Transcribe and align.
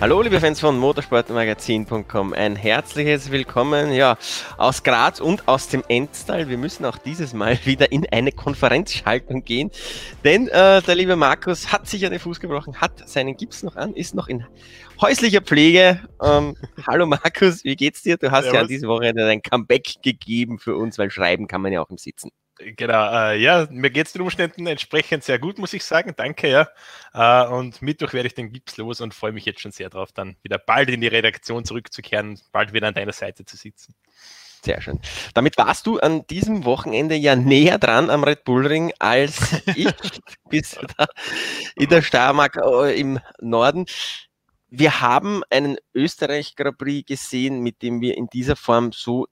Hallo 0.00 0.22
liebe 0.22 0.38
Fans 0.38 0.60
von 0.60 0.78
motorsportmagazin.com, 0.78 2.32
ein 2.32 2.54
herzliches 2.54 3.32
Willkommen 3.32 3.92
ja, 3.92 4.16
aus 4.56 4.84
Graz 4.84 5.18
und 5.18 5.48
aus 5.48 5.66
dem 5.66 5.82
Endstall. 5.88 6.48
Wir 6.48 6.56
müssen 6.56 6.84
auch 6.84 6.98
dieses 6.98 7.34
Mal 7.34 7.58
wieder 7.64 7.90
in 7.90 8.06
eine 8.12 8.30
Konferenzschaltung 8.30 9.42
gehen, 9.42 9.72
denn 10.22 10.46
äh, 10.46 10.82
der 10.82 10.94
liebe 10.94 11.16
Markus 11.16 11.72
hat 11.72 11.88
sich 11.88 12.06
an 12.06 12.12
den 12.12 12.20
Fuß 12.20 12.38
gebrochen, 12.38 12.80
hat 12.80 13.08
seinen 13.08 13.36
Gips 13.36 13.64
noch 13.64 13.74
an, 13.74 13.92
ist 13.92 14.14
noch 14.14 14.28
in 14.28 14.46
häuslicher 15.00 15.40
Pflege. 15.40 16.00
Ähm, 16.22 16.54
hallo 16.86 17.04
Markus, 17.06 17.64
wie 17.64 17.74
geht's 17.74 18.02
dir? 18.02 18.18
Du 18.18 18.30
hast 18.30 18.46
ja, 18.46 18.54
ja 18.54 18.64
diese 18.68 18.86
Woche 18.86 19.12
dein 19.12 19.42
Comeback 19.42 19.96
gegeben 20.00 20.60
für 20.60 20.76
uns, 20.76 20.96
weil 20.98 21.10
schreiben 21.10 21.48
kann 21.48 21.60
man 21.60 21.72
ja 21.72 21.82
auch 21.82 21.90
im 21.90 21.98
Sitzen. 21.98 22.30
Genau, 22.58 23.12
äh, 23.12 23.38
ja, 23.38 23.68
mir 23.70 23.90
geht 23.90 24.06
es 24.06 24.12
den 24.12 24.22
Umständen 24.22 24.66
entsprechend 24.66 25.22
sehr 25.22 25.38
gut, 25.38 25.58
muss 25.58 25.72
ich 25.72 25.84
sagen. 25.84 26.14
Danke, 26.16 26.48
ja. 26.48 26.68
Äh, 27.14 27.48
und 27.48 27.82
Mittwoch 27.82 28.12
werde 28.12 28.26
ich 28.26 28.34
den 28.34 28.52
Gips 28.52 28.76
los 28.76 29.00
und 29.00 29.14
freue 29.14 29.32
mich 29.32 29.44
jetzt 29.44 29.60
schon 29.60 29.70
sehr 29.70 29.90
drauf, 29.90 30.10
dann 30.12 30.36
wieder 30.42 30.58
bald 30.58 30.90
in 30.90 31.00
die 31.00 31.06
Redaktion 31.06 31.64
zurückzukehren, 31.64 32.40
bald 32.50 32.72
wieder 32.72 32.88
an 32.88 32.94
deiner 32.94 33.12
Seite 33.12 33.44
zu 33.44 33.56
sitzen. 33.56 33.94
Sehr 34.64 34.80
schön. 34.80 34.98
Damit 35.34 35.56
warst 35.56 35.86
du 35.86 35.98
an 36.00 36.26
diesem 36.26 36.64
Wochenende 36.64 37.14
ja 37.14 37.36
näher 37.36 37.78
dran 37.78 38.10
am 38.10 38.24
Red 38.24 38.42
Bull 38.44 38.66
Ring 38.66 38.92
als 38.98 39.38
ich 39.76 39.92
bis 40.48 40.76
da 40.96 41.06
in 41.76 41.88
der 41.88 42.02
Steiermark 42.02 42.56
äh, 42.56 42.98
im 42.98 43.20
Norden. 43.40 43.86
Wir 44.68 45.00
haben 45.00 45.42
einen 45.48 45.76
Österreich 45.94 46.56
Grand 46.56 46.76
Prix 46.76 47.06
gesehen, 47.06 47.60
mit 47.60 47.82
dem 47.82 48.00
wir 48.00 48.16
in 48.16 48.26
dieser 48.26 48.56
Form 48.56 48.90
so 48.92 49.28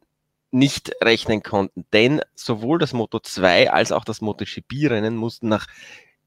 nicht 0.57 0.93
rechnen 1.02 1.43
konnten. 1.43 1.85
Denn 1.93 2.23
sowohl 2.35 2.79
das 2.79 2.93
Moto 2.93 3.21
2 3.21 3.71
als 3.71 3.93
auch 3.93 4.04
das 4.04 4.21
MotoGP-Rennen 4.21 5.16
mussten 5.16 5.48
nach 5.48 5.66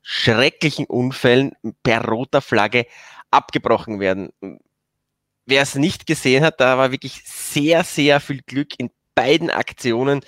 schrecklichen 0.01 0.85
Unfällen 0.85 1.53
per 1.83 2.05
roter 2.05 2.41
Flagge 2.41 2.85
abgebrochen 3.31 3.99
werden. 3.99 4.31
Wer 5.45 5.61
es 5.63 5.75
nicht 5.75 6.05
gesehen 6.05 6.43
hat, 6.43 6.61
da 6.61 6.77
war 6.77 6.91
wirklich 6.91 7.23
sehr, 7.25 7.83
sehr 7.83 8.19
viel 8.19 8.41
Glück 8.45 8.79
in 8.79 8.91
beiden 9.15 9.49
Aktionen 9.49 10.21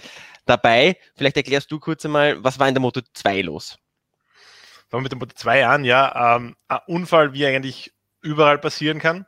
dabei. 0.45 0.97
Vielleicht 1.15 1.37
erklärst 1.37 1.71
du 1.71 1.79
kurz 1.79 2.03
einmal, 2.03 2.43
was 2.43 2.59
war 2.59 2.67
in 2.67 2.73
der 2.73 2.81
Moto 2.81 3.01
2 3.13 3.41
los? 3.41 3.77
Fangen 4.89 5.01
wir 5.01 5.03
mit 5.03 5.11
der 5.11 5.19
Moto 5.19 5.35
2 5.35 5.67
an, 5.67 5.85
ja. 5.85 6.35
Ähm, 6.35 6.55
ein 6.67 6.79
Unfall, 6.87 7.33
wie 7.33 7.45
eigentlich 7.45 7.93
überall 8.21 8.57
passieren 8.57 8.99
kann. 8.99 9.25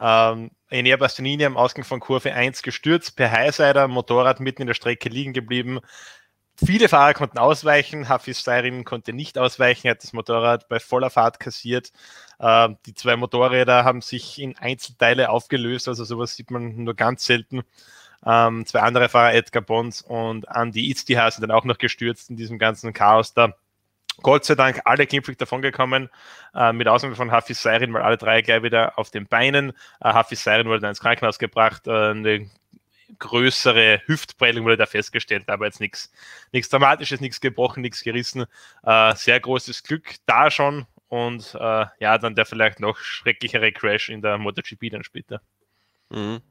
Ähm, 0.00 0.50
Enea 0.72 0.96
Bastianini 0.96 1.44
am 1.44 1.58
Ausgang 1.58 1.84
von 1.84 2.00
Kurve 2.00 2.32
1 2.32 2.62
gestürzt, 2.62 3.14
per 3.14 3.30
Highsider, 3.30 3.88
Motorrad 3.88 4.40
mitten 4.40 4.62
in 4.62 4.68
der 4.68 4.74
Strecke 4.74 5.10
liegen 5.10 5.34
geblieben. 5.34 5.80
Viele 6.56 6.88
Fahrer 6.88 7.12
konnten 7.12 7.38
ausweichen, 7.38 8.08
Hafiz 8.08 8.42
Seirin 8.42 8.84
konnte 8.84 9.12
nicht 9.12 9.36
ausweichen, 9.36 9.90
hat 9.90 10.02
das 10.02 10.14
Motorrad 10.14 10.68
bei 10.68 10.80
voller 10.80 11.10
Fahrt 11.10 11.40
kassiert. 11.40 11.92
Äh, 12.38 12.70
die 12.86 12.94
zwei 12.94 13.16
Motorräder 13.16 13.84
haben 13.84 14.00
sich 14.00 14.38
in 14.38 14.56
Einzelteile 14.56 15.28
aufgelöst, 15.28 15.88
also 15.88 16.04
sowas 16.04 16.36
sieht 16.36 16.50
man 16.50 16.84
nur 16.84 16.94
ganz 16.94 17.26
selten. 17.26 17.62
Ähm, 18.24 18.64
zwei 18.64 18.80
andere 18.80 19.10
Fahrer, 19.10 19.34
Edgar 19.34 19.62
Bons 19.62 20.00
und 20.00 20.46
Andy 20.54 20.90
Itztiha, 20.90 21.30
sind 21.30 21.42
dann 21.42 21.50
auch 21.50 21.64
noch 21.64 21.76
gestürzt 21.76 22.30
in 22.30 22.36
diesem 22.36 22.58
ganzen 22.58 22.94
Chaos 22.94 23.34
da. 23.34 23.54
Gott 24.20 24.44
sei 24.44 24.54
Dank 24.54 24.82
alle 24.84 25.06
glimpflich 25.06 25.38
davongekommen, 25.38 26.10
äh, 26.54 26.72
mit 26.72 26.86
Ausnahme 26.86 27.16
von 27.16 27.30
Hafiz 27.30 27.62
Seirin, 27.62 27.92
weil 27.94 28.02
alle 28.02 28.18
drei 28.18 28.42
gleich 28.42 28.62
wieder 28.62 28.98
auf 28.98 29.10
den 29.10 29.26
Beinen. 29.26 29.70
Äh, 30.00 30.12
Hafiz 30.12 30.44
Seirin 30.44 30.66
wurde 30.66 30.80
dann 30.80 30.90
ins 30.90 31.00
Krankenhaus 31.00 31.38
gebracht, 31.38 31.86
äh, 31.86 32.10
eine 32.10 32.50
größere 33.18 34.02
Hüftprellung 34.06 34.64
wurde 34.64 34.76
da 34.76 34.86
festgestellt, 34.86 35.48
aber 35.48 35.66
jetzt 35.66 35.80
nichts 35.80 36.12
nichts 36.50 36.68
Dramatisches, 36.70 37.20
nichts 37.20 37.40
gebrochen, 37.40 37.82
nichts 37.82 38.02
gerissen. 38.02 38.46
Äh, 38.82 39.14
sehr 39.14 39.40
großes 39.40 39.82
Glück 39.82 40.14
da 40.26 40.50
schon 40.50 40.86
und 41.08 41.54
äh, 41.54 41.86
ja, 41.98 42.18
dann 42.18 42.34
der 42.34 42.46
vielleicht 42.46 42.80
noch 42.80 42.96
schrecklichere 42.98 43.72
Crash 43.72 44.08
in 44.08 44.22
der 44.22 44.38
MotoGP 44.38 44.90
dann 44.90 45.04
später. 45.04 45.40
Mhm. 46.12 46.42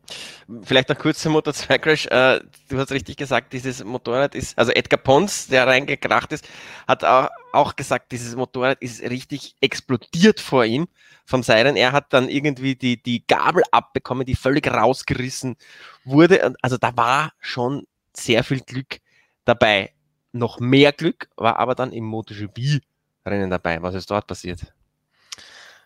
Vielleicht 0.64 0.90
noch 0.90 0.98
kurz 0.98 1.22
zum 1.22 1.34
Motor 1.34 1.54
2 1.54 1.78
Crash. 1.78 2.08
Äh, 2.08 2.42
du 2.68 2.80
hast 2.80 2.92
richtig 2.92 3.16
gesagt, 3.16 3.54
dieses 3.54 3.84
Motorrad 3.84 4.34
ist, 4.34 4.58
also 4.58 4.72
Edgar 4.72 5.00
Pons, 5.00 5.48
der 5.48 5.68
reingekracht 5.68 6.32
ist, 6.32 6.48
hat 6.88 7.04
auch, 7.04 7.30
auch 7.54 7.76
gesagt, 7.76 8.12
dieses 8.12 8.36
Motorrad 8.36 8.82
ist 8.82 9.02
richtig 9.04 9.56
explodiert 9.62 10.40
vor 10.40 10.66
ihm 10.66 10.88
vom 11.26 11.44
Seiren. 11.44 11.76
Er 11.76 11.92
hat 11.92 12.12
dann 12.12 12.28
irgendwie 12.28 12.76
die, 12.76 13.02
die 13.02 13.26
Gabel 13.28 13.64
abbekommen, 13.72 14.26
die 14.26 14.36
völlig 14.36 14.68
rausgerissen 14.68 15.56
wurde. 16.04 16.56
Also 16.64 16.78
da 16.78 16.98
war 16.98 17.32
schon 17.40 17.86
sehr 18.14 18.44
viel 18.44 18.62
Glück 18.62 19.00
dabei. 19.46 19.94
Noch 20.32 20.60
mehr 20.60 20.92
Glück 20.92 21.30
war 21.36 21.58
aber 21.58 21.76
dann 21.76 21.92
im 21.92 22.06
MotoGP-Rennen 22.06 23.52
dabei. 23.52 23.82
Was 23.84 23.94
ist 23.94 24.10
dort 24.10 24.26
passiert? 24.26 24.74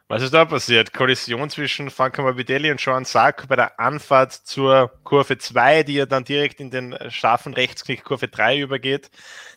Was 0.07 0.21
ist 0.21 0.35
da 0.35 0.45
passiert? 0.45 0.93
Kollision 0.93 1.49
zwischen 1.49 1.89
Franco 1.89 2.21
Morbidelli 2.21 2.69
und 2.69 2.79
Joan 2.79 3.05
Sarko 3.05 3.47
bei 3.47 3.55
der 3.55 3.79
Anfahrt 3.79 4.33
zur 4.33 4.91
Kurve 5.03 5.39
2, 5.39 5.81
die 5.81 5.95
ja 5.95 6.05
dann 6.05 6.23
direkt 6.23 6.59
in 6.59 6.69
den 6.69 6.95
scharfen 7.09 7.55
Rechtsknick 7.55 8.03
Kurve 8.03 8.27
3 8.27 8.59
übergeht. 8.59 9.09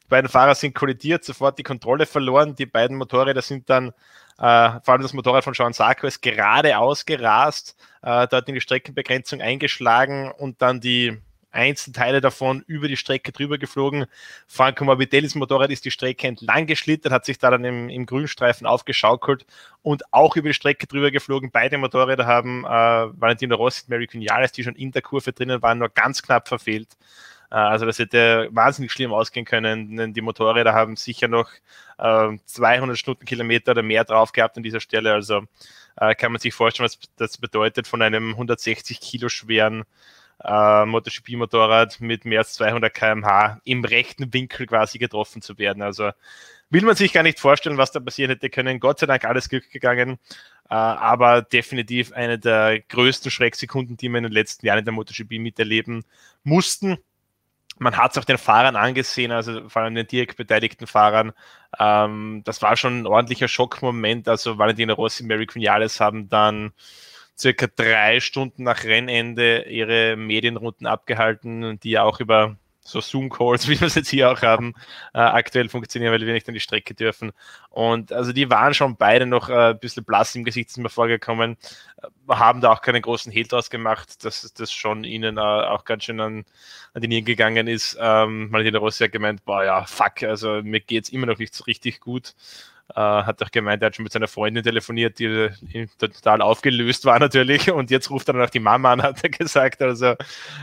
Die 0.05 0.09
beiden 0.09 0.31
Fahrer 0.31 0.55
sind 0.55 0.75
kollidiert, 0.75 1.23
sofort 1.23 1.59
die 1.59 1.65
Kontrolle 1.65 2.07
verloren. 2.07 2.55
Die 2.55 2.65
beiden 2.65 2.97
Motorräder 2.97 3.43
sind 3.43 3.69
dann, 3.69 3.89
äh, 4.39 4.81
vor 4.83 4.95
allem 4.95 5.03
das 5.03 5.13
Motorrad 5.13 5.45
von 5.45 5.53
Joan 5.53 5.75
Sarko, 5.75 6.07
ist 6.07 6.23
geradeaus 6.23 7.05
gerast, 7.05 7.77
äh, 8.01 8.27
dort 8.27 8.49
in 8.49 8.55
die 8.55 8.63
Streckenbegrenzung 8.63 9.43
eingeschlagen 9.43 10.33
und 10.33 10.63
dann 10.63 10.81
die 10.81 11.19
Einzelteile 11.59 12.21
davon 12.21 12.65
über 12.67 12.89
die 12.89 12.97
Strecke 12.97 13.33
drüber 13.33 13.59
geflogen. 13.59 14.07
Franco 14.47 14.85
Morbidellis 14.85 15.35
Motorrad 15.35 15.71
ist 15.71 15.85
die 15.85 15.91
Strecke 15.91 16.29
entlang 16.29 16.67
geschlittert, 16.67 17.13
hat 17.13 17.25
sich 17.25 17.39
da 17.39 17.51
dann 17.51 17.65
im, 17.65 17.89
im 17.89 18.07
Grünstreifen 18.07 18.67
aufgeschaukelt 18.67 19.45
und 19.83 20.03
auch 20.13 20.37
über 20.37 20.49
die 20.49 20.55
Strecke 20.55 20.87
drüber 20.87 21.11
geflogen. 21.11 21.51
Beide 21.51 21.79
Motorräder 21.79 22.27
haben 22.27 22.65
äh, 22.65 22.69
Valentino 22.69 23.57
Rossi 23.57 23.83
und 23.83 23.91
Mary 23.91 24.07
Quinales, 24.07 24.53
die 24.53 24.63
schon 24.65 24.77
in 24.77 24.93
der 24.93 25.03
Kurve 25.03 25.33
drinnen 25.33 25.61
waren, 25.61 25.79
nur 25.79 25.89
ganz 25.89 26.23
knapp 26.23 26.49
verfehlt. 26.49 26.97
Äh, 27.51 27.57
also 27.57 27.87
das 27.87 27.99
hätte 27.99 28.49
wahnsinnig 28.53 28.93
schlimm 28.93 29.13
ausgehen 29.13 29.47
können, 29.47 29.97
denn 29.97 30.15
die 30.15 30.21
Motorräder 30.21 30.75
haben 30.75 30.97
sicher 30.97 31.29
noch 31.29 31.51
äh, 31.99 32.37
200 32.45 32.99
Stundenkilometer 32.99 33.73
oder 33.73 33.83
mehr 33.83 34.05
drauf 34.05 34.33
gehabt 34.33 34.57
an 34.57 34.63
dieser 34.63 34.81
Stelle. 34.81 35.13
Also 35.13 35.43
äh, 35.97 36.15
kann 36.15 36.33
man 36.33 36.41
sich 36.41 36.55
vorstellen, 36.55 36.87
was 36.87 36.99
das 37.17 37.39
bedeutet 37.39 37.87
von 37.87 38.03
einem 38.03 38.31
160 38.31 39.01
Kilo 39.01 39.29
schweren 39.29 39.85
äh, 40.45 40.85
MotoGP-Motorrad 40.87 42.01
mit 42.01 42.25
mehr 42.25 42.41
als 42.41 42.55
200 42.55 42.93
km/h 42.95 43.61
im 43.65 43.85
rechten 43.85 44.33
Winkel 44.33 44.67
quasi 44.67 44.99
getroffen 44.99 45.43
zu 45.43 45.59
werden. 45.59 45.83
Also 45.83 46.11
will 46.71 46.83
man 46.83 46.97
sich 46.97 47.13
gar 47.13 47.23
nicht 47.23 47.41
vorstellen, 47.41 47.79
was 47.79 47.93
da 47.93 48.01
passieren 48.01 48.31
hätte 48.31 48.51
können. 48.51 48.81
Gott 48.81 48.99
sei 48.99 49.07
Dank 49.07 49.25
alles 49.25 49.49
Glück 49.49 49.71
gegangen, 49.71 50.19
äh, 50.71 50.75
aber 50.75 51.43
definitiv 51.43 52.13
eine 52.13 52.39
der 52.39 52.81
größten 52.81 53.31
Schrecksekunden, 53.31 53.97
die 53.97 54.09
wir 54.09 54.19
in 54.19 54.25
den 54.25 54.33
letzten 54.33 54.67
Jahren 54.67 54.81
in 54.81 54.85
der 54.85 54.95
MotoGP 54.95 55.39
miterleben 55.39 56.05
mussten. 56.45 56.99
Man 57.81 57.97
hat 57.97 58.11
es 58.11 58.19
auch 58.19 58.25
den 58.25 58.39
Fahrern 58.39 58.75
angesehen, 58.75 59.31
also 59.31 59.69
vor 59.69 59.83
allem 59.83 59.95
den 59.95 60.07
direkt 60.07 60.37
beteiligten 60.37 60.89
Fahrern. 60.89 61.33
Ähm, 61.79 62.43
das 62.45 62.61
war 62.61 62.77
schon 62.77 63.03
ein 63.03 63.07
ordentlicher 63.07 63.47
Schockmoment. 63.47 64.29
Also 64.29 64.59
Valentino 64.59 64.95
Rossi 64.95 65.25
Mary 65.25 65.47
Quinales 65.47 66.01
haben 66.01 66.29
dann 66.29 66.73
circa 67.39 67.67
drei 67.67 68.21
Stunden 68.21 68.65
nach 68.65 68.85
Rennende 68.85 69.63
ihre 69.69 70.17
Medienrunden 70.17 70.87
abgehalten, 70.87 71.79
die 71.81 71.91
ja 71.91 72.03
auch 72.03 72.21
über 72.21 72.57
so 72.89 73.01
Zoom-Calls, 73.01 73.69
wie 73.69 73.81
wir 73.81 73.87
es 73.87 73.95
jetzt 73.95 74.09
hier 74.09 74.31
auch 74.31 74.43
haben, 74.43 74.75
äh, 75.15 75.19
aktuell 75.19 75.69
funktionieren, 75.69 76.13
weil 76.13 76.27
wir 76.27 76.33
nicht 76.33 76.49
an 76.49 76.55
die 76.55 76.61
Strecke 76.61 76.95
dürfen. 76.95 77.33
Und 77.71 78.13
also 78.13 78.33
die 78.33 78.51
waren 78.51 78.75
schon 78.75 78.97
beide 78.97 79.27
noch 79.27 79.49
äh, 79.49 79.71
ein 79.71 79.79
bisschen 79.79 80.05
blass 80.05 80.35
im 80.35 80.45
Gesicht, 80.45 80.71
sind 80.71 80.83
mir 80.83 80.89
vorgekommen, 80.89 81.57
äh, 82.03 82.35
haben 82.35 82.61
da 82.61 82.73
auch 82.73 82.81
keinen 82.81 83.03
großen 83.03 83.31
Hehl 83.31 83.47
draus 83.47 83.71
gemacht, 83.71 84.25
dass 84.25 84.53
das 84.55 84.73
schon 84.73 85.05
ihnen 85.05 85.37
äh, 85.37 85.41
auch 85.41 85.85
ganz 85.85 86.05
schön 86.05 86.21
an, 86.21 86.45
an 86.95 87.03
die 87.03 87.09
Nieren 87.09 87.25
gegangen 87.25 87.69
ist. 87.69 87.97
Ähm, 88.01 88.51
Martina 88.51 88.79
Rossi 88.79 89.05
hat 89.05 89.13
gemeint, 89.13 89.45
boah 89.45 89.65
ja, 89.65 89.85
fuck, 89.85 90.23
also 90.23 90.63
mir 90.63 90.81
geht's 90.81 91.11
immer 91.11 91.27
noch 91.27 91.39
nicht 91.39 91.55
so 91.55 91.65
richtig 91.65 92.01
gut. 92.01 92.35
Äh, 92.95 93.01
hat 93.01 93.43
auch 93.43 93.51
gemeint, 93.51 93.83
er 93.83 93.87
hat 93.87 93.97
schon 93.97 94.05
mit 94.05 94.13
seiner 94.13 94.29
Freundin 94.29 94.65
telefoniert, 94.65 95.19
die, 95.19 95.51
die 95.61 95.87
total 95.99 96.41
aufgelöst 96.41 97.05
war 97.05 97.19
natürlich. 97.19 97.71
Und 97.71 97.91
jetzt 97.91 98.11
ruft 98.11 98.29
er 98.29 98.35
dann 98.35 98.45
auch 98.45 98.51
die 98.51 98.61
Mama 98.61 98.93
an, 98.93 99.03
hat 99.03 99.23
er 99.23 99.31
gesagt. 99.31 99.83
Also 99.83 100.15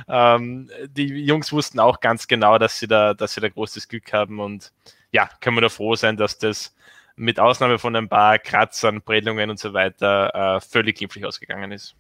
ähm, 0.07 0.69
die 0.88 1.07
Jungs 1.25 1.51
wussten 1.51 1.80
auch 1.80 2.00
ganz 2.00 2.27
genau, 2.27 2.57
dass 2.57 2.80
sie 2.80 2.88
da, 2.88 3.13
dass 3.13 3.33
sie 3.36 3.42
da 3.42 3.50
großes 3.50 3.88
Glück 3.88 4.12
haben. 4.12 4.39
Und 4.39 4.72
ja, 5.12 5.30
können 5.39 5.57
wir 5.57 5.62
da 5.62 5.69
froh 5.69 5.95
sein, 5.95 6.18
dass 6.18 6.38
das 6.39 6.75
mit 7.16 7.39
Ausnahme 7.39 7.80
von 7.80 7.95
ein 7.95 8.10
paar 8.10 8.39
Kratzern, 8.39 9.01
Prellungen 9.01 9.50
und 9.50 9.60
so 9.60 9.74
weiter 9.74 10.57
äh, 10.57 10.62
völlig 10.62 10.98
glimpflich 10.98 11.25
ausgegangen 11.25 11.72
ist. 11.72 11.95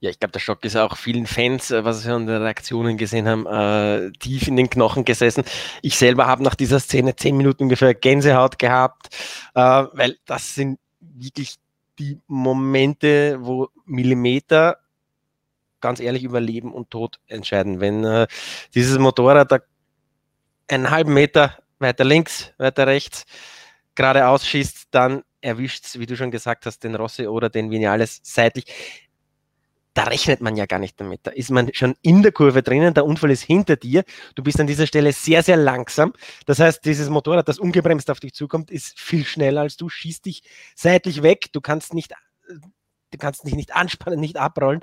Ja, 0.00 0.10
ich 0.10 0.18
glaube, 0.18 0.32
der 0.32 0.40
Schock 0.40 0.64
ist 0.64 0.76
auch 0.76 0.96
vielen 0.96 1.26
Fans, 1.26 1.70
äh, 1.70 1.84
was 1.84 2.04
wir 2.06 2.14
an 2.14 2.26
den 2.26 2.42
Reaktionen 2.42 2.96
gesehen 2.96 3.28
haben, 3.28 3.46
äh, 3.46 4.10
tief 4.18 4.48
in 4.48 4.56
den 4.56 4.68
Knochen 4.68 5.04
gesessen. 5.04 5.44
Ich 5.80 5.96
selber 5.96 6.26
habe 6.26 6.42
nach 6.42 6.54
dieser 6.54 6.80
Szene 6.80 7.14
zehn 7.16 7.36
Minuten 7.36 7.64
ungefähr 7.64 7.94
Gänsehaut 7.94 8.58
gehabt, 8.58 9.08
äh, 9.54 9.60
weil 9.60 10.18
das 10.26 10.54
sind 10.54 10.78
wirklich 11.00 11.56
die 11.98 12.20
Momente, 12.26 13.38
wo 13.40 13.68
Millimeter 13.84 14.78
ganz 15.80 16.00
ehrlich 16.00 16.24
über 16.24 16.40
Leben 16.40 16.72
und 16.72 16.90
Tod 16.90 17.20
entscheiden. 17.26 17.80
Wenn 17.80 18.04
äh, 18.04 18.26
dieses 18.74 18.98
Motorrad 18.98 19.52
da 19.52 19.58
einen 20.68 20.90
halben 20.90 21.12
Meter 21.12 21.58
weiter 21.78 22.04
links, 22.04 22.52
weiter 22.56 22.86
rechts 22.86 23.24
geradeaus 23.94 24.46
schießt, 24.46 24.88
dann 24.90 25.22
erwischt, 25.42 25.98
wie 25.98 26.06
du 26.06 26.16
schon 26.16 26.30
gesagt 26.30 26.64
hast, 26.64 26.84
den 26.84 26.94
Rossi 26.94 27.26
oder 27.26 27.50
den 27.50 27.70
Vinales 27.70 28.20
seitlich. 28.22 28.64
Da 29.94 30.04
rechnet 30.04 30.40
man 30.40 30.56
ja 30.56 30.66
gar 30.66 30.78
nicht 30.78 30.98
damit. 31.00 31.20
Da 31.24 31.30
ist 31.32 31.50
man 31.50 31.72
schon 31.74 31.94
in 32.00 32.22
der 32.22 32.32
Kurve 32.32 32.62
drinnen, 32.62 32.94
der 32.94 33.04
Unfall 33.04 33.30
ist 33.30 33.42
hinter 33.42 33.76
dir. 33.76 34.04
Du 34.34 34.42
bist 34.42 34.58
an 34.58 34.66
dieser 34.66 34.86
Stelle 34.86 35.12
sehr, 35.12 35.42
sehr 35.42 35.58
langsam. 35.58 36.14
Das 36.46 36.60
heißt, 36.60 36.84
dieses 36.84 37.10
Motorrad, 37.10 37.48
das 37.48 37.58
ungebremst 37.58 38.10
auf 38.10 38.20
dich 38.20 38.32
zukommt, 38.32 38.70
ist 38.70 38.98
viel 38.98 39.24
schneller 39.24 39.62
als 39.62 39.76
du, 39.76 39.88
schießt 39.90 40.24
dich 40.24 40.42
seitlich 40.74 41.22
weg. 41.22 41.52
Du 41.52 41.60
kannst 41.60 41.92
nicht 41.92 42.12
du 43.12 43.18
kannst 43.18 43.46
dich 43.46 43.54
nicht 43.54 43.74
anspannen, 43.74 44.18
nicht 44.18 44.36
abrollen. 44.38 44.80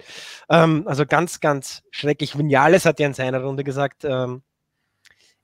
Ähm, 0.49 0.83
also 0.87 1.05
ganz, 1.05 1.39
ganz 1.39 1.83
schrecklich. 1.91 2.37
Vinales 2.37 2.85
hat 2.85 2.99
ja 2.99 3.07
in 3.07 3.13
seiner 3.13 3.41
Runde 3.41 3.63
gesagt, 3.63 4.05
ähm, 4.05 4.43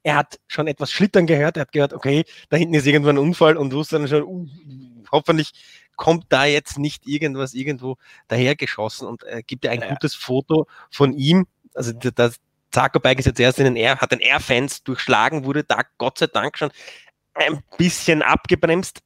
er 0.04 0.18
hat 0.18 0.40
schon 0.48 0.68
etwas 0.68 0.92
schlittern 0.92 1.26
gehört. 1.26 1.58
Er 1.58 1.62
hat 1.62 1.72
gehört, 1.72 1.94
okay, 1.94 2.26
da 2.50 2.58
hinten 2.58 2.76
ist 2.76 2.86
irgendwo 2.86 3.10
ein 3.10 3.18
Unfall 3.18 3.58
und 3.58 3.74
wusste 3.74 3.98
dann 3.98 4.08
schon, 4.08 4.24
uh, 4.24 4.48
hoffentlich 5.12 5.52
kommt 5.96 6.26
da 6.30 6.46
jetzt 6.46 6.78
nicht 6.78 7.08
irgendwas 7.08 7.54
irgendwo 7.54 7.98
dahergeschossen 8.28 9.08
und 9.08 9.24
äh, 9.24 9.44
gibt 9.46 9.66
ja 9.66 9.72
ein 9.72 9.82
ja. 9.82 9.90
gutes 9.90 10.16
Foto 10.16 10.68
von 10.90 11.14
ihm. 11.14 11.48
Also 11.74 11.92
das 11.94 12.40
Bike 12.72 13.20
ist 13.20 13.26
jetzt 13.26 13.40
erst 13.40 13.60
in 13.60 13.66
den 13.66 13.76
Air, 13.76 14.00
hat 14.00 14.12
den 14.12 14.20
Air-Fans 14.20 14.84
durchschlagen, 14.84 15.46
wurde 15.46 15.64
da 15.64 15.82
Gott 15.98 16.18
sei 16.18 16.28
Dank 16.28 16.58
schon 16.58 16.72
ein 17.34 17.64
bisschen 17.78 18.22
abgebremst. 18.22 19.02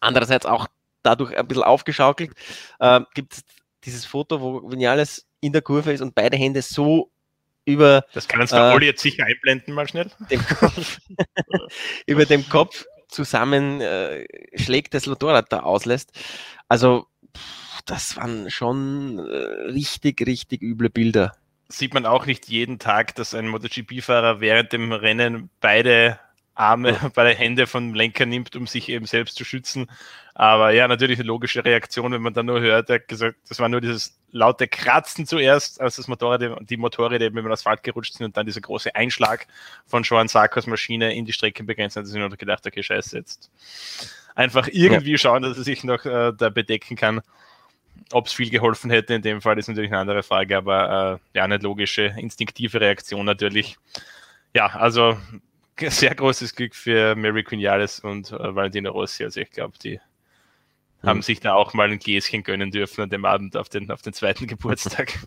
Andererseits 0.00 0.46
auch 0.46 0.66
dadurch 1.02 1.36
ein 1.36 1.46
bisschen 1.46 1.64
aufgeschaukelt. 1.64 2.32
Äh, 2.78 3.00
gibt 3.14 3.34
es 3.34 3.44
dieses 3.84 4.04
Foto, 4.04 4.40
wo 4.40 4.70
Vinales 4.70 5.26
in 5.40 5.52
der 5.52 5.62
Kurve 5.62 5.92
ist 5.92 6.00
und 6.00 6.14
beide 6.14 6.36
Hände 6.36 6.62
so 6.62 7.10
über. 7.64 8.04
Das 8.12 8.28
kannst 8.28 8.52
du 8.52 8.56
äh, 8.56 8.72
Olli 8.74 8.86
jetzt 8.86 9.02
sicher 9.02 9.24
einblenden, 9.24 9.74
mal 9.74 9.88
schnell. 9.88 10.10
Dem 10.30 10.44
Kopf, 10.46 10.98
über 12.06 12.26
dem 12.26 12.48
Kopf 12.48 12.84
zusammen 13.10 13.80
äh, 13.80 14.26
schlägt, 14.54 14.94
das 14.94 15.06
Motorrad 15.06 15.52
da 15.52 15.60
auslässt. 15.60 16.12
Also, 16.68 17.06
das 17.86 18.16
waren 18.16 18.50
schon 18.50 19.18
äh, 19.18 19.70
richtig, 19.70 20.26
richtig 20.26 20.62
üble 20.62 20.90
Bilder. 20.90 21.32
Sieht 21.68 21.94
man 21.94 22.06
auch 22.06 22.26
nicht 22.26 22.48
jeden 22.48 22.78
Tag, 22.78 23.14
dass 23.14 23.34
ein 23.34 23.48
MotoGP-Fahrer 23.48 24.40
während 24.40 24.72
dem 24.72 24.92
Rennen 24.92 25.50
beide 25.60 26.18
Arme, 26.60 26.98
beide 27.14 27.36
Hände 27.36 27.66
vom 27.66 27.94
Lenker 27.94 28.26
nimmt, 28.26 28.54
um 28.54 28.66
sich 28.66 28.88
eben 28.88 29.06
selbst 29.06 29.36
zu 29.36 29.44
schützen. 29.44 29.90
Aber 30.34 30.70
ja, 30.70 30.86
natürlich 30.86 31.18
eine 31.18 31.26
logische 31.26 31.64
Reaktion, 31.64 32.12
wenn 32.12 32.22
man 32.22 32.34
dann 32.34 32.46
nur 32.46 32.60
hört, 32.60 32.90
er 32.90 33.00
gesagt, 33.00 33.36
das 33.48 33.58
war 33.58 33.68
nur 33.68 33.80
dieses 33.80 34.18
laute 34.30 34.68
Kratzen 34.68 35.26
zuerst, 35.26 35.80
als 35.80 35.96
das 35.96 36.06
Motorrad, 36.06 36.42
die 36.68 36.76
Motorräder 36.76 37.26
eben 37.26 37.38
über 37.38 37.48
den 37.48 37.52
Asphalt 37.52 37.82
gerutscht 37.82 38.14
sind 38.14 38.26
und 38.26 38.36
dann 38.36 38.46
dieser 38.46 38.60
große 38.60 38.94
Einschlag 38.94 39.46
von 39.86 40.02
Joan 40.02 40.28
Sarkos 40.28 40.66
Maschine 40.66 41.14
in 41.14 41.24
die 41.24 41.32
Streckenbegrenzung. 41.32 42.04
Da 42.04 42.08
sind 42.08 42.20
wir 42.20 42.28
gedacht, 42.36 42.66
okay, 42.66 42.82
scheiße, 42.82 43.16
jetzt 43.16 43.50
einfach 44.34 44.68
irgendwie 44.70 45.12
ja. 45.12 45.18
schauen, 45.18 45.42
dass 45.42 45.58
er 45.58 45.64
sich 45.64 45.82
noch 45.82 46.04
äh, 46.04 46.32
da 46.36 46.48
bedecken 46.50 46.96
kann. 46.96 47.20
Ob 48.12 48.26
es 48.26 48.32
viel 48.32 48.50
geholfen 48.50 48.90
hätte 48.90 49.14
in 49.14 49.22
dem 49.22 49.40
Fall, 49.40 49.58
ist 49.58 49.68
natürlich 49.68 49.90
eine 49.90 50.00
andere 50.00 50.22
Frage, 50.22 50.56
aber 50.56 51.20
äh, 51.34 51.38
ja, 51.38 51.44
eine 51.44 51.58
logische, 51.58 52.14
instinktive 52.16 52.80
Reaktion 52.80 53.24
natürlich. 53.24 53.76
Ja, 54.54 54.66
also 54.66 55.16
sehr 55.88 56.14
großes 56.14 56.54
Glück 56.54 56.74
für 56.74 57.14
Mary 57.14 57.42
Quinales 57.42 58.00
und 58.00 58.32
äh, 58.32 58.54
Valentino 58.54 58.90
Rossi. 58.90 59.24
Also 59.24 59.40
ich 59.40 59.50
glaube, 59.50 59.78
die 59.82 60.00
haben 61.02 61.22
sich 61.22 61.40
da 61.40 61.54
auch 61.54 61.72
mal 61.72 61.90
ein 61.90 61.98
Gläschen 61.98 62.42
gönnen 62.42 62.70
dürfen 62.70 63.02
an 63.02 63.10
dem 63.10 63.24
Abend 63.24 63.56
auf 63.56 63.68
den, 63.68 63.90
auf 63.90 64.02
den 64.02 64.12
zweiten 64.12 64.46
Geburtstag. 64.48 65.18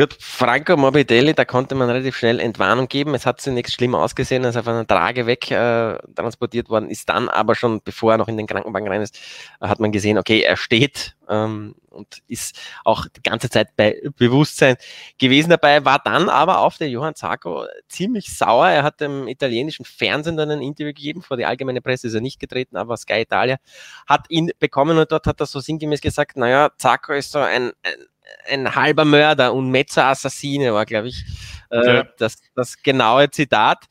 Gut, 0.00 0.16
Franco 0.18 0.78
Morbidelli, 0.78 1.34
da 1.34 1.44
konnte 1.44 1.74
man 1.74 1.90
relativ 1.90 2.16
schnell 2.16 2.40
Entwarnung 2.40 2.88
geben. 2.88 3.14
Es 3.14 3.26
hat 3.26 3.38
zunächst 3.38 3.74
schlimm 3.74 3.94
ausgesehen, 3.94 4.46
als 4.46 4.56
er 4.56 4.62
von 4.62 4.72
einer 4.72 4.86
Trage 4.86 5.26
weg 5.26 5.50
äh, 5.50 5.98
transportiert 6.14 6.70
worden 6.70 6.88
ist. 6.88 7.06
Dann 7.10 7.28
aber 7.28 7.54
schon, 7.54 7.82
bevor 7.84 8.12
er 8.12 8.16
noch 8.16 8.28
in 8.28 8.38
den 8.38 8.46
Krankenwagen 8.46 8.88
rein 8.88 9.02
ist, 9.02 9.20
hat 9.60 9.78
man 9.78 9.92
gesehen, 9.92 10.16
okay, 10.16 10.40
er 10.40 10.56
steht 10.56 11.16
ähm, 11.28 11.74
und 11.90 12.22
ist 12.28 12.58
auch 12.82 13.08
die 13.14 13.22
ganze 13.22 13.50
Zeit 13.50 13.76
bei 13.76 14.00
Bewusstsein 14.16 14.76
gewesen 15.18 15.50
dabei, 15.50 15.84
war 15.84 15.98
dann 16.02 16.30
aber 16.30 16.60
auf 16.60 16.78
der 16.78 16.88
Johann 16.88 17.14
Zarco 17.14 17.66
ziemlich 17.86 18.34
sauer. 18.34 18.68
Er 18.68 18.84
hat 18.84 19.02
dem 19.02 19.28
italienischen 19.28 19.84
Fernsehen 19.84 20.38
dann 20.38 20.50
ein 20.50 20.62
Interview 20.62 20.94
gegeben, 20.94 21.20
vor 21.20 21.36
die 21.36 21.44
allgemeine 21.44 21.82
Presse 21.82 22.06
ist 22.06 22.14
er 22.14 22.22
nicht 22.22 22.40
getreten, 22.40 22.78
aber 22.78 22.96
Sky 22.96 23.20
Italia 23.20 23.58
hat 24.06 24.30
ihn 24.30 24.50
bekommen 24.60 24.96
und 24.96 25.12
dort 25.12 25.26
hat 25.26 25.40
er 25.40 25.46
so 25.46 25.60
sinngemäß 25.60 26.00
gesagt, 26.00 26.38
naja, 26.38 26.70
Zarco 26.78 27.12
ist 27.12 27.32
so 27.32 27.40
ein, 27.40 27.72
ein 27.82 28.06
ein 28.48 28.74
halber 28.74 29.04
Mörder 29.04 29.52
und 29.52 29.70
Metzer-Assassine 29.70 30.72
war, 30.74 30.86
glaube 30.86 31.08
ich, 31.08 31.24
äh, 31.70 31.96
ja. 31.96 32.04
das, 32.18 32.36
das 32.54 32.82
genaue 32.82 33.30
Zitat. 33.30 33.86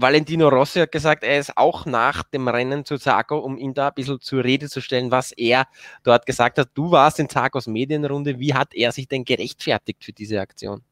Valentino 0.00 0.48
Rossi 0.48 0.78
hat 0.78 0.92
gesagt, 0.92 1.24
er 1.24 1.40
ist 1.40 1.56
auch 1.56 1.84
nach 1.84 2.22
dem 2.22 2.46
Rennen 2.46 2.84
zu 2.84 2.98
Zago, 2.98 3.38
um 3.38 3.58
ihn 3.58 3.74
da 3.74 3.88
ein 3.88 3.94
bisschen 3.94 4.20
zur 4.20 4.44
Rede 4.44 4.68
zu 4.68 4.80
stellen, 4.80 5.10
was 5.10 5.32
er 5.32 5.66
dort 6.04 6.24
gesagt 6.24 6.58
hat. 6.58 6.68
Du 6.74 6.92
warst 6.92 7.18
in 7.18 7.28
Zagos 7.28 7.66
Medienrunde. 7.66 8.38
Wie 8.38 8.54
hat 8.54 8.74
er 8.74 8.92
sich 8.92 9.08
denn 9.08 9.24
gerechtfertigt 9.24 10.04
für 10.04 10.12
diese 10.12 10.40
Aktion? 10.40 10.82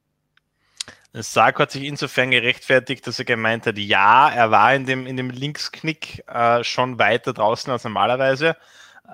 Sarko 1.13 1.61
hat 1.61 1.71
sich 1.71 1.85
insofern 1.85 2.33
gerechtfertigt, 2.33 3.07
dass 3.07 3.19
er 3.19 3.25
gemeint 3.25 3.67
hat, 3.67 3.79
ja, 3.79 4.29
er 4.29 4.51
war 4.51 4.75
in 4.75 4.87
dem, 4.87 5.07
in 5.07 5.17
dem 5.17 5.31
Linksknick 5.31 6.25
äh, 6.27 6.63
schon 6.63 6.99
weiter 6.99 7.33
draußen 7.33 7.73
als 7.73 7.85
normalerweise 7.85 8.57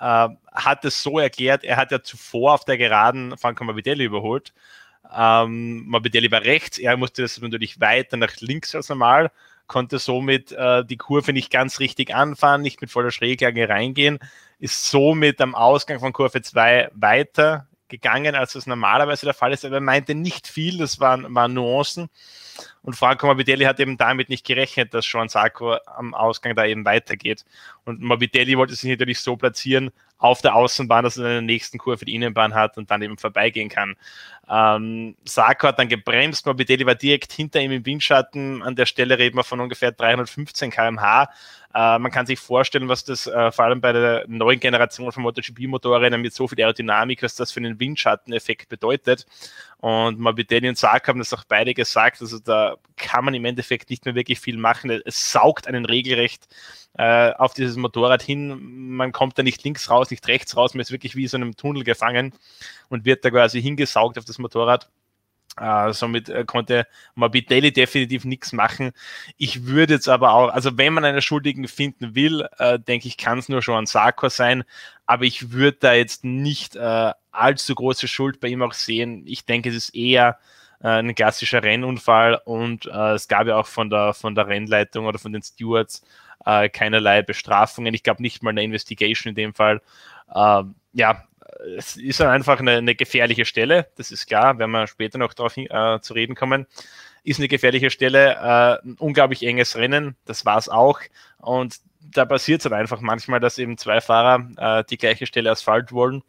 hat 0.03 0.85
es 0.85 1.03
so 1.03 1.19
erklärt, 1.19 1.65
er 1.65 1.77
hat 1.77 1.93
ja 1.93 2.03
zuvor 2.03 2.55
auf 2.55 2.65
der 2.65 2.79
Geraden 2.79 3.37
Franco 3.39 3.65
Morbidelli 3.65 4.05
überholt. 4.05 4.53
Ähm, 5.15 5.85
Morbidelli 5.87 6.31
war 6.31 6.43
rechts, 6.43 6.79
er 6.79 6.97
musste 6.97 7.23
das 7.23 7.41
natürlich 7.41 7.81
weiter 7.81 8.17
nach 8.17 8.37
links 8.41 8.75
als 8.75 8.89
normal, 8.89 9.31
konnte 9.67 9.99
somit 9.99 10.53
äh, 10.53 10.85
die 10.85 10.97
Kurve 10.97 11.33
nicht 11.33 11.51
ganz 11.51 11.81
richtig 11.81 12.15
anfahren, 12.15 12.63
nicht 12.63 12.81
mit 12.81 12.91
voller 12.91 13.11
Schräglage 13.11 13.69
reingehen, 13.69 14.19
ist 14.59 14.91
somit 14.91 15.41
am 15.41 15.55
Ausgang 15.55 16.01
von 16.01 16.13
Kurve 16.13 16.43
2 16.43 16.91
weiter 16.95 17.67
gegangen, 17.93 18.35
als 18.35 18.55
das 18.55 18.67
normalerweise 18.67 19.27
der 19.27 19.35
Fall 19.35 19.53
ist. 19.53 19.65
Aber 19.65 19.77
er 19.77 19.81
meinte 19.81 20.15
nicht 20.17 20.49
viel, 20.49 20.79
das 20.79 20.99
waren, 20.99 21.33
waren 21.35 21.55
Nuancen. 21.55 22.09
Und 22.83 22.97
Franco 22.97 23.27
Morbidelli 23.27 23.65
hat 23.65 23.81
eben 23.81 23.97
damit 23.97 24.29
nicht 24.29 24.45
gerechnet, 24.45 24.93
dass 24.95 25.07
Sean 25.07 25.29
Sarko 25.29 25.77
am 25.87 26.15
Ausgang 26.15 26.57
da 26.57 26.65
eben 26.65 26.85
weitergeht. 26.85 27.45
Und 27.85 28.01
Morbidelli 28.01 28.57
wollte 28.57 28.75
sich 28.75 28.91
natürlich 28.91 29.21
so 29.21 29.37
platzieren 29.37 29.91
auf 30.19 30.41
der 30.41 30.55
Außenbahn, 30.55 31.03
dass 31.03 31.17
er 31.17 31.25
in 31.25 31.31
der 31.31 31.43
nächsten 31.43 31.79
Kurve 31.79 32.05
die 32.05 32.15
Innenbahn 32.15 32.55
hat 32.55 32.79
und 32.79 32.91
dann 32.91 33.03
eben 33.03 33.19
vorbeigehen 33.19 33.69
kann. 33.69 33.97
Ähm, 34.49 35.17
Sarko 35.25 35.67
hat 35.67 35.81
dann 35.81 35.89
gebremst, 35.89 36.47
Morbidelli 36.47 36.87
war 36.87 36.95
direkt 36.95 37.33
hinter 37.33 37.61
ihm 37.61 37.73
im 37.73 37.85
Windschatten. 37.85 38.63
An 38.63 38.77
der 38.77 38.87
Stelle 38.87 39.19
reden 39.19 39.37
wir 39.37 39.45
von 39.45 39.59
ungefähr 39.59 39.91
315 39.91 40.71
km/h. 40.71 41.29
Äh, 41.75 41.99
man 41.99 42.13
kann 42.13 42.27
sich 42.27 42.39
vorstellen, 42.39 42.89
was 42.89 43.03
das 43.03 43.27
äh, 43.27 43.51
vor 43.51 43.65
allem 43.65 43.81
bei 43.81 43.93
der 43.93 44.25
neuen 44.29 44.61
Generation 44.61 45.11
von 45.11 45.25
MotoGP-Motorrädern 45.25 46.21
mit 46.21 46.35
so 46.35 46.47
viel 46.47 46.61
Aerodynamik, 46.61 47.23
was 47.23 47.35
das 47.35 47.51
für 47.51 47.61
einen 47.61 47.81
Windschatteneffekt 47.81 48.69
bedeutet. 48.69 49.27
Und 49.83 50.21
Morbidelli 50.21 50.69
und 50.69 50.79
Sark 50.79 51.09
haben 51.09 51.19
das 51.19 51.35
auch 51.35 51.43
beide 51.43 51.75
gesagt. 51.75 52.21
Also 52.21 52.39
da 52.39 52.77
kann 52.97 53.25
man 53.25 53.35
im 53.35 53.45
Endeffekt 53.45 53.91
nicht 53.91 54.05
mehr 54.05 54.15
wirklich 54.15 54.39
viel 54.39 54.57
machen. 54.57 54.91
Es 55.05 55.33
saugt 55.33 55.67
einen 55.67 55.85
regelrecht 55.85 56.47
äh, 56.97 57.33
auf 57.33 57.53
dieses 57.53 57.75
Motorrad 57.75 58.23
hin. 58.23 58.95
Man 58.95 59.11
kommt 59.11 59.37
da 59.37 59.43
nicht 59.43 59.65
links 59.65 59.91
raus, 59.91 60.13
nicht 60.13 60.29
rechts 60.29 60.57
raus. 60.57 60.75
Man 60.75 60.83
ist 60.83 60.93
wirklich 60.93 61.17
wie 61.17 61.27
so 61.27 61.37
einem 61.37 61.57
Tunnel 61.57 61.83
gefangen 61.83 62.33
und 62.91 63.05
wird 63.05 63.25
da 63.25 63.31
quasi 63.31 63.61
hingesaugt 63.61 64.19
auf 64.19 64.25
das 64.25 64.39
Motorrad. 64.39 64.89
Uh, 65.61 65.93
somit 65.93 66.31
uh, 66.31 66.47
konnte 66.47 66.87
Morbidelli 67.15 67.75
definitiv 67.75 68.25
nichts 68.25 68.55
machen. 68.55 68.93
Ich 69.37 69.67
würde 69.67 69.93
jetzt 69.93 70.09
aber 70.09 70.33
auch, 70.33 70.49
also 70.49 70.79
wenn 70.79 70.95
man 70.95 71.05
einen 71.05 71.21
Schuldigen 71.21 71.69
finden 71.69 72.15
will, 72.15 72.49
uh, 72.59 72.79
denke 72.79 73.07
ich, 73.07 73.19
kann 73.19 73.39
es 73.39 73.51
nur 73.51 73.61
schon 73.61 73.85
Sarko 73.85 74.31
sein, 74.31 74.65
aber 75.05 75.25
ich 75.25 75.53
würde 75.53 75.77
da 75.79 75.93
jetzt 75.93 76.25
nicht 76.25 76.79
allzu 76.79 77.75
große 77.75 78.09
Schuld 78.09 78.41
bei 78.41 78.49
ihm 78.49 78.63
auch 78.63 78.73
sehen. 78.73 79.25
Ich 79.27 79.45
denke, 79.45 79.69
es 79.69 79.77
ist 79.77 79.95
eher 79.95 80.39
ein 80.81 81.15
klassischer 81.15 81.63
Rennunfall 81.63 82.41
und 82.45 82.87
es 82.87 83.29
gab 83.29 83.47
ja 83.47 83.57
auch 83.57 83.67
von 83.67 83.91
der, 83.91 84.15
von 84.15 84.35
der 84.35 84.49
Rennleitung 84.49 85.05
oder 85.07 85.19
von 85.19 85.33
den 85.33 85.43
Stewards 85.43 86.03
keinerlei 86.45 87.23
Bestrafungen. 87.23 87.95
Ich 87.95 88.03
glaube 88.03 88.23
nicht 88.23 88.43
mal 88.43 88.51
eine 88.51 88.65
Investigation 88.65 89.31
in 89.31 89.37
dem 89.37 89.55
Fall. 89.55 89.83
Ähm, 90.35 90.75
ja, 90.93 91.25
es 91.77 91.97
ist 91.97 92.21
einfach 92.21 92.61
eine, 92.61 92.73
eine, 92.73 92.95
gefährliche 92.95 93.45
Stelle, 93.45 93.89
das 93.97 94.11
ist 94.11 94.27
klar, 94.27 94.59
wenn 94.59 94.71
wir 94.71 94.87
später 94.87 95.19
noch 95.19 95.35
darauf 95.35 95.57
äh, 95.57 96.01
zu 96.01 96.15
reden 96.15 96.35
kommen. 96.35 96.67
Ist 97.25 97.39
eine 97.39 97.49
gefährliche 97.49 97.91
Stelle, 97.91 98.35
äh, 98.35 98.87
ein 98.87 98.97
unglaublich 98.99 99.45
enges 99.45 99.77
Rennen, 99.77 100.17
das 100.25 100.45
war 100.45 100.59
es 100.59 100.69
auch. 100.69 101.01
Und 101.39 101.77
da 102.01 102.25
passiert 102.25 102.61
es 102.61 102.65
halt 102.65 102.75
einfach 102.75 103.01
manchmal, 103.01 103.41
dass 103.41 103.59
eben 103.59 103.79
zwei 103.79 104.01
Fahrer 104.01 104.81
äh, 104.81 104.85
die 104.89 104.99
gleiche 104.99 105.27
Stelle 105.27 105.51
Asphalt 105.51 105.93
wollen. 105.93 106.23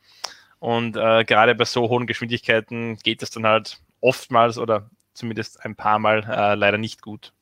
Und 0.60 0.96
äh, 0.96 1.26
gerade 1.26 1.56
bei 1.56 1.66
so 1.66 1.90
hohen 1.90 2.08
Geschwindigkeiten 2.08 2.98
geht 2.98 3.22
es 3.22 3.32
dann 3.32 3.46
halt 3.46 3.80
oftmals 4.02 4.58
oder 4.58 4.90
zumindest 5.14 5.64
ein 5.66 5.76
paar 5.76 6.00
Mal 6.00 6.24
äh, 6.24 6.56
leider 6.56 6.78
nicht 6.78 7.02
gut. 7.02 7.34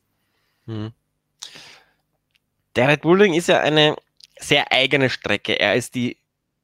Mhm. 0.65 0.93
Der 2.75 2.87
Red 2.87 3.01
Bull 3.01 3.21
Ring 3.21 3.33
ist 3.33 3.47
ja 3.47 3.59
eine 3.59 3.95
sehr 4.39 4.71
eigene 4.71 5.09
Strecke. 5.09 5.59
Er 5.59 5.75
ist 5.75 5.95
die 5.95 6.17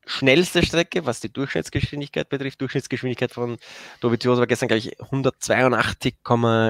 schnellste 0.08 0.66
Strecke, 0.66 1.06
was 1.06 1.20
die 1.20 1.32
Durchschnittsgeschwindigkeit 1.32 2.30
betrifft. 2.30 2.62
Durchschnittsgeschwindigkeit 2.62 3.32
von 3.32 3.58
Dovizioso 4.02 4.40
war 4.40 4.48
gestern, 4.48 4.70
glaube 4.70 4.80
ich, 4.80 5.00
182, 5.00 6.16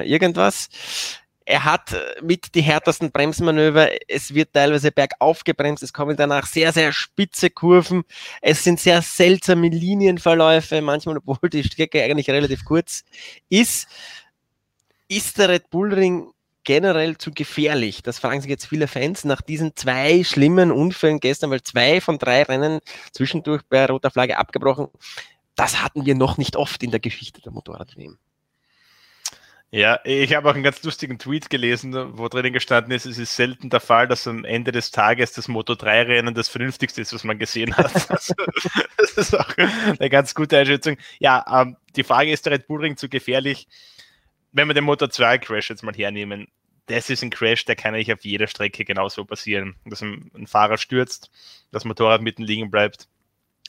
irgendwas. 0.05 0.69
er 1.45 1.63
hat 1.63 1.93
äh, 1.93 2.21
mit 2.21 2.55
die 2.55 2.61
härtesten 2.61 3.11
Bremsmanöver, 3.11 3.89
es 4.09 4.33
wird 4.33 4.53
teilweise 4.53 4.91
bergauf 4.91 5.43
gebremst, 5.43 5.81
es 5.81 5.93
kommen 5.93 6.17
danach 6.17 6.45
sehr, 6.45 6.73
sehr 6.73 6.91
spitze 6.91 7.49
Kurven, 7.49 8.03
es 8.41 8.63
sind 8.63 8.79
sehr 8.79 9.01
seltsame 9.01 9.69
Linienverläufe, 9.69 10.81
manchmal, 10.81 11.17
obwohl 11.17 11.49
die 11.49 11.63
Strecke 11.63 12.03
eigentlich 12.03 12.29
relativ 12.29 12.65
kurz 12.65 13.05
ist. 13.49 13.87
Ist 15.07 15.37
der 15.37 15.47
Red 15.47 15.69
Bull 15.69 15.93
Ring 15.93 16.33
generell 16.67 17.17
zu 17.17 17.31
gefährlich? 17.31 18.03
Das 18.03 18.19
fragen 18.19 18.41
sich 18.41 18.49
jetzt 18.49 18.67
viele 18.67 18.89
Fans 18.89 19.23
nach 19.23 19.41
diesen 19.41 19.75
zwei 19.77 20.25
schlimmen 20.25 20.71
Unfällen 20.71 21.21
gestern, 21.21 21.49
weil 21.49 21.63
zwei 21.63 22.01
von 22.01 22.19
drei 22.19 22.43
Rennen 22.43 22.81
zwischendurch 23.13 23.61
bei 23.69 23.85
roter 23.85 24.11
Flagge 24.11 24.37
abgebrochen. 24.37 24.89
Das 25.55 25.81
hatten 25.81 26.05
wir 26.05 26.13
noch 26.13 26.37
nicht 26.37 26.57
oft 26.57 26.83
in 26.83 26.91
der 26.91 26.99
Geschichte 26.99 27.41
der 27.41 27.53
Motorrad-WM. 27.53 28.17
Ja, 29.71 29.99
ich 30.03 30.35
habe 30.35 30.49
auch 30.49 30.55
einen 30.55 30.63
ganz 30.63 30.83
lustigen 30.83 31.19
Tweet 31.19 31.49
gelesen, 31.49 32.17
wo 32.17 32.27
drinnen 32.27 32.53
gestanden 32.53 32.91
ist, 32.91 33.05
es 33.05 33.17
ist 33.17 33.35
selten 33.35 33.69
der 33.69 33.79
Fall, 33.79 34.07
dass 34.07 34.27
am 34.27 34.43
Ende 34.43 34.73
des 34.73 34.91
Tages 34.91 35.31
das 35.33 35.47
Moto3-Rennen 35.47 36.33
das 36.33 36.49
vernünftigste 36.49 37.01
ist, 37.01 37.13
was 37.13 37.23
man 37.23 37.39
gesehen 37.39 37.75
hat. 37.77 38.09
Also, 38.11 38.33
das 38.97 39.11
ist 39.13 39.33
auch 39.39 39.49
eine 39.57 40.09
ganz 40.09 40.35
gute 40.35 40.57
Einschätzung. 40.57 40.97
Ja, 41.19 41.45
ähm, 41.49 41.77
die 41.95 42.03
Frage 42.03 42.31
ist 42.31 42.45
der 42.45 42.53
Red 42.53 42.67
Bull 42.67 42.81
Ring 42.81 42.97
zu 42.97 43.07
gefährlich? 43.07 43.67
Wenn 44.51 44.67
wir 44.67 44.73
den 44.73 44.83
Moto 44.83 45.07
2 45.07 45.37
Crash 45.39 45.69
jetzt 45.69 45.83
mal 45.83 45.93
hernehmen, 45.93 46.47
das 46.87 47.09
ist 47.09 47.21
ein 47.21 47.29
Crash, 47.29 47.65
der 47.65 47.75
kann 47.75 47.93
eigentlich 47.93 48.13
auf 48.13 48.23
jeder 48.23 48.47
Strecke 48.47 48.85
genauso 48.85 49.25
passieren. 49.25 49.75
Dass 49.85 50.01
ein, 50.01 50.31
ein 50.33 50.47
Fahrer 50.47 50.77
stürzt, 50.77 51.29
das 51.71 51.85
Motorrad 51.85 52.21
mitten 52.21 52.43
liegen 52.43 52.71
bleibt 52.71 53.07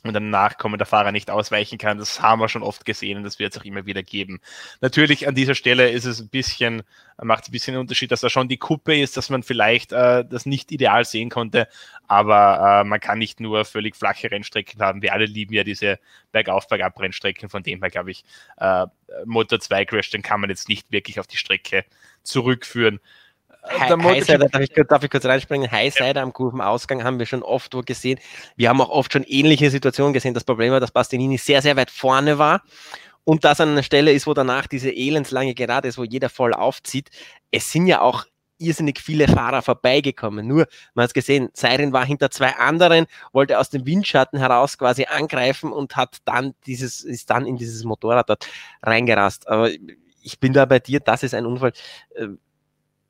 und 0.05 0.12
dann 0.12 0.31
nachkommender 0.31 0.87
Fahrer 0.87 1.12
nicht 1.12 1.31
ausweichen 1.31 1.78
kann. 1.78 1.99
Das 1.99 2.21
haben 2.21 2.40
wir 2.40 2.49
schon 2.49 2.62
oft 2.62 2.85
gesehen 2.85 3.19
und 3.19 3.25
das 3.25 3.38
wird 3.38 3.55
es 3.55 3.61
auch 3.61 3.64
immer 3.64 3.87
wieder 3.87 4.02
geben. 4.02 4.40
Natürlich 4.81 5.26
an 5.26 5.35
dieser 5.35 5.55
Stelle 5.55 5.90
ist 5.90 6.05
es 6.05 6.21
ein 6.21 6.28
bisschen, 6.28 6.83
macht 7.21 7.45
es 7.45 7.49
ein 7.49 7.52
bisschen 7.52 7.76
Unterschied, 7.76 8.11
dass 8.11 8.21
da 8.21 8.31
schon 8.31 8.49
die 8.49 8.57
Kuppe 8.59 8.99
ist, 8.99 9.17
dass 9.17 9.31
man 9.31 9.43
vielleicht 9.43 9.93
äh, 9.93 10.25
das 10.25 10.47
nicht 10.47 10.71
ideal 10.73 11.05
sehen 11.05 11.31
konnte, 11.31 11.69
aber 12.07 12.83
äh, 12.83 12.85
man 12.85 13.00
kann 13.00 13.19
nicht 13.19 13.40
nur 13.40 13.64
völlig 13.64 13.97
flache 13.97 14.31
Rennstrecken 14.31 14.81
haben. 14.81 15.02
Wir 15.02 15.12
alle 15.12 15.26
lieben 15.26 15.55
ja 15.55 15.64
diese 15.64 15.99
Bergauf, 16.33 16.69
Bergab 16.69 16.99
Rennstrecken, 17.00 17.49
von 17.49 17.62
dem 17.62 17.81
her 17.83 17.90
glaube 17.90 18.11
ich, 18.11 18.25
äh, 18.59 18.87
Motor 19.25 19.61
2 19.61 19.85
Crash, 19.85 20.11
den 20.11 20.23
kann 20.23 20.40
man 20.40 20.50
jetzt 20.50 20.69
nicht 20.69 20.93
wirklich 20.93 21.19
auf 21.19 21.26
die 21.26 21.37
Strecke 21.37 21.85
zurückführen. 22.23 23.00
Highsider, 23.62 24.49
darf 24.49 24.62
ich, 24.62 24.71
darf 24.71 25.05
ich 25.05 25.11
kurz 25.11 25.25
reinspringen? 25.25 25.71
Highsider 25.71 26.23
am 26.23 26.33
Kurvenausgang 26.33 27.05
haben 27.05 27.19
wir 27.19 27.27
schon 27.27 27.43
oft 27.43 27.75
wo 27.75 27.81
gesehen. 27.81 28.19
Wir 28.57 28.69
haben 28.69 28.81
auch 28.81 28.91
oft 28.91 29.12
schon 29.12 29.25
ähnliche 29.25 29.71
Situationen 29.71 30.12
gesehen. 30.12 30.35
Das 30.35 30.45
Problem 30.45 30.73
war, 30.73 30.81
dass 30.81 30.91
Bastianini 30.91 31.38
sehr, 31.38 31.61
sehr 31.62 31.77
weit 31.77 31.91
vorne 31.91 32.38
war 32.38 32.62
und 33.25 33.45
das 33.45 33.61
an 33.61 33.69
einer 33.69 33.83
Stelle 33.83 34.12
ist, 34.12 34.27
wo 34.27 34.33
danach 34.33 34.67
diese 34.67 34.91
elendslange 34.91 35.55
Gerade 35.55 35.87
ist, 35.87 35.99
wo 35.99 36.05
jeder 36.05 36.31
voll 36.31 36.55
aufzieht. 36.55 37.11
Es 37.50 37.71
sind 37.71 37.87
ja 37.87 38.00
auch 38.00 38.25
irrsinnig 38.57 39.00
viele 39.00 39.29
Fahrer 39.29 39.62
vorbeigekommen. 39.62 40.47
Nur, 40.47 40.67
man 40.95 41.03
hat 41.03 41.11
es 41.11 41.15
gesehen, 41.15 41.50
Seirin 41.53 41.93
war 41.93 42.05
hinter 42.05 42.31
zwei 42.31 42.57
anderen, 42.57 43.07
wollte 43.33 43.59
aus 43.59 43.71
dem 43.71 43.87
Windschatten 43.87 44.38
heraus 44.38 44.79
quasi 44.79 45.05
angreifen 45.05 45.73
und 45.73 45.95
hat 45.95 46.19
dann 46.25 46.55
dieses, 46.67 47.03
ist 47.03 47.31
dann 47.31 47.47
in 47.47 47.57
dieses 47.57 47.85
Motorrad 47.85 48.29
dort 48.29 48.49
reingerast. 48.83 49.47
Aber 49.47 49.71
ich 50.23 50.41
bin 50.41 50.53
da 50.53 50.65
bei 50.65 50.79
dir, 50.79 51.00
das 51.00 51.23
ist 51.23 51.35
ein 51.35 51.47
Unfall. 51.47 51.73
Äh, 52.15 52.29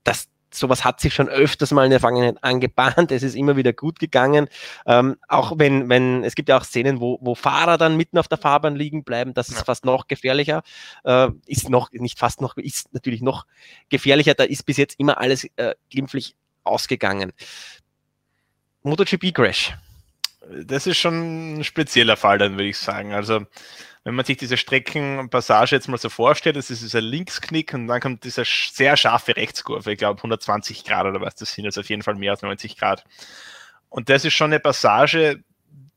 das, 0.05 0.28
sowas 0.50 0.85
hat 0.85 1.00
sich 1.00 1.14
schon 1.14 1.28
öfters 1.28 1.71
mal 1.71 1.85
in 1.85 1.90
der 1.90 2.00
Vergangenheit 2.00 2.43
angebahnt. 2.43 3.12
Es 3.12 3.23
ist 3.23 3.35
immer 3.35 3.57
wieder 3.57 3.73
gut 3.73 3.99
gegangen. 3.99 4.49
Ähm, 4.87 5.17
auch 5.28 5.52
wenn, 5.57 5.88
wenn, 5.88 6.25
es 6.25 6.35
gibt 6.35 6.49
ja 6.49 6.59
auch 6.59 6.64
Szenen, 6.64 7.00
wo, 7.00 7.19
wo 7.21 7.35
Fahrer 7.35 7.78
dann 7.78 7.97
mitten 7.97 8.19
auf 8.19 8.28
der 8.28 8.38
Fahrbahn 8.38 8.76
liegen 8.76 9.05
bleiben, 9.05 9.35
das 9.35 9.49
ist 9.49 9.59
ja. 9.59 9.64
fast 9.64 9.85
noch 9.85 10.07
gefährlicher. 10.09 10.62
Äh, 11.05 11.28
ist 11.47 11.69
noch, 11.69 11.90
nicht 11.93 12.19
fast 12.19 12.40
noch, 12.40 12.57
ist 12.57 12.93
natürlich 12.93 13.23
noch 13.23 13.47
gefährlicher. 13.88 14.35
Da 14.35 14.45
ist 14.45 14.64
bis 14.64 14.76
jetzt 14.76 14.99
immer 14.99 15.19
alles 15.19 15.45
äh, 15.57 15.75
glimpflich 15.90 16.35
ausgegangen. 16.64 17.33
MotoGP 18.83 19.35
Crash. 19.35 19.75
Das 20.64 20.87
ist 20.87 20.99
schon 20.99 21.59
ein 21.59 21.64
spezieller 21.64 22.17
Fall, 22.17 22.38
dann 22.38 22.52
würde 22.52 22.69
ich 22.69 22.78
sagen. 22.78 23.12
Also, 23.12 23.45
wenn 24.05 24.14
man 24.14 24.25
sich 24.25 24.37
diese 24.37 24.57
Streckenpassage 24.57 25.75
jetzt 25.75 25.88
mal 25.88 25.99
so 25.99 26.09
vorstellt, 26.09 26.57
das 26.57 26.71
ist 26.71 26.83
dieser 26.83 27.00
Linksknick 27.00 27.75
und 27.75 27.87
dann 27.88 28.00
kommt 28.00 28.25
diese 28.25 28.45
sehr 28.45 28.97
scharfe 28.97 29.37
Rechtskurve, 29.37 29.93
ich 29.93 29.99
glaube 29.99 30.19
120 30.19 30.85
Grad 30.85 31.07
oder 31.07 31.21
was 31.21 31.35
das 31.35 31.52
sind, 31.52 31.67
also 31.67 31.81
auf 31.81 31.88
jeden 31.88 32.02
Fall 32.02 32.14
mehr 32.14 32.33
als 32.33 32.43
90 32.43 32.76
Grad. 32.76 33.05
Und 33.88 34.09
das 34.09 34.25
ist 34.25 34.35
schon 34.35 34.50
eine 34.50 34.61
Passage, 34.61 35.43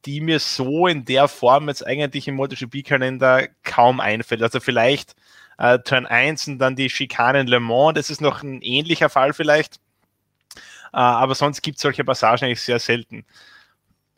die 0.05 0.21
mir 0.21 0.39
so 0.39 0.87
in 0.87 1.05
der 1.05 1.27
Form 1.27 1.67
jetzt 1.67 1.85
eigentlich 1.85 2.27
im 2.27 2.35
MotoGP-Kalender 2.35 3.47
kaum 3.63 3.99
einfällt. 3.99 4.41
Also 4.41 4.59
vielleicht 4.59 5.15
äh, 5.57 5.79
Turn 5.79 6.05
1 6.05 6.47
und 6.47 6.59
dann 6.59 6.75
die 6.75 6.89
Schikanen 6.89 7.47
Le 7.47 7.59
Mans, 7.59 7.95
das 7.95 8.09
ist 8.09 8.21
noch 8.21 8.41
ein 8.41 8.61
ähnlicher 8.61 9.09
Fall 9.09 9.33
vielleicht. 9.33 9.75
Äh, 10.93 10.97
aber 10.97 11.35
sonst 11.35 11.61
gibt 11.61 11.77
es 11.77 11.83
solche 11.83 12.03
Passagen 12.03 12.45
eigentlich 12.45 12.61
sehr 12.61 12.79
selten 12.79 13.25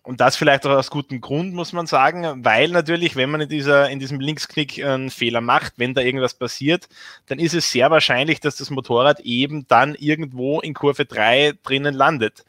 und 0.03 0.19
das 0.19 0.35
vielleicht 0.35 0.65
auch 0.65 0.71
aus 0.71 0.91
gutem 0.91 1.21
Grund, 1.21 1.53
muss 1.53 1.71
man 1.71 1.87
sagen, 1.87 2.43
weil 2.43 2.69
natürlich, 2.69 3.15
wenn 3.15 3.31
man 3.31 3.41
in, 3.41 3.49
dieser, 3.49 3.89
in 3.89 3.99
diesem 3.99 4.19
Linksknick 4.19 4.83
einen 4.83 5.09
Fehler 5.09 5.39
macht, 5.39 5.73
wenn 5.77 5.93
da 5.93 6.01
irgendwas 6.01 6.33
passiert, 6.33 6.89
dann 7.27 7.39
ist 7.39 7.53
es 7.53 7.71
sehr 7.71 7.89
wahrscheinlich, 7.89 8.41
dass 8.41 8.57
das 8.57 8.69
Motorrad 8.69 9.21
eben 9.21 9.65
dann 9.69 9.95
irgendwo 9.95 10.59
in 10.59 10.73
Kurve 10.73 11.05
3 11.05 11.53
drinnen 11.63 11.93
landet. 11.93 12.43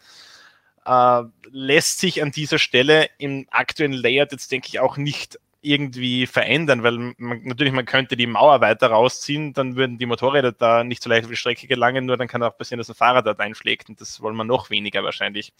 Äh, 0.84 1.22
lässt 1.52 2.00
sich 2.00 2.22
an 2.22 2.32
dieser 2.32 2.58
Stelle 2.58 3.08
im 3.18 3.46
aktuellen 3.50 3.92
Layout 3.92 4.32
jetzt, 4.32 4.50
denke 4.50 4.66
ich, 4.68 4.80
auch 4.80 4.96
nicht 4.96 5.38
irgendwie 5.62 6.26
verändern, 6.26 6.82
weil 6.82 7.14
man, 7.16 7.40
natürlich 7.44 7.72
man 7.72 7.86
könnte 7.86 8.16
die 8.16 8.26
Mauer 8.26 8.60
weiter 8.60 8.88
rausziehen, 8.88 9.54
dann 9.54 9.76
würden 9.76 9.96
die 9.96 10.06
Motorräder 10.06 10.50
da 10.52 10.82
nicht 10.82 11.02
so 11.02 11.08
leicht 11.08 11.24
auf 11.24 11.30
die 11.30 11.36
Strecke 11.36 11.68
gelangen, 11.68 12.04
nur 12.04 12.16
dann 12.16 12.28
kann 12.28 12.42
auch 12.42 12.58
passieren, 12.58 12.78
dass 12.78 12.90
ein 12.90 12.96
Fahrrad 12.96 13.26
dort 13.26 13.40
einschlägt 13.40 13.88
und 13.88 14.00
das 14.00 14.20
wollen 14.20 14.36
wir 14.36 14.44
noch 14.44 14.70
weniger 14.70 15.04
wahrscheinlich. 15.04 15.52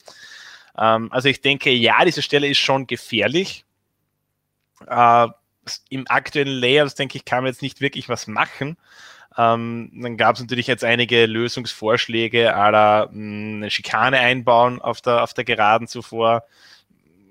Ähm, 0.79 1.13
also 1.13 1.29
ich 1.29 1.41
denke, 1.41 1.71
ja, 1.71 2.05
diese 2.05 2.23
Stelle 2.23 2.49
ist 2.49 2.59
schon 2.59 2.87
gefährlich. 2.87 3.65
Äh, 4.87 5.29
Im 5.89 6.05
aktuellen 6.09 6.59
Layout, 6.61 6.99
denke 6.99 7.17
ich, 7.19 7.25
kann 7.25 7.45
man 7.45 7.53
jetzt 7.53 7.63
nicht 7.63 7.81
wirklich 7.81 8.09
was 8.09 8.27
machen. 8.27 8.77
Ähm, 9.37 9.91
dann 9.95 10.17
gab 10.17 10.37
es 10.37 10.43
natürlich 10.43 10.67
jetzt 10.67 10.85
einige 10.85 11.27
Lösungsvorschläge, 11.27 12.55
aller 12.55 13.09
hm, 13.11 13.57
eine 13.57 13.71
Schikane 13.71 14.19
einbauen 14.19 14.81
auf 14.81 15.01
der, 15.01 15.23
auf 15.23 15.35
der 15.35 15.45
Geraden 15.45 15.89
zuvor. 15.89 16.45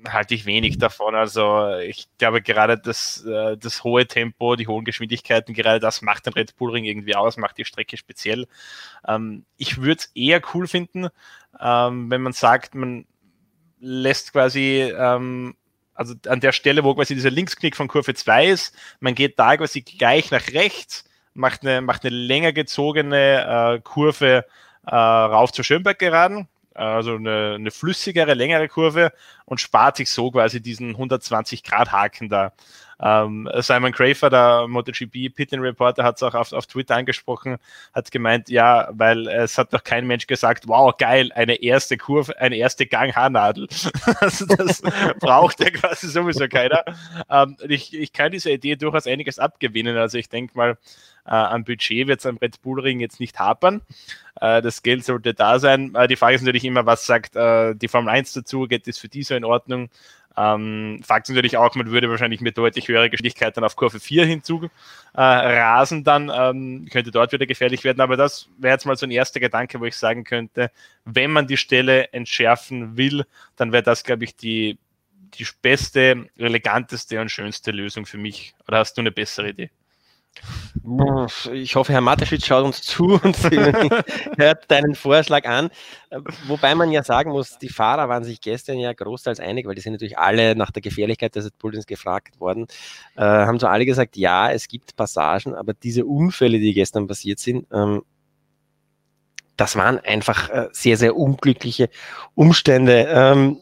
Halte 0.10 0.36
ich 0.36 0.46
wenig 0.46 0.80
davon. 0.80 1.16
Also 1.16 1.76
ich 1.78 2.08
glaube 2.18 2.42
gerade 2.42 2.78
das, 2.78 3.24
äh, 3.26 3.58
das 3.58 3.86
hohe 3.86 4.06
Tempo, 4.06 4.58
die 4.58 4.68
hohen 4.68 4.84
Geschwindigkeiten, 4.84 5.54
gerade 5.54 5.80
das 5.80 6.02
macht 6.02 6.26
den 6.26 6.34
Red 6.34 6.58
Bull 6.58 6.72
Ring 6.72 6.84
irgendwie 6.84 7.16
aus, 7.16 7.38
macht 7.38 7.58
die 7.58 7.66
Strecke 7.66 7.96
speziell. 7.96 8.48
Ähm, 9.08 9.46
ich 9.58 9.78
würde 9.78 10.00
es 10.02 10.12
eher 10.14 10.42
cool 10.54 10.68
finden, 10.68 11.08
ähm, 11.62 12.12
wenn 12.12 12.22
man 12.22 12.34
sagt, 12.34 12.76
man 12.76 13.06
lässt 13.84 14.32
quasi, 14.32 14.82
ähm, 14.98 15.56
also 15.94 16.16
an 16.28 16.40
der 16.40 16.54
Stelle, 16.54 16.84
wo 16.84 16.96
quasi 16.96 17.14
dieser 17.14 17.30
Linksknick 17.30 17.76
von 17.76 17.88
Kurve 17.88 18.16
2 18.16 18.48
ist, 18.48 18.76
man 19.00 19.14
geht 19.14 19.38
da 19.38 19.58
quasi 19.58 19.82
gleich 19.82 20.32
nach 20.32 20.48
rechts, 20.54 21.04
macht 21.34 21.62
eine, 21.62 21.82
macht 21.82 22.06
eine 22.06 22.16
länger 22.16 22.54
gezogene 22.54 23.76
äh, 23.76 23.82
Kurve 23.82 24.46
äh, 24.88 24.96
rauf 24.96 25.52
zur 25.52 25.66
Schönberg 25.66 26.00
geraden, 26.00 26.48
also 26.74 27.16
eine, 27.16 27.56
eine 27.56 27.72
flüssigere, 27.72 28.34
längere 28.34 28.68
Kurve 28.70 29.12
und 29.46 29.60
spart 29.60 29.98
sich 29.98 30.10
so 30.10 30.32
quasi 30.32 30.62
diesen 30.62 30.92
120 30.92 31.64
Grad 31.64 31.92
Haken 31.92 32.30
da. 32.30 32.54
Ähm, 33.04 33.50
Simon 33.58 33.92
Crafer, 33.92 34.30
der 34.30 34.68
MotoGP 34.68 35.30
Pitlin 35.36 35.60
Reporter, 35.60 36.04
hat 36.06 36.16
es 36.16 36.24
auch 36.24 36.34
auf, 36.34 36.54
auf 36.54 36.68
Twitter 36.68 36.96
angesprochen, 36.96 37.58
hat 37.94 38.12
gemeint, 38.12 38.50
ja, 38.50 38.88
weil 38.92 39.28
es 39.28 39.58
hat 39.58 39.74
noch 39.74 39.84
kein 39.84 40.08
Mensch 40.08 40.26
gesagt, 40.26 40.68
wow, 40.68 40.96
geil, 40.98 41.30
eine 41.36 41.62
erste 41.62 41.98
Kurve, 41.98 42.40
eine 42.40 42.56
erste 42.56 42.86
Gang-Haarnadel. 42.86 43.68
also 44.20 44.46
das 44.46 44.82
braucht 45.20 45.60
ja 45.60 45.70
quasi 45.70 46.08
sowieso 46.08 46.48
keiner. 46.48 46.86
Ähm, 47.30 47.58
ich, 47.68 47.94
ich 47.94 48.14
kann 48.14 48.32
dieser 48.32 48.52
Idee 48.52 48.78
durchaus 48.78 49.06
einiges 49.06 49.38
abgewinnen. 49.38 49.98
Also 49.98 50.18
ich 50.18 50.30
denke 50.30 50.58
mal, 50.58 50.78
äh, 51.26 51.32
am 51.32 51.64
Budget 51.64 52.08
wird 52.08 52.20
es 52.20 52.26
am 52.26 52.38
Red 52.38 52.62
Bull 52.62 52.80
Ring 52.80 53.00
jetzt 53.00 53.20
nicht 53.20 53.40
hapern. 53.40 53.82
Äh, 54.40 54.62
das 54.62 54.84
Geld 54.84 55.06
sollte 55.06 55.34
da 55.34 55.60
sein. 55.60 55.94
Äh, 55.96 56.08
die 56.08 56.16
Frage 56.16 56.36
ist 56.36 56.42
natürlich 56.42 56.66
immer, 56.66 56.86
was 56.86 57.06
sagt 57.06 57.36
äh, 57.36 57.76
die 57.76 57.88
Formel 57.88 58.10
1 58.10 58.34
dazu? 58.34 58.68
Geht 58.68 58.88
das 58.88 58.98
für 58.98 59.08
die 59.08 59.24
so 59.24 59.36
in 59.36 59.46
Ordnung? 59.46 59.90
Ähm, 60.36 61.02
Fakt 61.04 61.30
ist 61.30 61.36
natürlich 61.36 61.58
auch, 61.58 61.76
man 61.76 61.92
würde 61.92 62.10
wahrscheinlich 62.10 62.42
mit 62.42 62.58
deutlich 62.58 62.88
höherer 62.88 63.10
Geschwindigkeit 63.10 63.56
dann 63.56 63.64
auf 63.64 63.76
Kurve 63.76 64.00
4 64.00 64.26
hinzu 64.26 64.70
äh, 65.14 65.22
rasen, 65.22 66.04
dann 66.04 66.32
ähm, 66.34 66.88
könnte 66.92 67.12
dort 67.12 67.32
wieder 67.32 67.46
gefährlich 67.46 67.84
werden. 67.84 68.02
Aber 68.02 68.18
das 68.18 68.50
wäre 68.58 68.74
jetzt 68.74 68.86
mal 68.86 68.98
so 68.98 69.06
ein 69.06 69.12
erster 69.12 69.40
Gedanke, 69.40 69.80
wo 69.80 69.86
ich 69.86 69.96
sagen 69.96 70.24
könnte, 70.24 70.72
wenn 71.06 71.32
man 71.32 71.48
die 71.48 71.58
Stelle 71.58 72.12
entschärfen 72.14 72.98
will, 72.98 73.26
dann 73.56 73.72
wäre 73.72 73.84
das, 73.84 74.04
glaube 74.04 74.24
ich, 74.24 74.36
die, 74.36 74.78
die 75.36 75.48
beste, 75.62 76.28
eleganteste 76.38 77.22
und 77.22 77.30
schönste 77.30 77.72
Lösung 77.72 78.06
für 78.06 78.18
mich. 78.18 78.56
Oder 78.68 78.80
hast 78.80 78.96
du 78.98 79.02
eine 79.02 79.12
bessere 79.12 79.50
Idee? 79.50 79.70
Ich 81.54 81.76
hoffe, 81.76 81.94
Herr 81.94 82.02
Mateschitz 82.02 82.46
schaut 82.46 82.66
uns 82.66 82.82
zu 82.82 83.04
und 83.24 83.38
hört 84.38 84.70
deinen 84.70 84.96
Vorschlag 84.96 85.46
an. 85.46 85.70
Wobei 86.48 86.76
man 86.76 86.92
ja 86.92 87.04
sagen 87.04 87.32
muss, 87.32 87.58
die 87.58 87.70
Fahrer 87.70 88.10
waren 88.10 88.24
sich 88.24 88.42
gestern 88.42 88.78
ja 88.80 88.92
großteils 88.92 89.40
einig, 89.40 89.66
weil 89.66 89.76
die 89.76 89.82
sind 89.82 89.94
natürlich 89.94 90.18
alle 90.18 90.56
nach 90.56 90.72
der 90.72 90.82
Gefährlichkeit 90.82 91.36
des 91.36 91.52
Bullens 91.52 91.86
gefragt 91.86 92.40
worden. 92.40 92.68
Äh, 93.16 93.22
haben 93.22 93.60
so 93.60 93.68
alle 93.68 93.86
gesagt, 93.86 94.18
ja, 94.18 94.52
es 94.52 94.68
gibt 94.68 94.96
Passagen, 94.96 95.56
aber 95.56 95.74
diese 95.74 96.06
Unfälle, 96.06 96.60
die 96.60 96.74
gestern 96.74 97.08
passiert 97.08 97.40
sind, 97.40 97.66
ähm, 97.72 98.04
das 99.56 99.76
waren 99.76 100.00
einfach 100.00 100.50
äh, 100.50 100.68
sehr, 100.72 100.98
sehr 100.98 101.16
unglückliche 101.16 101.90
Umstände. 102.36 103.08
Ähm, 103.10 103.60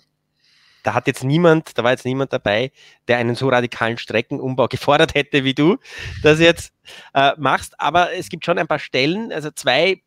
da 0.84 0.94
hat 0.94 1.08
jetzt 1.08 1.24
niemand, 1.24 1.78
da 1.78 1.84
war 1.84 1.92
jetzt 1.92 2.06
niemand 2.06 2.34
dabei, 2.34 2.72
der 3.08 3.18
einen 3.18 3.36
so 3.36 3.50
radikalen 3.50 3.98
Streckenumbau 3.98 4.68
gefordert 4.70 5.14
hätte, 5.14 5.44
wie 5.44 5.54
du 5.54 5.78
das 6.24 6.40
jetzt 6.40 6.74
äh, 7.14 7.32
machst. 7.38 7.80
Aber 7.80 8.14
es 8.14 8.30
gibt 8.30 8.46
schon 8.46 8.58
ein 8.58 8.68
paar 8.68 8.80
Stellen, 8.80 9.32
also 9.32 9.52
zwei 9.52 10.02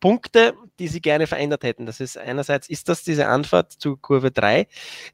Punkte, 0.00 0.54
die 0.78 0.88
sie 0.88 1.00
gerne 1.00 1.26
verändert 1.26 1.62
hätten. 1.62 1.86
Das 1.86 2.00
ist 2.00 2.16
einerseits 2.16 2.68
ist 2.68 2.88
das 2.88 3.04
diese 3.04 3.26
Anfahrt 3.28 3.72
zu 3.72 3.96
Kurve 3.98 4.30
3. 4.30 4.66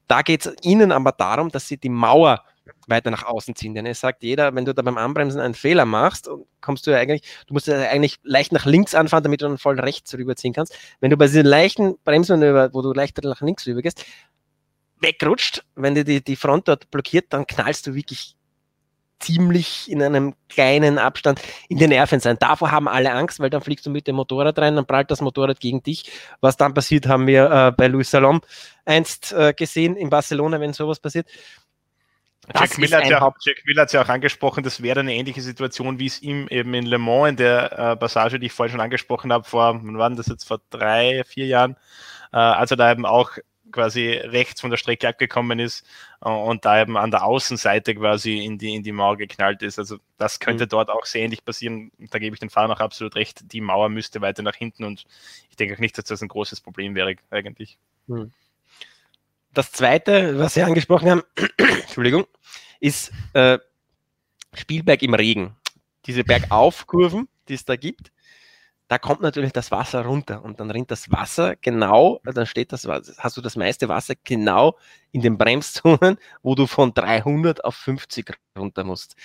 Da 0.07 0.21
geht 0.21 0.45
es 0.45 0.55
ihnen 0.61 0.91
aber 0.91 1.11
darum, 1.11 1.49
dass 1.49 1.67
sie 1.67 1.77
die 1.77 1.89
Mauer 1.89 2.43
weiter 2.87 3.11
nach 3.11 3.23
außen 3.23 3.55
ziehen. 3.55 3.75
Denn 3.75 3.85
es 3.85 3.99
sagt 3.99 4.23
jeder, 4.23 4.55
wenn 4.55 4.65
du 4.65 4.73
da 4.73 4.81
beim 4.81 4.97
Anbremsen 4.97 5.41
einen 5.41 5.53
Fehler 5.53 5.85
machst, 5.85 6.29
kommst 6.61 6.87
du 6.87 6.91
ja 6.91 6.97
eigentlich, 6.97 7.21
du 7.47 7.53
musst 7.53 7.67
ja 7.67 7.77
eigentlich 7.89 8.17
leicht 8.23 8.51
nach 8.51 8.65
links 8.65 8.95
anfahren, 8.95 9.23
damit 9.23 9.41
du 9.41 9.47
dann 9.47 9.57
voll 9.57 9.79
rechts 9.79 10.13
rüberziehen 10.13 10.53
kannst. 10.53 10.75
Wenn 10.99 11.11
du 11.11 11.17
bei 11.17 11.27
diesen 11.27 11.45
leichten 11.45 11.97
Bremsmanöver, 12.03 12.73
wo 12.73 12.81
du 12.81 12.93
leichter 12.93 13.27
nach 13.27 13.41
links 13.41 13.67
rübergehst, 13.67 14.05
wegrutscht, 14.99 15.63
wenn 15.75 15.95
dir 15.95 16.03
die, 16.03 16.23
die 16.23 16.35
Front 16.35 16.67
dort 16.67 16.89
blockiert, 16.91 17.27
dann 17.29 17.45
knallst 17.45 17.87
du 17.87 17.93
wirklich 17.93 18.35
ziemlich 19.19 19.89
in 19.89 20.01
einem 20.01 20.35
kleinen 20.49 20.97
Abstand 20.99 21.41
in 21.69 21.77
den 21.77 21.89
Nerven 21.89 22.19
sein. 22.19 22.37
Davor 22.39 22.71
haben 22.71 22.87
alle 22.87 23.11
Angst, 23.11 23.39
weil 23.39 23.49
dann 23.49 23.61
fliegst 23.61 23.85
du 23.85 23.89
mit 23.89 24.07
dem 24.07 24.15
Motorrad 24.15 24.59
rein, 24.59 24.75
dann 24.75 24.85
prallt 24.85 25.09
das 25.11 25.21
Motorrad 25.21 25.59
gegen 25.59 25.81
dich. 25.81 26.11
Was 26.39 26.57
dann 26.57 26.73
passiert, 26.73 27.07
haben 27.07 27.25
wir 27.27 27.49
äh, 27.49 27.71
bei 27.71 27.87
Luis 27.87 28.11
Salom 28.11 28.41
einst 28.85 29.33
äh, 29.33 29.53
gesehen 29.53 29.95
in 29.95 30.09
Barcelona, 30.09 30.59
wenn 30.59 30.73
sowas 30.73 30.99
passiert. 30.99 31.27
Jack 32.53 32.77
Miller, 32.77 32.99
hat 32.99 33.09
ja 33.09 33.21
auch, 33.21 33.35
Jack 33.41 33.57
Miller 33.65 33.81
hat 33.81 33.91
ja 33.91 34.01
auch 34.03 34.07
angesprochen, 34.07 34.63
das 34.63 34.81
wäre 34.81 35.01
eine 35.01 35.13
ähnliche 35.13 35.41
Situation, 35.41 35.99
wie 35.99 36.05
es 36.05 36.21
ihm 36.21 36.47
eben 36.49 36.73
in 36.73 36.85
Le 36.85 36.97
Mans 36.97 37.31
in 37.31 37.35
der 37.35 37.71
äh, 37.73 37.97
Passage, 37.97 38.39
die 38.39 38.45
ich 38.45 38.53
vorhin 38.53 38.71
schon 38.71 38.81
angesprochen 38.81 39.33
habe, 39.33 39.43
vor, 39.43 39.81
wann 39.83 39.97
war 39.97 40.09
das 40.11 40.27
jetzt, 40.27 40.47
vor 40.47 40.61
drei, 40.69 41.23
vier 41.25 41.45
Jahren, 41.47 41.75
äh, 42.31 42.37
als 42.37 42.71
er 42.71 42.77
da 42.77 42.89
eben 42.89 43.05
auch 43.05 43.31
quasi 43.71 44.11
rechts 44.11 44.61
von 44.61 44.69
der 44.69 44.77
Strecke 44.77 45.07
abgekommen 45.07 45.59
ist 45.59 45.85
äh, 46.21 46.29
und 46.29 46.65
da 46.65 46.81
eben 46.81 46.97
an 46.97 47.11
der 47.11 47.23
Außenseite 47.23 47.95
quasi 47.95 48.37
in 48.43 48.57
die, 48.57 48.75
in 48.75 48.83
die 48.83 48.91
Mauer 48.91 49.17
geknallt 49.17 49.61
ist. 49.61 49.79
Also 49.79 49.97
das 50.17 50.39
könnte 50.39 50.65
mhm. 50.65 50.69
dort 50.69 50.89
auch 50.89 51.05
sehr 51.05 51.23
ähnlich 51.23 51.43
passieren. 51.43 51.91
Da 51.97 52.19
gebe 52.19 52.33
ich 52.33 52.39
den 52.39 52.49
Fahrern 52.49 52.71
auch 52.71 52.79
absolut 52.79 53.15
recht. 53.15 53.51
Die 53.51 53.61
Mauer 53.61 53.89
müsste 53.89 54.21
weiter 54.21 54.43
nach 54.43 54.55
hinten 54.55 54.83
und 54.83 55.05
ich 55.49 55.55
denke 55.55 55.75
auch 55.75 55.79
nicht, 55.79 55.97
dass 55.97 56.05
das 56.05 56.21
ein 56.21 56.27
großes 56.27 56.61
Problem 56.61 56.95
wäre 56.95 57.15
eigentlich. 57.29 57.77
Mhm. 58.07 58.31
Das 59.53 59.71
zweite, 59.71 60.37
was 60.37 60.53
Sie 60.53 60.61
angesprochen 60.61 61.09
haben, 61.09 61.23
Entschuldigung, 61.57 62.27
ist 62.79 63.11
äh, 63.33 63.57
Spielberg 64.53 65.01
im 65.01 65.13
Regen. 65.13 65.55
Diese 66.05 66.23
Bergaufkurven, 66.23 67.27
die 67.47 67.55
es 67.55 67.65
da 67.65 67.75
gibt, 67.75 68.11
da 68.87 68.97
kommt 68.97 69.21
natürlich 69.21 69.51
das 69.51 69.71
Wasser 69.71 70.05
runter 70.05 70.43
und 70.43 70.59
dann 70.59 70.71
rinnt 70.71 70.91
das 70.91 71.11
Wasser 71.11 71.55
genau, 71.57 72.21
dann 72.23 72.45
steht 72.45 72.71
das, 72.71 72.87
hast 72.87 73.37
du 73.37 73.41
das 73.41 73.55
meiste 73.55 73.89
Wasser 73.89 74.13
genau 74.23 74.77
in 75.11 75.21
den 75.21 75.37
Bremszonen, 75.37 76.17
wo 76.41 76.55
du 76.55 76.67
von 76.67 76.93
300 76.93 77.65
auf 77.65 77.75
50 77.75 78.33
runter 78.57 78.83
musst. 78.83 79.15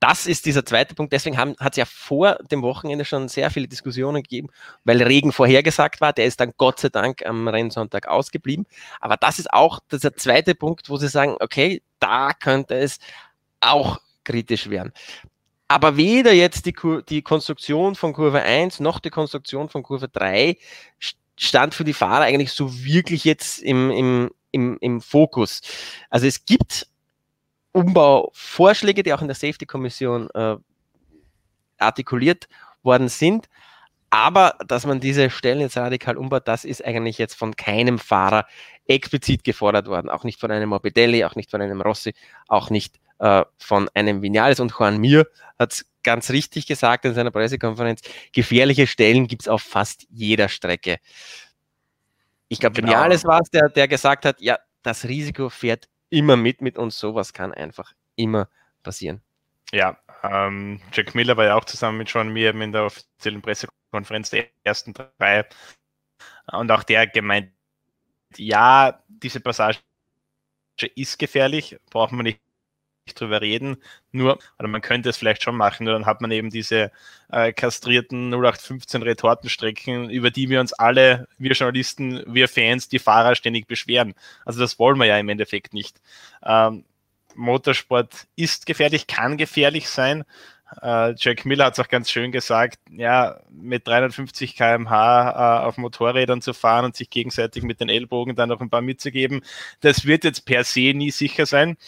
Das 0.00 0.26
ist 0.26 0.46
dieser 0.46 0.64
zweite 0.64 0.94
Punkt. 0.94 1.12
Deswegen 1.12 1.36
hat 1.36 1.72
es 1.72 1.76
ja 1.76 1.84
vor 1.84 2.36
dem 2.52 2.62
Wochenende 2.62 3.04
schon 3.04 3.28
sehr 3.28 3.50
viele 3.50 3.66
Diskussionen 3.66 4.22
gegeben, 4.22 4.48
weil 4.84 5.02
Regen 5.02 5.32
vorhergesagt 5.32 6.00
war. 6.00 6.12
Der 6.12 6.26
ist 6.26 6.38
dann 6.38 6.52
Gott 6.56 6.78
sei 6.78 6.88
Dank 6.88 7.26
am 7.26 7.48
Rennsonntag 7.48 8.06
ausgeblieben. 8.06 8.66
Aber 9.00 9.16
das 9.16 9.40
ist 9.40 9.52
auch 9.52 9.80
dieser 9.90 10.14
zweite 10.14 10.54
Punkt, 10.54 10.88
wo 10.88 10.98
sie 10.98 11.08
sagen, 11.08 11.36
okay, 11.40 11.82
da 11.98 12.32
könnte 12.32 12.76
es 12.76 13.00
auch 13.60 13.98
kritisch 14.22 14.70
werden. 14.70 14.92
Aber 15.68 15.98
weder 15.98 16.32
jetzt 16.32 16.64
die, 16.64 16.74
die 17.08 17.22
Konstruktion 17.22 17.94
von 17.94 18.14
Kurve 18.14 18.42
1 18.42 18.80
noch 18.80 19.00
die 19.00 19.10
Konstruktion 19.10 19.68
von 19.68 19.82
Kurve 19.82 20.08
3 20.08 20.56
stand 21.36 21.74
für 21.74 21.84
die 21.84 21.92
Fahrer 21.92 22.24
eigentlich 22.24 22.52
so 22.52 22.84
wirklich 22.84 23.24
jetzt 23.24 23.58
im, 23.60 23.90
im, 23.90 24.30
im, 24.50 24.78
im 24.80 25.00
Fokus. 25.02 25.60
Also 26.08 26.26
es 26.26 26.46
gibt 26.46 26.86
Umbauvorschläge, 27.72 29.02
die 29.02 29.12
auch 29.12 29.20
in 29.20 29.28
der 29.28 29.36
Safety-Kommission 29.36 30.30
äh, 30.30 30.56
artikuliert 31.76 32.48
worden 32.82 33.08
sind. 33.08 33.48
Aber 34.10 34.54
dass 34.66 34.86
man 34.86 35.00
diese 35.00 35.28
Stellen 35.28 35.60
jetzt 35.60 35.76
radikal 35.76 36.16
umbaut, 36.16 36.48
das 36.48 36.64
ist 36.64 36.82
eigentlich 36.82 37.18
jetzt 37.18 37.34
von 37.34 37.54
keinem 37.56 37.98
Fahrer 37.98 38.46
explizit 38.86 39.44
gefordert 39.44 39.86
worden. 39.86 40.08
Auch 40.08 40.24
nicht 40.24 40.40
von 40.40 40.50
einem 40.50 40.70
Morbidelli, 40.70 41.24
auch 41.24 41.36
nicht 41.36 41.50
von 41.50 41.60
einem 41.60 41.82
Rossi, 41.82 42.14
auch 42.48 42.70
nicht 42.70 42.98
äh, 43.18 43.44
von 43.58 43.88
einem 43.94 44.22
Vinales. 44.22 44.60
Und 44.60 44.72
Juan 44.78 44.98
Mir 44.98 45.26
hat 45.58 45.72
es 45.72 45.86
ganz 46.02 46.30
richtig 46.30 46.66
gesagt 46.66 47.04
in 47.04 47.14
seiner 47.14 47.30
Pressekonferenz, 47.30 48.00
gefährliche 48.32 48.86
Stellen 48.86 49.26
gibt 49.26 49.42
es 49.42 49.48
auf 49.48 49.62
fast 49.62 50.06
jeder 50.10 50.48
Strecke. 50.48 50.98
Ich 52.48 52.60
glaube, 52.60 52.76
genau. 52.76 52.92
Vinales 52.92 53.24
war 53.24 53.40
es, 53.40 53.50
der, 53.50 53.68
der 53.68 53.88
gesagt 53.88 54.24
hat, 54.24 54.40
ja, 54.40 54.58
das 54.82 55.04
Risiko 55.04 55.50
fährt 55.50 55.88
immer 56.10 56.36
mit 56.36 56.62
mit 56.62 56.78
uns, 56.78 56.98
sowas 56.98 57.32
kann 57.32 57.52
einfach 57.52 57.92
immer 58.16 58.48
passieren. 58.82 59.20
Ja, 59.72 59.98
ähm, 60.22 60.80
Jack 60.92 61.14
Miller 61.14 61.36
war 61.36 61.44
ja 61.44 61.54
auch 61.56 61.64
zusammen 61.64 61.98
mit 61.98 62.08
Sean 62.08 62.32
Mir 62.32 62.54
in 62.54 62.72
der 62.72 62.84
offiziellen 62.84 63.42
Pressekonferenz 63.42 64.30
der 64.30 64.46
ersten 64.64 64.94
drei 64.94 65.44
und 66.52 66.70
auch 66.70 66.82
der 66.82 67.06
gemeint, 67.06 67.52
ja, 68.36 69.02
diese 69.08 69.40
Passage 69.40 69.80
ist 70.94 71.18
gefährlich, 71.18 71.76
braucht 71.90 72.12
man 72.12 72.24
nicht 72.24 72.40
drüber 73.14 73.40
reden. 73.40 73.76
Nur, 74.12 74.38
oder 74.58 74.68
man 74.68 74.80
könnte 74.80 75.08
es 75.08 75.16
vielleicht 75.16 75.42
schon 75.42 75.56
machen, 75.56 75.84
nur 75.84 75.94
dann 75.94 76.06
hat 76.06 76.20
man 76.20 76.30
eben 76.30 76.50
diese 76.50 76.90
äh, 77.30 77.52
kastrierten 77.52 78.32
0815 78.32 79.02
Retortenstrecken, 79.02 80.10
über 80.10 80.30
die 80.30 80.48
wir 80.48 80.60
uns 80.60 80.72
alle, 80.72 81.28
wir 81.38 81.52
Journalisten, 81.52 82.22
wir 82.26 82.48
Fans, 82.48 82.88
die 82.88 82.98
Fahrer 82.98 83.34
ständig 83.34 83.66
beschweren. 83.66 84.14
Also 84.44 84.60
das 84.60 84.78
wollen 84.78 84.98
wir 84.98 85.06
ja 85.06 85.18
im 85.18 85.28
Endeffekt 85.28 85.74
nicht. 85.74 86.00
Ähm, 86.44 86.84
Motorsport 87.34 88.26
ist 88.36 88.66
gefährlich, 88.66 89.06
kann 89.06 89.36
gefährlich 89.36 89.88
sein. 89.88 90.24
Uh, 90.82 91.14
Jack 91.16 91.46
Miller 91.46 91.64
hat 91.64 91.72
es 91.72 91.80
auch 91.80 91.88
ganz 91.88 92.10
schön 92.10 92.30
gesagt, 92.30 92.78
ja, 92.90 93.40
mit 93.50 93.88
350 93.88 94.54
km/h 94.54 95.62
uh, 95.62 95.66
auf 95.66 95.78
Motorrädern 95.78 96.42
zu 96.42 96.52
fahren 96.52 96.84
und 96.84 96.94
sich 96.94 97.08
gegenseitig 97.08 97.62
mit 97.62 97.80
den 97.80 97.88
Ellbogen 97.88 98.36
dann 98.36 98.50
noch 98.50 98.60
ein 98.60 98.68
paar 98.68 98.82
mitzugeben, 98.82 99.42
das 99.80 100.04
wird 100.04 100.24
jetzt 100.24 100.44
per 100.44 100.64
se 100.64 100.92
nie 100.94 101.10
sicher 101.10 101.46
sein. 101.46 101.78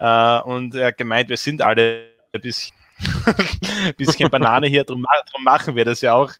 Uh, 0.00 0.40
und 0.44 0.74
er 0.74 0.88
hat 0.88 0.96
gemeint, 0.96 1.28
wir 1.28 1.36
sind 1.36 1.60
alle 1.60 2.08
ein 2.32 2.40
bisschen, 2.40 2.74
bisschen 3.98 4.30
Banane 4.30 4.68
hier, 4.68 4.84
drum, 4.84 5.06
drum, 5.30 5.44
machen 5.44 5.76
wir 5.76 5.84
das 5.84 6.00
ja 6.00 6.14
auch. 6.14 6.32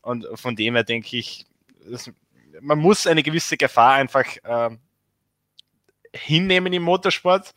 und 0.00 0.26
von 0.34 0.56
dem 0.56 0.74
her 0.74 0.84
denke 0.84 1.18
ich, 1.18 1.44
das, 1.90 2.10
man 2.62 2.78
muss 2.78 3.06
eine 3.06 3.22
gewisse 3.22 3.58
Gefahr 3.58 3.94
einfach 3.94 4.26
hinnehmen 6.14 6.72
im 6.72 6.82
Motorsport. 6.82 7.54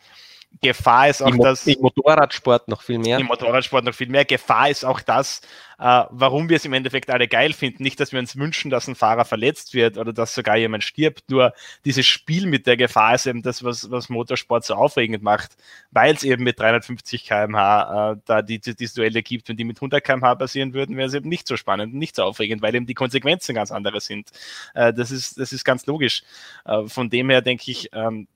Gefahr 0.60 1.10
ist 1.10 1.24
auch 1.24 1.30
Im, 1.30 1.40
das. 1.40 1.66
Im 1.66 1.82
Motorradsport 1.82 2.68
noch 2.68 2.82
viel 2.82 3.00
mehr. 3.00 3.18
Im 3.18 3.28
Motorradsport 3.28 3.86
noch 3.86 3.96
viel 3.96 4.10
mehr. 4.10 4.26
Gefahr 4.26 4.70
ist 4.70 4.84
auch 4.84 5.00
das, 5.00 5.42
äh, 5.80 6.04
warum 6.10 6.50
wir 6.50 6.58
es 6.58 6.66
im 6.66 6.74
Endeffekt 6.74 7.10
alle 7.10 7.28
geil 7.28 7.54
finden. 7.54 7.82
Nicht, 7.84 8.00
dass 8.00 8.12
wir 8.12 8.20
uns 8.20 8.36
wünschen, 8.36 8.70
dass 8.70 8.88
ein 8.88 8.96
Fahrer 8.96 9.24
verletzt 9.24 9.74
wird 9.74 9.98
oder 9.98 10.12
dass 10.12 10.36
sogar 10.36 10.58
jemand 10.58 10.84
stirbt. 10.84 11.30
Nur 11.32 11.54
dieses 11.86 12.06
Spiel 12.06 12.48
mit 12.48 12.68
der 12.68 12.76
Gefahr 12.76 13.16
ist 13.16 13.28
eben 13.28 13.42
das, 13.42 13.64
was, 13.64 13.90
was 13.90 14.10
Motorsport 14.10 14.66
so 14.66 14.76
aufregend 14.76 15.24
macht, 15.24 15.56
weil 15.90 16.14
es 16.14 16.24
eben 16.24 16.44
mit 16.44 16.60
350 16.60 17.26
km/h 17.26 18.12
äh, 18.12 18.18
da 18.26 18.42
die, 18.42 18.60
die, 18.60 18.76
diese 18.76 18.96
Duelle 18.96 19.24
gibt. 19.24 19.48
Wenn 19.48 19.58
die 19.58 19.64
mit 19.64 19.78
100 19.78 20.04
km/h 20.04 20.36
passieren 20.36 20.74
würden, 20.74 20.98
wäre 20.98 21.08
es 21.08 21.14
eben 21.14 21.30
nicht 21.30 21.48
so 21.48 21.56
spannend 21.56 21.94
und 21.94 22.00
nicht 22.00 22.18
so 22.18 22.24
aufregend, 22.24 22.62
weil 22.62 22.76
eben 22.76 22.86
die 22.86 22.94
Konsequenzen 22.94 23.56
ganz 23.56 23.72
andere 23.72 24.02
sind. 24.02 24.30
Äh, 24.76 24.94
das, 24.94 25.12
ist, 25.12 25.40
das 25.40 25.54
ist 25.54 25.64
ganz 25.64 25.86
logisch. 25.86 26.24
Äh, 26.66 26.88
von 26.88 27.10
dem 27.10 27.30
her 27.30 27.42
denke 27.42 27.72
ich, 27.72 27.90
ähm, 27.94 28.28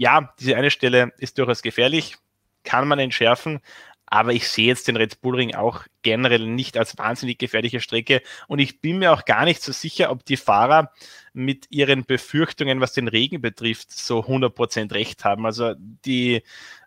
ja, 0.00 0.32
diese 0.40 0.56
eine 0.56 0.70
Stelle 0.70 1.12
ist 1.18 1.36
durchaus 1.36 1.60
gefährlich, 1.60 2.16
kann 2.64 2.88
man 2.88 2.98
entschärfen, 2.98 3.60
aber 4.06 4.32
ich 4.32 4.48
sehe 4.48 4.68
jetzt 4.68 4.88
den 4.88 4.96
Red 4.96 5.20
Bull 5.20 5.36
Ring 5.36 5.54
auch 5.54 5.84
generell 6.02 6.46
nicht 6.46 6.76
als 6.76 6.96
wahnsinnig 6.98 7.38
gefährliche 7.38 7.80
Strecke 7.80 8.22
und 8.48 8.58
ich 8.58 8.80
bin 8.80 8.98
mir 8.98 9.12
auch 9.12 9.24
gar 9.24 9.44
nicht 9.44 9.62
so 9.62 9.72
sicher, 9.72 10.10
ob 10.10 10.24
die 10.24 10.36
Fahrer 10.36 10.92
mit 11.32 11.66
ihren 11.70 12.04
Befürchtungen, 12.04 12.80
was 12.80 12.92
den 12.92 13.08
Regen 13.08 13.40
betrifft, 13.40 13.92
so 13.92 14.20
100% 14.20 14.92
recht 14.92 15.24
haben. 15.24 15.46
Also 15.46 15.74
die, 15.78 16.42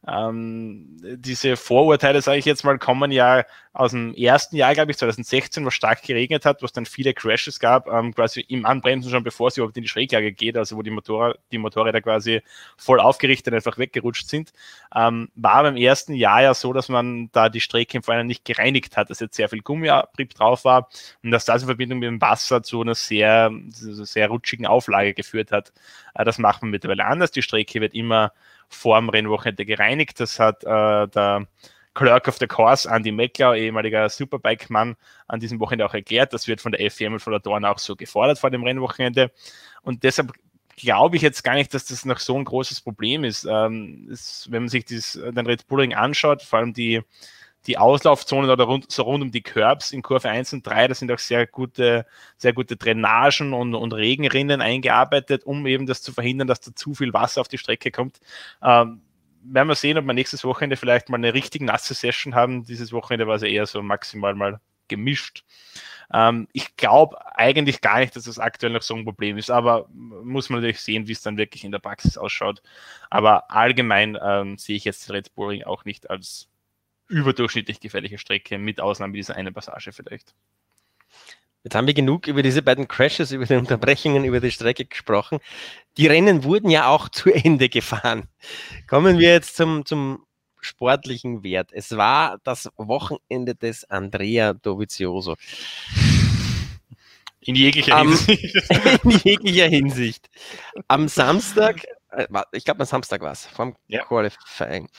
ähm, 0.06 0.98
diese 1.02 1.56
Vorurteile, 1.56 2.22
sage 2.22 2.40
ich 2.40 2.46
jetzt 2.46 2.66
mal, 2.66 2.78
kommen 2.78 3.12
ja 3.12 3.46
aus 3.72 3.92
dem 3.92 4.14
ersten 4.14 4.58
Jahr, 4.58 4.74
glaube 4.74 4.92
ich, 4.92 4.98
2016, 4.98 5.66
wo 5.66 5.70
stark 5.70 6.04
geregnet 6.04 6.46
hat, 6.46 6.62
wo 6.62 6.66
es 6.66 6.74
dann 6.74 6.86
viele 6.86 7.14
Crashes 7.14 7.60
gab, 7.60 7.88
ähm, 7.88 8.14
quasi 8.14 8.42
im 8.42 8.66
Anbremsen 8.66 9.10
schon, 9.10 9.24
bevor 9.24 9.48
es 9.48 9.58
überhaupt 9.58 9.78
in 9.78 9.84
die 9.84 9.90
Schräglage 9.90 10.34
geht, 10.34 10.58
also 10.58 10.76
wo 10.76 10.82
die, 10.82 10.92
Motorrad, 10.92 11.40
die 11.52 11.58
Motorräder 11.58 12.02
quasi 12.02 12.42
voll 12.78 13.00
aufgerichtet 13.00 13.54
einfach 13.54 13.78
weggerutscht 13.78 14.28
sind. 14.28 14.52
Ähm, 14.94 15.30
war 15.36 15.64
beim 15.64 15.78
ersten 15.78 16.14
Jahr 16.14 16.42
ja 16.42 16.54
so, 16.54 16.74
dass 16.74 16.90
man 16.90 17.30
da 17.32 17.50
die 17.50 17.62
Strecke 17.62 17.98
im 17.98 18.04
Vorhinein 18.04 18.28
nicht 18.28 18.46
gereinigt 18.46 18.98
hat, 18.98 19.03
dass 19.06 19.20
jetzt 19.20 19.36
sehr 19.36 19.50
viel 19.50 19.62
Gummiabrieb 19.62 20.34
drauf 20.34 20.66
war 20.66 20.90
und 21.24 21.32
dass 21.32 21.46
das 21.46 21.62
in 21.62 21.68
Verbindung 21.68 22.00
mit 22.00 22.08
dem 22.08 22.22
Wasser 22.22 22.64
zu 22.64 22.82
einer 22.82 22.96
sehr, 22.96 23.52
sehr 23.70 24.28
rutschigen 24.28 24.66
Auflage 24.66 25.14
geführt 25.14 25.52
hat. 25.52 25.74
Äh, 26.14 26.24
das 26.26 26.38
macht 26.38 26.62
man 26.62 26.72
mittlerweile 26.72 27.06
anders. 27.06 27.32
Die 27.32 27.42
Strecke 27.42 27.82
wird 27.82 27.94
immer 27.94 28.34
vor 28.70 29.00
dem 29.00 29.10
Rennwochenende 29.10 29.66
gereinigt. 29.66 30.20
Das 30.20 30.40
hat 30.40 30.64
äh, 30.64 31.08
der 31.08 31.48
Clerk 31.94 32.28
of 32.28 32.38
the 32.38 32.48
Course, 32.48 32.90
Andy 32.90 33.12
Meckler, 33.12 33.56
ehemaliger 33.56 34.10
Superbike-Mann, 34.10 34.96
an 35.28 35.40
diesem 35.40 35.60
Wochenende 35.60 35.86
auch 35.86 35.94
erklärt. 35.94 36.34
Das 36.34 36.48
wird 36.48 36.60
von 36.60 36.72
der 36.72 36.90
FEM 36.90 37.14
und 37.14 37.20
von 37.20 37.32
der 37.32 37.40
Dorn 37.40 37.66
auch 37.66 37.78
so 37.78 37.96
gefordert 37.96 38.40
vor 38.40 38.50
dem 38.50 38.64
Rennwochenende. 38.64 39.32
Und 39.84 40.04
deshalb 40.04 40.34
glaube 40.76 41.16
ich 41.16 41.22
jetzt 41.22 41.44
gar 41.44 41.54
nicht, 41.54 41.74
dass 41.74 41.86
das 41.86 42.06
noch 42.06 42.20
so 42.20 42.36
ein 42.36 42.46
großes 42.46 42.82
Problem 42.82 43.24
ist. 43.24 43.46
Ähm, 43.50 44.08
ist 44.10 44.52
wenn 44.52 44.64
man 44.64 44.70
sich 44.70 44.86
dieses, 44.86 45.14
den 45.14 45.46
Red 45.46 45.68
Bull 45.68 45.82
Ring 45.82 45.94
anschaut, 45.94 46.42
vor 46.42 46.60
allem 46.60 46.74
die, 46.74 47.02
die 47.68 47.78
Auslaufzonen 47.78 48.50
oder 48.50 48.66
rund, 48.66 48.92
so 48.92 49.04
rund 49.04 49.24
um 49.24 49.32
die 49.32 49.42
Curbs 49.42 49.92
in 49.92 50.02
Kurve 50.02 50.30
1 50.30 50.54
und 50.54 50.68
3, 50.68 50.90
da 50.90 50.94
sind 50.94 51.12
auch 51.12 51.20
sehr 51.20 51.48
gute, 51.48 52.06
sehr 52.38 52.54
gute 52.54 52.76
Drainagen 52.76 53.54
und, 53.54 53.74
und 53.76 53.94
Regenrinnen 53.94 54.62
eingearbeitet, 54.62 55.46
um 55.46 55.66
eben 55.66 55.86
das 55.86 56.02
zu 56.02 56.12
verhindern, 56.12 56.48
dass 56.48 56.62
da 56.62 56.76
zu 56.76 56.94
viel 56.94 57.14
Wasser 57.14 57.42
auf 57.42 57.48
die 57.48 57.58
Strecke 57.58 57.92
kommt. 57.92 58.20
Ähm, 58.62 59.02
werden 59.44 59.68
wir 59.68 59.76
sehen, 59.76 59.98
ob 59.98 60.06
wir 60.06 60.14
nächstes 60.14 60.44
Wochenende 60.44 60.78
vielleicht 60.78 61.10
mal 61.10 61.18
eine 61.18 61.34
richtig 61.34 61.62
nasse 61.62 61.94
Session 61.94 62.36
haben. 62.36 62.64
Dieses 62.66 62.92
Wochenende 62.92 63.28
war 63.28 63.36
es 63.36 63.44
eher 63.44 63.66
so 63.66 63.82
maximal 63.82 64.36
mal 64.36 64.60
gemischt. 64.88 65.44
Ähm, 66.14 66.48
ich 66.54 66.76
glaube 66.78 67.18
eigentlich 67.38 67.82
gar 67.82 68.00
nicht, 68.00 68.16
dass 68.16 68.26
das 68.26 68.40
aktuell 68.40 68.74
noch 68.74 68.82
so 68.82 68.96
ein 68.96 69.06
Problem 69.06 69.38
ist, 69.38 69.50
aber 69.50 69.88
muss 69.90 70.50
man 70.50 70.60
natürlich 70.60 70.82
sehen, 70.82 71.08
wie 71.08 71.14
es 71.14 71.22
dann 71.22 71.38
wirklich 71.38 71.64
in 71.64 71.72
der 71.72 71.80
Praxis 71.80 72.18
ausschaut. 72.18 72.62
Aber 73.10 73.52
allgemein 73.52 74.18
ähm, 74.22 74.58
sehe 74.58 74.76
ich 74.76 74.86
jetzt 74.86 75.10
Red 75.12 75.34
Bull 75.36 75.64
auch 75.64 75.86
nicht 75.86 76.10
als 76.10 76.50
überdurchschnittlich 77.14 77.80
gefährliche 77.80 78.18
Strecke, 78.18 78.58
mit 78.58 78.82
Ausnahme 78.82 79.14
dieser 79.14 79.36
eine 79.36 79.52
Passage 79.52 79.92
vielleicht. 79.94 80.34
Jetzt 81.64 81.76
haben 81.76 81.88
wir 81.88 81.94
genug 81.94 82.28
über 82.28 82.44
diese 82.44 82.62
beiden 82.62 82.88
Crashes, 82.90 83.32
über 83.32 83.46
die 83.46 83.56
Unterbrechungen, 83.56 84.26
über 84.26 84.42
die 84.42 84.52
Strecke 84.52 84.84
gesprochen. 84.86 85.40
Die 85.98 86.08
Rennen 86.08 86.44
wurden 86.44 86.70
ja 86.70 86.88
auch 86.88 87.08
zu 87.10 87.32
Ende 87.32 87.70
gefahren. 87.70 88.28
Kommen 88.88 89.18
wir 89.18 89.32
jetzt 89.32 89.56
zum, 89.56 89.86
zum 89.86 90.26
sportlichen 90.60 91.44
Wert. 91.44 91.70
Es 91.72 91.96
war 91.96 92.40
das 92.44 92.70
Wochenende 92.76 93.56
des 93.56 93.86
Andrea 93.90 94.54
Dovizioso. 94.54 95.36
In 97.40 97.56
jeglicher 97.56 97.96
Am- 97.98 98.10
Hinsicht. 98.10 98.56
In 99.04 99.12
jeglicher 99.12 99.68
Hinsicht. 99.68 100.30
Am 100.88 101.08
Samstag, 101.08 101.84
äh, 102.12 102.28
ich 102.54 102.66
glaube 102.66 102.82
am 102.82 102.86
Samstag 102.88 103.22
war 103.22 103.32
es, 103.34 103.46
vom 103.46 103.76
Ja. 103.88 104.04
Qualifying, 104.06 104.90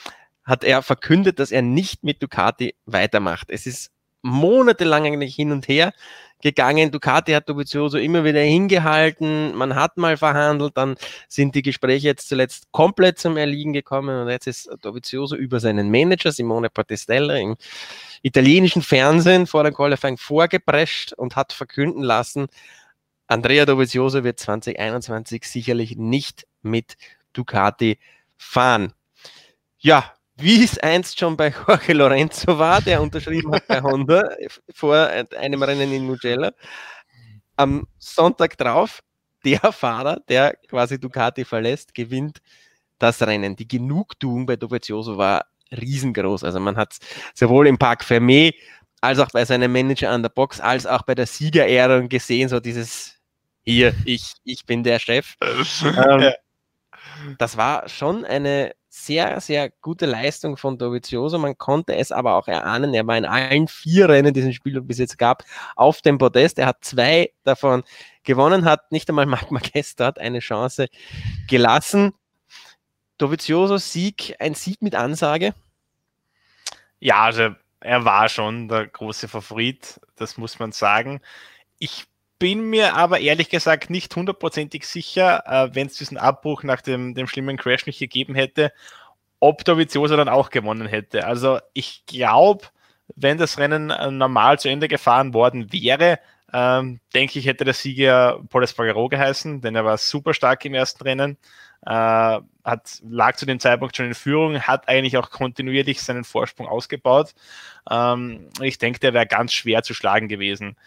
hat 0.45 0.63
er 0.63 0.81
verkündet, 0.81 1.39
dass 1.39 1.51
er 1.51 1.61
nicht 1.61 2.03
mit 2.03 2.21
Ducati 2.21 2.75
weitermacht. 2.85 3.49
Es 3.49 3.65
ist 3.65 3.91
monatelang 4.21 5.05
eigentlich 5.05 5.35
hin 5.35 5.51
und 5.51 5.67
her 5.67 5.93
gegangen. 6.41 6.91
Ducati 6.91 7.31
hat 7.31 7.49
Dovizioso 7.49 7.97
immer 7.97 8.23
wieder 8.23 8.41
hingehalten. 8.41 9.55
Man 9.55 9.75
hat 9.75 9.97
mal 9.97 10.17
verhandelt, 10.17 10.77
dann 10.77 10.95
sind 11.27 11.55
die 11.55 11.61
Gespräche 11.61 12.07
jetzt 12.07 12.29
zuletzt 12.29 12.71
komplett 12.71 13.19
zum 13.19 13.37
Erliegen 13.37 13.73
gekommen 13.73 14.21
und 14.21 14.29
jetzt 14.29 14.47
ist 14.47 14.69
Dovizioso 14.81 15.35
über 15.35 15.59
seinen 15.59 15.89
Manager 15.89 16.31
Simone 16.31 16.69
Battistella 16.69 17.35
im 17.35 17.55
italienischen 18.21 18.81
Fernsehen 18.81 19.47
vor 19.47 19.63
der 19.63 19.71
Qualifying 19.71 20.17
vorgeprescht 20.17 21.13
und 21.13 21.35
hat 21.35 21.53
verkünden 21.53 22.03
lassen, 22.03 22.47
Andrea 23.27 23.65
Dovizioso 23.65 24.23
wird 24.23 24.39
2021 24.39 25.45
sicherlich 25.45 25.97
nicht 25.97 26.45
mit 26.61 26.97
Ducati 27.33 27.97
fahren. 28.37 28.93
Ja, 29.79 30.14
wie 30.37 30.63
es 30.63 30.77
einst 30.79 31.19
schon 31.19 31.37
bei 31.37 31.49
Jorge 31.49 31.93
Lorenzo 31.93 32.57
war, 32.57 32.81
der 32.81 33.01
unterschrieben 33.01 33.53
hat 33.53 33.67
bei 33.67 33.81
Honda 33.81 34.29
vor 34.73 34.95
einem 35.37 35.63
Rennen 35.63 35.91
in 35.91 36.05
Mugello. 36.05 36.49
Am 37.55 37.87
Sonntag 37.97 38.57
drauf, 38.57 39.01
der 39.45 39.71
Fahrer, 39.71 40.19
der 40.27 40.55
quasi 40.67 40.99
Ducati 40.99 41.45
verlässt, 41.45 41.93
gewinnt 41.93 42.41
das 42.99 43.21
Rennen. 43.21 43.55
Die 43.55 43.67
Genugtuung 43.67 44.45
bei 44.45 44.55
Dovizioso 44.55 45.17
war 45.17 45.45
riesengroß. 45.71 46.43
Also 46.43 46.59
man 46.59 46.75
hat 46.75 46.97
sowohl 47.33 47.67
im 47.67 47.77
Park 47.77 48.03
Fermé 48.03 48.53
als 49.01 49.19
auch 49.19 49.29
bei 49.31 49.45
seinem 49.45 49.71
Manager 49.71 50.09
an 50.09 50.21
der 50.21 50.29
Box, 50.29 50.59
als 50.59 50.85
auch 50.85 51.03
bei 51.03 51.15
der 51.15 51.27
Siegerehrung 51.27 52.09
gesehen, 52.09 52.49
so 52.49 52.59
dieses 52.59 53.15
hier, 53.63 53.95
ich, 54.05 54.33
ich 54.43 54.65
bin 54.65 54.83
der 54.83 54.99
Chef. 54.99 55.35
Ähm. 55.83 56.33
Das 57.37 57.55
war 57.55 57.87
schon 57.87 58.25
eine 58.25 58.73
sehr, 58.95 59.41
sehr 59.41 59.69
gute 59.81 60.05
Leistung 60.05 60.55
von 60.55 60.77
Dovizioso. 60.77 61.37
Man 61.37 61.57
konnte 61.57 61.95
es 61.95 62.13
aber 62.13 62.35
auch 62.35 62.47
erahnen. 62.47 62.93
Er 62.93 63.05
war 63.05 63.17
in 63.17 63.25
allen 63.25 63.67
vier 63.67 64.07
Rennen, 64.07 64.33
die 64.33 64.39
es 64.39 64.45
im 64.45 64.53
Spiel 64.53 64.79
bis 64.81 64.99
jetzt 64.99 65.17
gab, 65.17 65.43
auf 65.75 66.01
dem 66.01 66.17
Podest. 66.17 66.57
Er 66.59 66.67
hat 66.67 66.83
zwei 66.85 67.31
davon 67.43 67.83
gewonnen, 68.23 68.63
hat 68.63 68.91
nicht 68.93 69.09
einmal 69.09 69.25
Marc 69.25 69.51
Marquez 69.51 69.95
dort 69.95 70.17
eine 70.17 70.39
Chance 70.39 70.87
gelassen. 71.47 72.13
Dovizioso 73.17 73.77
Sieg, 73.77 74.35
ein 74.39 74.55
Sieg 74.55 74.81
mit 74.81 74.95
Ansage. 74.95 75.53
Ja, 76.99 77.23
also 77.23 77.49
er 77.81 78.05
war 78.05 78.29
schon 78.29 78.69
der 78.69 78.87
große 78.87 79.27
Favorit, 79.27 79.99
das 80.15 80.37
muss 80.37 80.57
man 80.57 80.71
sagen. 80.71 81.19
Ich 81.79 82.05
bin 82.39 82.69
mir 82.69 82.95
aber 82.95 83.19
ehrlich 83.19 83.49
gesagt 83.49 83.89
nicht 83.89 84.15
hundertprozentig 84.15 84.85
sicher, 84.87 85.43
äh, 85.47 85.75
wenn 85.75 85.87
es 85.87 85.97
diesen 85.97 86.17
Abbruch 86.17 86.63
nach 86.63 86.81
dem, 86.81 87.15
dem 87.15 87.27
schlimmen 87.27 87.57
Crash 87.57 87.85
nicht 87.85 87.99
gegeben 87.99 88.35
hätte, 88.35 88.71
ob 89.39 89.63
Dovizioso 89.65 90.17
dann 90.17 90.29
auch 90.29 90.49
gewonnen 90.49 90.87
hätte. 90.87 91.25
Also 91.25 91.59
ich 91.73 92.05
glaube, 92.05 92.65
wenn 93.15 93.37
das 93.37 93.57
Rennen 93.57 93.89
äh, 93.89 94.11
normal 94.11 94.59
zu 94.59 94.69
Ende 94.69 94.87
gefahren 94.87 95.33
worden 95.33 95.71
wäre, 95.71 96.19
ähm, 96.53 96.99
denke 97.13 97.39
ich, 97.39 97.45
hätte 97.45 97.65
der 97.65 97.73
Sieger 97.73 98.41
Paul 98.49 98.63
Espargaro 98.63 99.09
geheißen, 99.09 99.61
denn 99.61 99.75
er 99.75 99.85
war 99.85 99.97
super 99.97 100.33
stark 100.33 100.63
im 100.65 100.73
ersten 100.73 101.03
Rennen, 101.03 101.37
äh, 101.85 101.91
hat, 101.91 103.01
lag 103.03 103.35
zu 103.35 103.45
dem 103.45 103.59
Zeitpunkt 103.59 103.95
schon 103.95 104.07
in 104.07 104.15
Führung, 104.15 104.61
hat 104.61 104.87
eigentlich 104.87 105.17
auch 105.17 105.29
kontinuierlich 105.29 106.01
seinen 106.01 106.23
Vorsprung 106.23 106.67
ausgebaut. 106.67 107.33
Ähm, 107.89 108.49
ich 108.61 108.77
denke, 108.77 108.99
der 108.99 109.13
wäre 109.13 109.27
ganz 109.27 109.53
schwer 109.53 109.83
zu 109.83 109.93
schlagen 109.93 110.27
gewesen. 110.27 110.77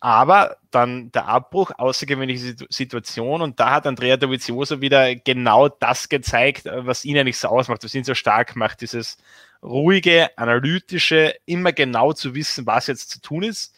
Aber 0.00 0.56
dann 0.70 1.10
der 1.12 1.26
Abbruch, 1.26 1.72
außergewöhnliche 1.76 2.40
Situ- 2.40 2.66
Situation. 2.70 3.42
Und 3.42 3.58
da 3.58 3.72
hat 3.72 3.86
Andrea 3.86 4.16
Dovizioso 4.16 4.80
wieder 4.80 5.16
genau 5.16 5.68
das 5.68 6.08
gezeigt, 6.08 6.66
äh, 6.66 6.86
was 6.86 7.04
ihn 7.04 7.18
eigentlich 7.18 7.38
so 7.38 7.48
ausmacht, 7.48 7.82
was 7.84 7.94
ihn 7.94 8.04
so 8.04 8.14
stark 8.14 8.54
macht, 8.54 8.80
dieses 8.80 9.18
ruhige, 9.62 10.30
analytische, 10.36 11.34
immer 11.46 11.72
genau 11.72 12.12
zu 12.12 12.34
wissen, 12.34 12.66
was 12.66 12.86
jetzt 12.86 13.10
zu 13.10 13.20
tun 13.20 13.42
ist, 13.42 13.74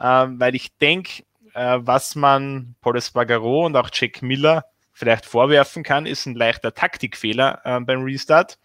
ähm, 0.00 0.38
weil 0.38 0.54
ich 0.54 0.76
denke, 0.78 1.24
äh, 1.54 1.78
was 1.80 2.14
man 2.14 2.76
Paul 2.80 2.96
Espargaro 2.96 3.66
und 3.66 3.76
auch 3.76 3.90
Jack 3.92 4.22
Miller 4.22 4.64
vielleicht 4.92 5.26
vorwerfen 5.26 5.82
kann, 5.82 6.06
ist 6.06 6.26
ein 6.26 6.36
leichter 6.36 6.72
Taktikfehler 6.72 7.60
äh, 7.64 7.80
beim 7.80 8.04
Restart. 8.04 8.58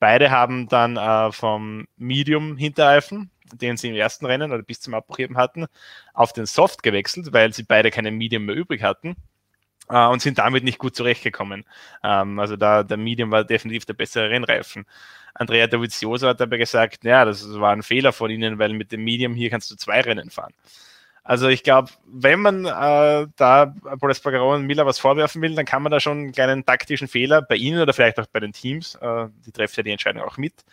Beide 0.00 0.30
haben 0.30 0.68
dann 0.68 0.96
äh, 0.96 1.30
vom 1.32 1.88
Medium-Hinterreifen, 1.96 3.30
den 3.54 3.76
sie 3.76 3.88
im 3.88 3.94
ersten 3.94 4.26
Rennen 4.26 4.52
oder 4.52 4.62
bis 4.62 4.80
zum 4.80 4.94
Abbruch 4.94 5.18
eben 5.18 5.36
hatten, 5.36 5.66
auf 6.14 6.32
den 6.32 6.46
Soft 6.46 6.82
gewechselt, 6.82 7.32
weil 7.32 7.52
sie 7.52 7.62
beide 7.62 7.90
keine 7.90 8.10
Medium 8.10 8.44
mehr 8.44 8.56
übrig 8.56 8.82
hatten 8.82 9.16
äh, 9.88 10.06
und 10.06 10.22
sind 10.22 10.38
damit 10.38 10.64
nicht 10.64 10.78
gut 10.78 10.96
zurechtgekommen. 10.96 11.64
Ähm, 12.02 12.38
also 12.38 12.56
da 12.56 12.82
der 12.82 12.96
Medium 12.96 13.30
war 13.30 13.44
definitiv 13.44 13.84
der 13.86 13.94
bessere 13.94 14.30
Rennreifen. 14.30 14.86
Andrea 15.34 15.66
Dovizioso 15.66 16.28
hat 16.28 16.40
aber 16.40 16.58
gesagt, 16.58 17.04
ja, 17.04 17.24
das 17.24 17.48
war 17.58 17.72
ein 17.72 17.82
Fehler 17.82 18.12
von 18.12 18.30
ihnen, 18.30 18.58
weil 18.58 18.72
mit 18.72 18.92
dem 18.92 19.04
Medium 19.04 19.34
hier 19.34 19.50
kannst 19.50 19.70
du 19.70 19.76
zwei 19.76 20.00
Rennen 20.00 20.30
fahren. 20.30 20.52
Also 21.28 21.48
ich 21.48 21.62
glaube, 21.62 21.90
wenn 22.06 22.40
man 22.40 22.64
äh, 22.64 23.26
da 23.36 23.74
Paul 24.00 24.10
Espargaro 24.10 24.54
und 24.54 24.66
Miller 24.66 24.86
was 24.86 24.98
vorwerfen 24.98 25.42
will, 25.42 25.54
dann 25.54 25.66
kann 25.66 25.82
man 25.82 25.92
da 25.92 26.00
schon 26.00 26.18
einen 26.18 26.32
kleinen 26.32 26.64
taktischen 26.64 27.06
Fehler 27.06 27.42
bei 27.42 27.56
ihnen 27.56 27.82
oder 27.82 27.92
vielleicht 27.92 28.18
auch 28.18 28.26
bei 28.32 28.40
den 28.40 28.54
Teams, 28.54 28.94
äh, 28.94 29.26
die 29.44 29.52
treffen 29.52 29.74
ja 29.76 29.82
die 29.82 29.90
Entscheidung 29.90 30.22
auch 30.22 30.38
mit, 30.38 30.64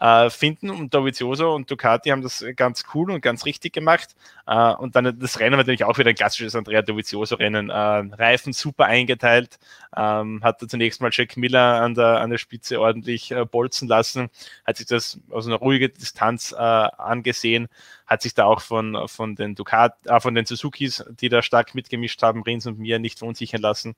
äh, 0.00 0.30
finden. 0.30 0.70
Und 0.70 0.94
Dovizioso 0.94 1.54
und 1.54 1.70
Ducati 1.70 2.10
haben 2.10 2.22
das 2.22 2.44
ganz 2.54 2.84
cool 2.94 3.10
und 3.10 3.20
ganz 3.20 3.44
richtig 3.44 3.72
gemacht. 3.72 4.14
Äh, 4.46 4.74
und 4.74 4.96
dann 4.96 5.18
das 5.18 5.40
Rennen 5.40 5.56
natürlich 5.56 5.84
auch 5.84 5.98
wieder 5.98 6.10
ein 6.10 6.14
klassisches 6.14 6.54
Andrea 6.54 6.82
Dovizioso-Rennen. 6.82 7.70
Äh, 7.70 7.74
Reifen 7.74 8.52
super 8.52 8.86
eingeteilt, 8.86 9.58
ähm, 9.96 10.42
hat 10.42 10.62
da 10.62 10.68
zunächst 10.68 11.00
mal 11.00 11.10
Jack 11.12 11.36
Miller 11.36 11.82
an 11.82 11.94
der, 11.94 12.20
an 12.20 12.30
der 12.30 12.38
Spitze 12.38 12.80
ordentlich 12.80 13.30
äh, 13.30 13.44
bolzen 13.44 13.88
lassen, 13.88 14.30
hat 14.66 14.76
sich 14.76 14.86
das 14.86 15.20
aus 15.30 15.46
einer 15.46 15.56
ruhigen 15.56 15.92
Distanz 15.94 16.52
äh, 16.52 16.56
angesehen, 16.56 17.68
hat 18.06 18.22
sich 18.22 18.34
da 18.34 18.44
auch 18.44 18.60
von, 18.60 19.08
von 19.08 19.34
den 19.34 19.54
Ducat, 19.54 19.94
äh, 20.06 20.20
von 20.20 20.34
den 20.34 20.46
Suzukis, 20.46 21.04
die 21.20 21.28
da 21.28 21.42
stark 21.42 21.74
mitgemischt 21.74 22.22
haben, 22.22 22.42
Rins 22.42 22.66
und 22.66 22.78
mir 22.78 22.98
nicht 22.98 23.18
verunsichern 23.18 23.60
lassen 23.60 23.96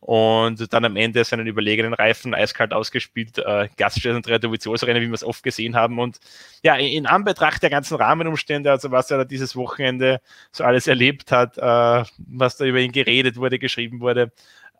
und 0.00 0.72
dann 0.72 0.84
am 0.84 0.96
Ende 0.96 1.24
seinen 1.24 1.46
überlegenen 1.46 1.94
Reifen 1.94 2.34
eiskalt 2.34 2.72
ausgespielt, 2.72 3.38
äh, 3.38 3.68
klassisches 3.76 4.14
Andrea 4.14 4.40
wie 4.42 4.50
wir 4.52 5.12
es 5.12 5.24
oft 5.24 5.42
gesehen 5.42 5.76
haben. 5.76 5.98
Und 5.98 6.18
ja, 6.62 6.76
in 6.76 7.06
Anbetracht 7.06 7.62
der 7.62 7.70
ganzen 7.70 7.96
Rahmenumstände, 7.96 8.70
also 8.70 8.90
was 8.90 9.10
er 9.10 9.18
da 9.18 9.24
dieses 9.24 9.56
Wochenende 9.56 10.20
so 10.52 10.64
alles 10.64 10.86
erlebt 10.86 11.32
hat, 11.32 11.58
äh, 11.58 12.04
was 12.18 12.56
da 12.56 12.64
über 12.64 12.78
ihn 12.78 12.92
geredet 12.92 13.36
wurde, 13.36 13.58
geschrieben 13.58 14.00
wurde, 14.00 14.32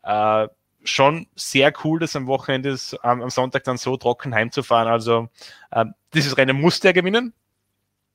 äh, 0.02 0.48
schon 0.85 1.26
sehr 1.35 1.72
cool, 1.85 1.98
das 1.98 2.16
am 2.16 2.26
Wochenende, 2.26 2.76
am, 3.02 3.22
am 3.22 3.31
Sonntag 3.31 3.64
dann 3.64 3.76
so 3.76 3.96
trocken 3.96 4.35
heimzufahren. 4.35 4.88
Also 4.88 5.29
äh, 5.70 5.85
dieses 6.14 6.37
Rennen 6.37 6.61
musste 6.61 6.88
er 6.88 6.94
gewinnen. 6.94 7.33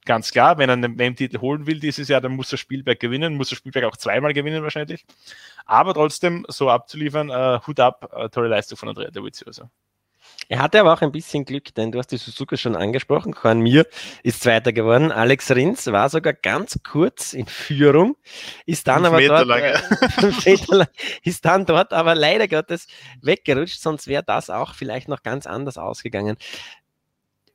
Ganz 0.05 0.31
klar, 0.31 0.57
wenn 0.57 0.69
er 0.69 0.73
einen 0.73 0.97
WM-Titel 0.97 1.39
holen 1.39 1.67
will 1.67 1.79
dieses 1.79 2.07
Jahr, 2.07 2.21
dann 2.21 2.35
muss 2.35 2.51
er 2.51 2.57
Spielberg 2.57 2.99
gewinnen, 2.99 3.35
muss 3.35 3.51
er 3.51 3.57
Spielberg 3.57 3.85
auch 3.85 3.97
zweimal 3.97 4.33
gewinnen 4.33 4.63
wahrscheinlich. 4.63 5.05
Aber 5.65 5.93
trotzdem 5.93 6.45
so 6.49 6.69
abzuliefern, 6.69 7.29
äh, 7.29 7.59
Hut 7.67 7.79
ab, 7.79 8.11
äh, 8.15 8.29
tolle 8.29 8.47
Leistung 8.47 8.77
von 8.77 8.89
Andrea 8.89 9.11
Dovizioso. 9.11 9.69
Er 10.49 10.59
hatte 10.59 10.79
aber 10.79 10.93
auch 10.93 11.01
ein 11.01 11.11
bisschen 11.11 11.45
Glück, 11.45 11.73
denn 11.75 11.91
du 11.91 11.99
hast 11.99 12.07
die 12.07 12.17
Suzuka 12.17 12.57
schon 12.57 12.75
angesprochen. 12.75 13.33
Juan 13.41 13.61
Mir 13.61 13.85
ist 14.23 14.41
Zweiter 14.41 14.73
geworden. 14.73 15.11
Alex 15.11 15.51
Rins 15.51 15.87
war 15.87 16.09
sogar 16.09 16.33
ganz 16.33 16.79
kurz 16.83 17.33
in 17.33 17.45
Führung, 17.45 18.17
ist 18.65 18.87
dann 18.87 19.05
aber 19.05 19.21
dort, 19.21 19.49
äh, 19.49 20.57
lang, 20.67 20.87
ist 21.23 21.45
dann 21.45 21.65
dort 21.65 21.93
aber 21.93 22.15
leider 22.15 22.47
Gottes 22.47 22.87
weggerutscht, 23.21 23.79
sonst 23.79 24.07
wäre 24.07 24.23
das 24.23 24.49
auch 24.49 24.75
vielleicht 24.75 25.07
noch 25.07 25.23
ganz 25.23 25.47
anders 25.47 25.77
ausgegangen. 25.77 26.37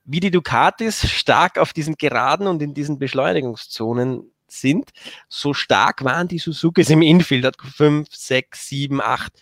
Wie 0.06 0.20
die 0.20 0.30
Ducatis 0.30 1.08
stark 1.10 1.58
auf 1.58 1.72
diesen 1.72 1.96
Geraden 1.96 2.46
und 2.46 2.62
in 2.62 2.74
diesen 2.74 2.98
Beschleunigungszonen 2.98 4.30
sind, 4.48 4.90
so 5.28 5.52
stark 5.52 6.04
waren 6.04 6.28
die 6.28 6.38
Suzukis 6.38 6.88
im 6.90 7.02
Infield, 7.02 7.56
5, 7.60 8.08
6, 8.10 8.68
7, 8.68 9.00
8 9.00 9.32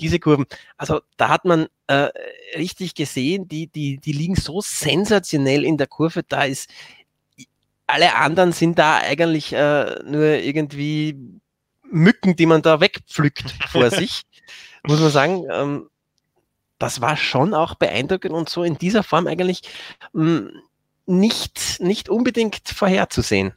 diese 0.00 0.18
Kurven. 0.18 0.46
Also 0.76 1.00
da 1.16 1.28
hat 1.28 1.44
man 1.44 1.66
äh, 1.86 2.08
richtig 2.56 2.94
gesehen, 2.94 3.48
die, 3.48 3.68
die, 3.68 3.98
die 3.98 4.12
liegen 4.12 4.36
so 4.36 4.60
sensationell 4.60 5.64
in 5.64 5.76
der 5.76 5.86
Kurve, 5.86 6.22
da 6.22 6.44
ist 6.44 6.68
alle 7.86 8.14
anderen 8.16 8.52
sind 8.52 8.78
da 8.78 8.96
eigentlich 8.96 9.52
äh, 9.52 10.00
nur 10.04 10.24
irgendwie 10.24 11.16
Mücken, 11.82 12.34
die 12.34 12.46
man 12.46 12.62
da 12.62 12.80
wegpflückt 12.80 13.54
vor 13.70 13.90
sich, 13.90 14.22
muss 14.84 15.00
man 15.00 15.10
sagen. 15.10 15.44
Ähm, 15.52 15.90
das 16.78 17.00
war 17.00 17.16
schon 17.16 17.54
auch 17.54 17.74
beeindruckend 17.74 18.32
und 18.32 18.48
so 18.48 18.64
in 18.64 18.78
dieser 18.78 19.02
Form 19.02 19.26
eigentlich 19.26 19.62
mh, 20.12 20.50
hm, 20.50 20.62
nicht, 21.06 21.80
nicht 21.80 22.08
unbedingt 22.08 22.68
vorherzusehen. 22.68 23.52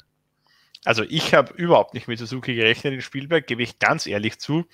Also 0.85 1.03
ich 1.03 1.33
habe 1.33 1.53
überhaupt 1.53 1.93
nicht 1.93 2.07
mit 2.07 2.19
Suzuki 2.19 2.55
gerechnet 2.55 2.93
in 2.93 3.01
Spielberg, 3.01 3.47
gebe 3.47 3.63
ich 3.63 3.79
ganz 3.79 4.05
ehrlich 4.05 4.39
zu, 4.39 4.65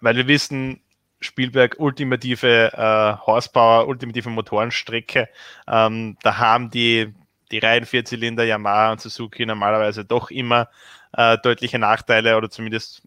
weil 0.00 0.16
wir 0.16 0.26
wissen, 0.26 0.80
Spielberg 1.20 1.76
ultimative 1.78 2.72
äh, 2.72 3.26
Horsepower, 3.26 3.86
ultimative 3.86 4.30
Motorenstrecke. 4.30 5.28
Ähm, 5.68 6.16
da 6.22 6.38
haben 6.38 6.70
die, 6.70 7.14
die 7.52 7.58
Reihen 7.58 7.86
Vierzylinder 7.86 8.44
Yamaha 8.44 8.92
und 8.92 9.00
Suzuki 9.00 9.46
normalerweise 9.46 10.04
doch 10.04 10.30
immer 10.30 10.68
äh, 11.12 11.38
deutliche 11.38 11.78
Nachteile 11.78 12.36
oder 12.36 12.50
zumindest 12.50 13.02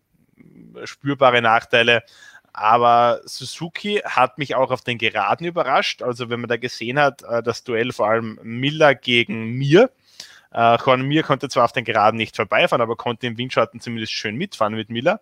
spürbare 0.85 1.41
Nachteile. 1.41 2.03
Aber 2.57 3.21
Suzuki 3.25 4.01
hat 4.05 4.37
mich 4.37 4.55
auch 4.55 4.71
auf 4.71 4.81
den 4.81 4.97
Geraden 4.97 5.45
überrascht. 5.45 6.01
Also 6.01 6.29
wenn 6.29 6.39
man 6.39 6.49
da 6.49 6.57
gesehen 6.57 6.99
hat, 6.99 7.23
äh, 7.23 7.43
das 7.43 7.63
Duell 7.63 7.91
vor 7.91 8.07
allem 8.07 8.39
Miller 8.43 8.95
gegen 8.95 9.51
Mir. 9.57 9.91
Äh, 10.51 10.77
Juan 10.77 11.01
Mir 11.01 11.23
konnte 11.23 11.49
zwar 11.49 11.65
auf 11.65 11.73
den 11.73 11.83
Geraden 11.83 12.17
nicht 12.17 12.35
vorbeifahren, 12.35 12.81
aber 12.81 12.95
konnte 12.95 13.27
im 13.27 13.37
Windschatten 13.37 13.81
zumindest 13.81 14.13
schön 14.13 14.35
mitfahren 14.35 14.75
mit 14.75 14.89
Miller 14.89 15.21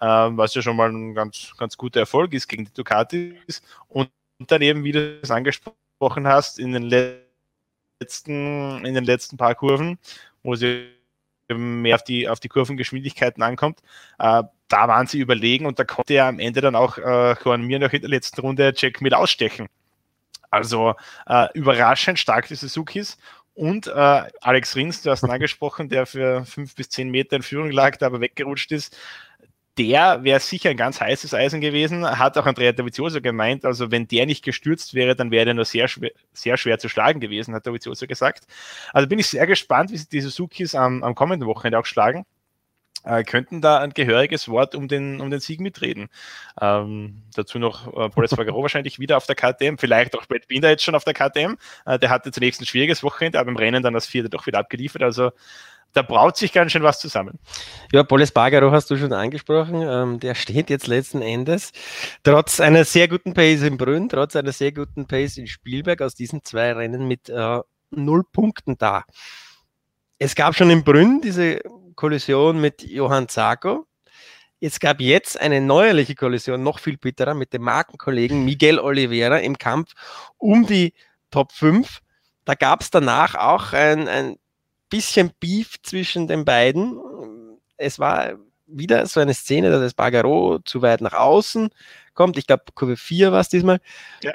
ähm, 0.00 0.36
was 0.36 0.54
ja 0.54 0.62
schon 0.62 0.76
mal 0.76 0.90
ein 0.90 1.14
ganz, 1.14 1.52
ganz 1.58 1.76
guter 1.76 2.00
Erfolg 2.00 2.32
ist 2.32 2.48
gegen 2.48 2.64
die 2.64 2.72
Ducatis. 2.72 3.62
Und 3.88 4.10
dann 4.38 4.62
eben, 4.62 4.84
wie 4.84 4.92
du 4.92 5.20
es 5.22 5.30
angesprochen 5.30 6.26
hast, 6.26 6.58
in 6.58 6.72
den 6.72 6.82
letzten, 8.00 8.84
in 8.84 8.94
den 8.94 9.04
letzten 9.04 9.36
paar 9.36 9.54
Kurven, 9.54 9.98
wo 10.42 10.54
sie 10.54 10.88
mehr 11.54 11.96
auf 11.96 12.04
die, 12.04 12.28
auf 12.28 12.40
die 12.40 12.48
Kurvengeschwindigkeiten 12.48 13.42
ankommt, 13.42 13.80
äh, 14.18 14.42
da 14.68 14.88
waren 14.88 15.06
sie 15.06 15.20
überlegen 15.20 15.66
und 15.66 15.78
da 15.78 15.84
konnte 15.84 16.14
ja 16.14 16.28
am 16.28 16.38
Ende 16.38 16.60
dann 16.60 16.74
auch 16.74 16.96
äh, 16.98 17.34
Juan 17.44 17.62
Mir 17.62 17.78
noch 17.78 17.92
in 17.92 18.00
der 18.00 18.10
letzten 18.10 18.40
Runde 18.40 18.72
Jack 18.74 19.00
mit 19.00 19.14
ausstechen. 19.14 19.68
Also 20.50 20.94
äh, 21.26 21.48
überraschend 21.54 22.18
stark 22.18 22.48
die 22.48 22.54
Suzukis 22.54 23.18
und 23.54 23.86
äh, 23.86 24.22
Alex 24.40 24.76
Rins, 24.76 25.02
du 25.02 25.10
hast 25.10 25.22
ihn 25.22 25.30
angesprochen, 25.30 25.88
der 25.88 26.06
für 26.06 26.44
fünf 26.44 26.74
bis 26.74 26.88
zehn 26.88 27.10
Meter 27.10 27.36
in 27.36 27.42
Führung 27.42 27.70
lag, 27.70 27.96
da 27.96 28.06
aber 28.06 28.20
weggerutscht 28.20 28.72
ist 28.72 28.96
der 29.78 30.22
wäre 30.22 30.40
sicher 30.40 30.70
ein 30.70 30.76
ganz 30.76 31.00
heißes 31.00 31.32
Eisen 31.34 31.60
gewesen, 31.60 32.06
hat 32.06 32.36
auch 32.36 32.46
Andrea 32.46 32.72
Davizioso 32.72 33.20
gemeint, 33.20 33.64
also 33.64 33.90
wenn 33.90 34.06
der 34.06 34.26
nicht 34.26 34.44
gestürzt 34.44 34.94
wäre, 34.94 35.16
dann 35.16 35.30
wäre 35.30 35.48
er 35.48 35.54
nur 35.54 35.64
sehr 35.64 35.88
schwer, 35.88 36.10
sehr 36.32 36.56
schwer 36.56 36.78
zu 36.78 36.88
schlagen 36.88 37.20
gewesen, 37.20 37.54
hat 37.54 37.66
Davizioso 37.66 38.06
gesagt. 38.06 38.46
Also 38.92 39.08
bin 39.08 39.18
ich 39.18 39.28
sehr 39.28 39.46
gespannt, 39.46 39.90
wie 39.90 39.96
sich 39.96 40.08
die 40.08 40.20
Suzukis 40.20 40.74
am, 40.74 41.02
am 41.02 41.14
kommenden 41.14 41.48
Wochenende 41.48 41.78
auch 41.78 41.86
schlagen. 41.86 42.26
Äh, 43.04 43.24
könnten 43.24 43.60
da 43.60 43.80
ein 43.80 43.90
gehöriges 43.94 44.48
Wort 44.48 44.76
um 44.76 44.86
den, 44.86 45.20
um 45.20 45.28
den 45.30 45.40
Sieg 45.40 45.60
mitreden. 45.60 46.08
Ähm, 46.60 47.22
dazu 47.34 47.58
noch 47.58 47.88
äh, 47.88 48.10
Paul 48.10 48.24
Espargaro 48.24 48.62
wahrscheinlich 48.62 49.00
wieder 49.00 49.16
auf 49.16 49.26
der 49.26 49.34
KTM, 49.34 49.76
vielleicht 49.76 50.16
auch 50.16 50.26
Brad 50.26 50.46
Binder 50.46 50.70
jetzt 50.70 50.84
schon 50.84 50.94
auf 50.94 51.02
der 51.04 51.14
KTM. 51.14 51.56
Äh, 51.84 51.98
der 51.98 52.10
hatte 52.10 52.30
zunächst 52.30 52.60
ein 52.60 52.66
schwieriges 52.66 53.02
Wochenende, 53.02 53.40
aber 53.40 53.50
im 53.50 53.56
Rennen 53.56 53.82
dann 53.82 53.94
das 53.94 54.06
vierte 54.06 54.30
doch 54.30 54.46
wieder 54.46 54.60
abgeliefert. 54.60 55.02
Also 55.02 55.32
da 55.92 56.02
braut 56.02 56.36
sich 56.36 56.52
ganz 56.52 56.72
schön 56.72 56.82
was 56.82 56.98
zusammen. 56.98 57.38
Ja, 57.92 58.02
Paul 58.02 58.22
Espargaro 58.22 58.72
hast 58.72 58.90
du 58.90 58.96
schon 58.96 59.12
angesprochen. 59.12 59.82
Ähm, 59.82 60.20
der 60.20 60.34
steht 60.34 60.70
jetzt 60.70 60.86
letzten 60.86 61.22
Endes 61.22 61.72
trotz 62.22 62.60
einer 62.60 62.84
sehr 62.84 63.08
guten 63.08 63.34
Pace 63.34 63.62
in 63.62 63.76
Brünn, 63.76 64.08
trotz 64.08 64.36
einer 64.36 64.52
sehr 64.52 64.72
guten 64.72 65.06
Pace 65.06 65.36
in 65.36 65.46
Spielberg 65.46 66.00
aus 66.00 66.14
diesen 66.14 66.42
zwei 66.44 66.72
Rennen 66.72 67.06
mit 67.06 67.28
äh, 67.28 67.60
null 67.90 68.24
Punkten 68.32 68.78
da. 68.78 69.04
Es 70.18 70.34
gab 70.34 70.54
schon 70.54 70.70
in 70.70 70.84
Brünn 70.84 71.20
diese 71.20 71.60
Kollision 71.94 72.60
mit 72.60 72.82
Johann 72.82 73.28
Zarco. 73.28 73.86
Es 74.60 74.78
gab 74.78 75.00
jetzt 75.00 75.40
eine 75.40 75.60
neuerliche 75.60 76.14
Kollision, 76.14 76.62
noch 76.62 76.78
viel 76.78 76.96
bitterer, 76.96 77.34
mit 77.34 77.52
dem 77.52 77.62
Markenkollegen 77.62 78.44
Miguel 78.44 78.78
Oliveira 78.78 79.38
im 79.38 79.58
Kampf 79.58 79.92
um 80.38 80.66
die 80.66 80.94
Top 81.30 81.52
5. 81.52 82.00
Da 82.44 82.54
gab 82.54 82.82
es 82.82 82.90
danach 82.90 83.34
auch 83.34 83.72
ein, 83.72 84.06
ein 84.06 84.36
bisschen 84.92 85.32
Beef 85.40 85.82
zwischen 85.82 86.28
den 86.28 86.44
beiden. 86.44 87.00
Es 87.76 87.98
war 87.98 88.34
wieder 88.66 89.06
so 89.06 89.20
eine 89.20 89.34
Szene, 89.34 89.70
dass 89.70 89.80
das 89.80 89.94
Bagaro 89.94 90.60
zu 90.64 90.82
weit 90.82 91.00
nach 91.00 91.14
außen 91.14 91.70
kommt. 92.14 92.36
Ich 92.36 92.46
glaube, 92.46 92.64
Kurve 92.74 92.96
4 92.96 93.32
war 93.32 93.40
es 93.40 93.48
diesmal. 93.48 93.80
Ja. 94.22 94.34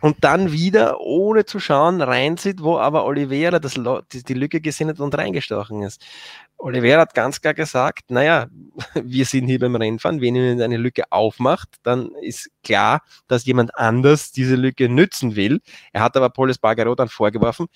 Und 0.00 0.22
dann 0.22 0.52
wieder, 0.52 1.00
ohne 1.00 1.44
zu 1.44 1.58
schauen, 1.58 2.00
reinzieht, 2.00 2.62
wo 2.62 2.78
aber 2.78 3.04
Oliveira 3.04 3.58
das, 3.58 3.74
die 3.74 4.34
Lücke 4.34 4.60
gesehen 4.60 4.88
hat 4.88 5.00
und 5.00 5.16
reingestochen 5.16 5.82
ist. 5.82 6.04
Oliveira 6.56 7.00
hat 7.00 7.14
ganz 7.14 7.40
klar 7.40 7.54
gesagt, 7.54 8.10
naja, 8.10 8.46
wir 8.94 9.24
sind 9.24 9.48
hier 9.48 9.58
beim 9.58 9.74
Rennfahren, 9.74 10.20
wenn 10.20 10.36
ihr 10.36 10.64
eine 10.64 10.76
Lücke 10.76 11.10
aufmacht, 11.10 11.76
dann 11.82 12.12
ist 12.22 12.50
klar, 12.62 13.02
dass 13.26 13.44
jemand 13.44 13.76
anders 13.76 14.30
diese 14.30 14.54
Lücke 14.54 14.88
nützen 14.88 15.34
will. 15.34 15.60
Er 15.92 16.02
hat 16.02 16.16
aber 16.16 16.30
Polis 16.30 16.58
Bagaro 16.58 16.94
dann 16.94 17.08
vorgeworfen, 17.08 17.66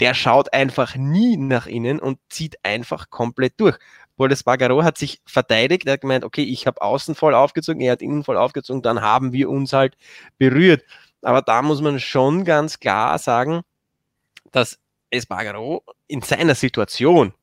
der 0.00 0.14
schaut 0.14 0.52
einfach 0.52 0.96
nie 0.96 1.36
nach 1.36 1.66
innen 1.66 2.00
und 2.00 2.18
zieht 2.28 2.64
einfach 2.64 3.10
komplett 3.10 3.60
durch. 3.60 3.78
Boris 4.16 4.42
Bagaro 4.42 4.82
hat 4.82 4.98
sich 4.98 5.22
verteidigt, 5.24 5.86
er 5.86 5.94
hat 5.94 6.02
gemeint, 6.02 6.24
okay, 6.24 6.42
ich 6.42 6.66
habe 6.66 6.82
außen 6.82 7.14
voll 7.14 7.34
aufgezogen, 7.34 7.80
er 7.80 7.92
hat 7.92 8.02
innen 8.02 8.24
voll 8.24 8.36
aufgezogen, 8.36 8.82
dann 8.82 9.00
haben 9.00 9.32
wir 9.32 9.48
uns 9.48 9.72
halt 9.72 9.96
berührt. 10.36 10.84
Aber 11.22 11.42
da 11.42 11.62
muss 11.62 11.80
man 11.80 12.00
schon 12.00 12.44
ganz 12.44 12.80
klar 12.80 13.18
sagen, 13.18 13.62
dass 14.52 14.78
Espargaro 15.10 15.84
in 16.06 16.22
seiner 16.22 16.54
Situation, 16.54 17.34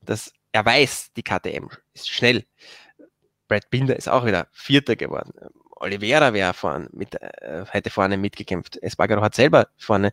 dass 0.00 0.32
er 0.52 0.64
weiß, 0.64 1.12
die 1.16 1.22
KTM 1.22 1.68
ist 1.92 2.08
schnell. 2.08 2.44
Brad 3.48 3.70
Binder 3.70 3.96
ist 3.96 4.08
auch 4.08 4.24
wieder 4.26 4.48
Vierter 4.52 4.96
geworden. 4.96 5.32
Oliveira 5.76 6.32
wäre 6.32 6.54
vorne 6.54 6.88
mit, 6.92 7.20
äh, 7.20 7.64
hätte 7.68 7.90
vorne 7.90 8.16
mitgekämpft. 8.16 8.82
Espargaro 8.82 9.22
hat 9.22 9.34
selber 9.34 9.68
vorne 9.76 10.12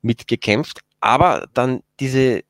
mitgekämpft, 0.00 0.80
aber 1.02 1.48
dann 1.52 1.82
diese, 2.00 2.42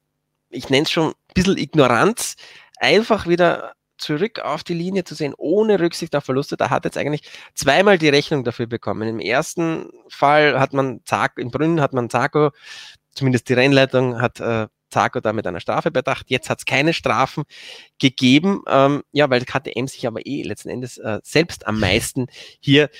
ich 0.51 0.71
nenne 0.71 0.85
es 0.85 0.91
schon 0.91 1.09
ein 1.09 1.35
bisschen 1.35 1.57
Ignoranz, 1.57 2.37
einfach 2.77 3.27
wieder 3.27 3.73
zurück 3.97 4.41
auf 4.41 4.65
die 4.65 4.75
Linie 4.75 5.05
zu 5.05 5.15
sehen, 5.15 5.35
ohne 5.37 5.81
Rücksicht 5.81 6.15
auf 6.15 6.25
Verluste. 6.25 6.57
Da 6.57 6.71
hat 6.71 6.85
jetzt 6.85 6.99
eigentlich 6.99 7.23
zweimal 7.55 7.99
die 7.99 8.09
Rechnung 8.09 8.45
dafür 8.45 8.67
bekommen. 8.67 9.09
Im 9.09 9.21
ersten 9.21 9.89
Fall 10.09 10.59
hat 10.61 10.73
man 10.73 11.01
Zarko, 11.05 11.41
in 11.41 11.51
Brünn 11.51 11.81
hat 11.81 11.93
man 11.93 12.11
Zarko, 12.11 12.51
zumindest 13.15 13.49
die 13.49 13.55
Rennleitung 13.55 14.21
hat 14.21 14.41
äh, 14.41 14.67
Zarko 14.91 15.21
da 15.21 15.33
mit 15.33 15.47
einer 15.47 15.61
Strafe 15.61 15.91
bedacht. 15.91 16.27
Jetzt 16.29 16.51
hat 16.51 16.59
es 16.59 16.67
keine 16.67 16.93
Strafen 16.93 17.45
gegeben, 17.99 18.63
ähm, 18.69 19.03
ja, 19.13 19.31
weil 19.31 19.45
KTM 19.45 19.87
sich 19.87 20.07
aber 20.07 20.27
eh 20.27 20.43
letzten 20.43 20.69
Endes 20.69 20.99
äh, 20.99 21.21
selbst 21.23 21.67
am 21.67 21.81
meisten 21.81 22.27
hier 22.61 22.91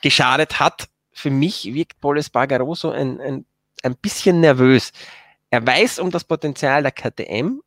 geschadet 0.00 0.60
hat. 0.60 0.86
Für 1.12 1.30
mich 1.30 1.74
wirkt 1.74 2.00
Boles 2.00 2.30
Bargaroso 2.30 2.90
ein, 2.90 3.20
ein 3.20 3.46
ein 3.84 3.96
bisschen 3.96 4.40
nervös. 4.40 4.92
Er 5.50 5.66
weiß 5.66 5.98
um 5.98 6.10
das 6.10 6.24
Potenzial 6.24 6.82
der 6.82 6.92
KTM. 6.92 7.60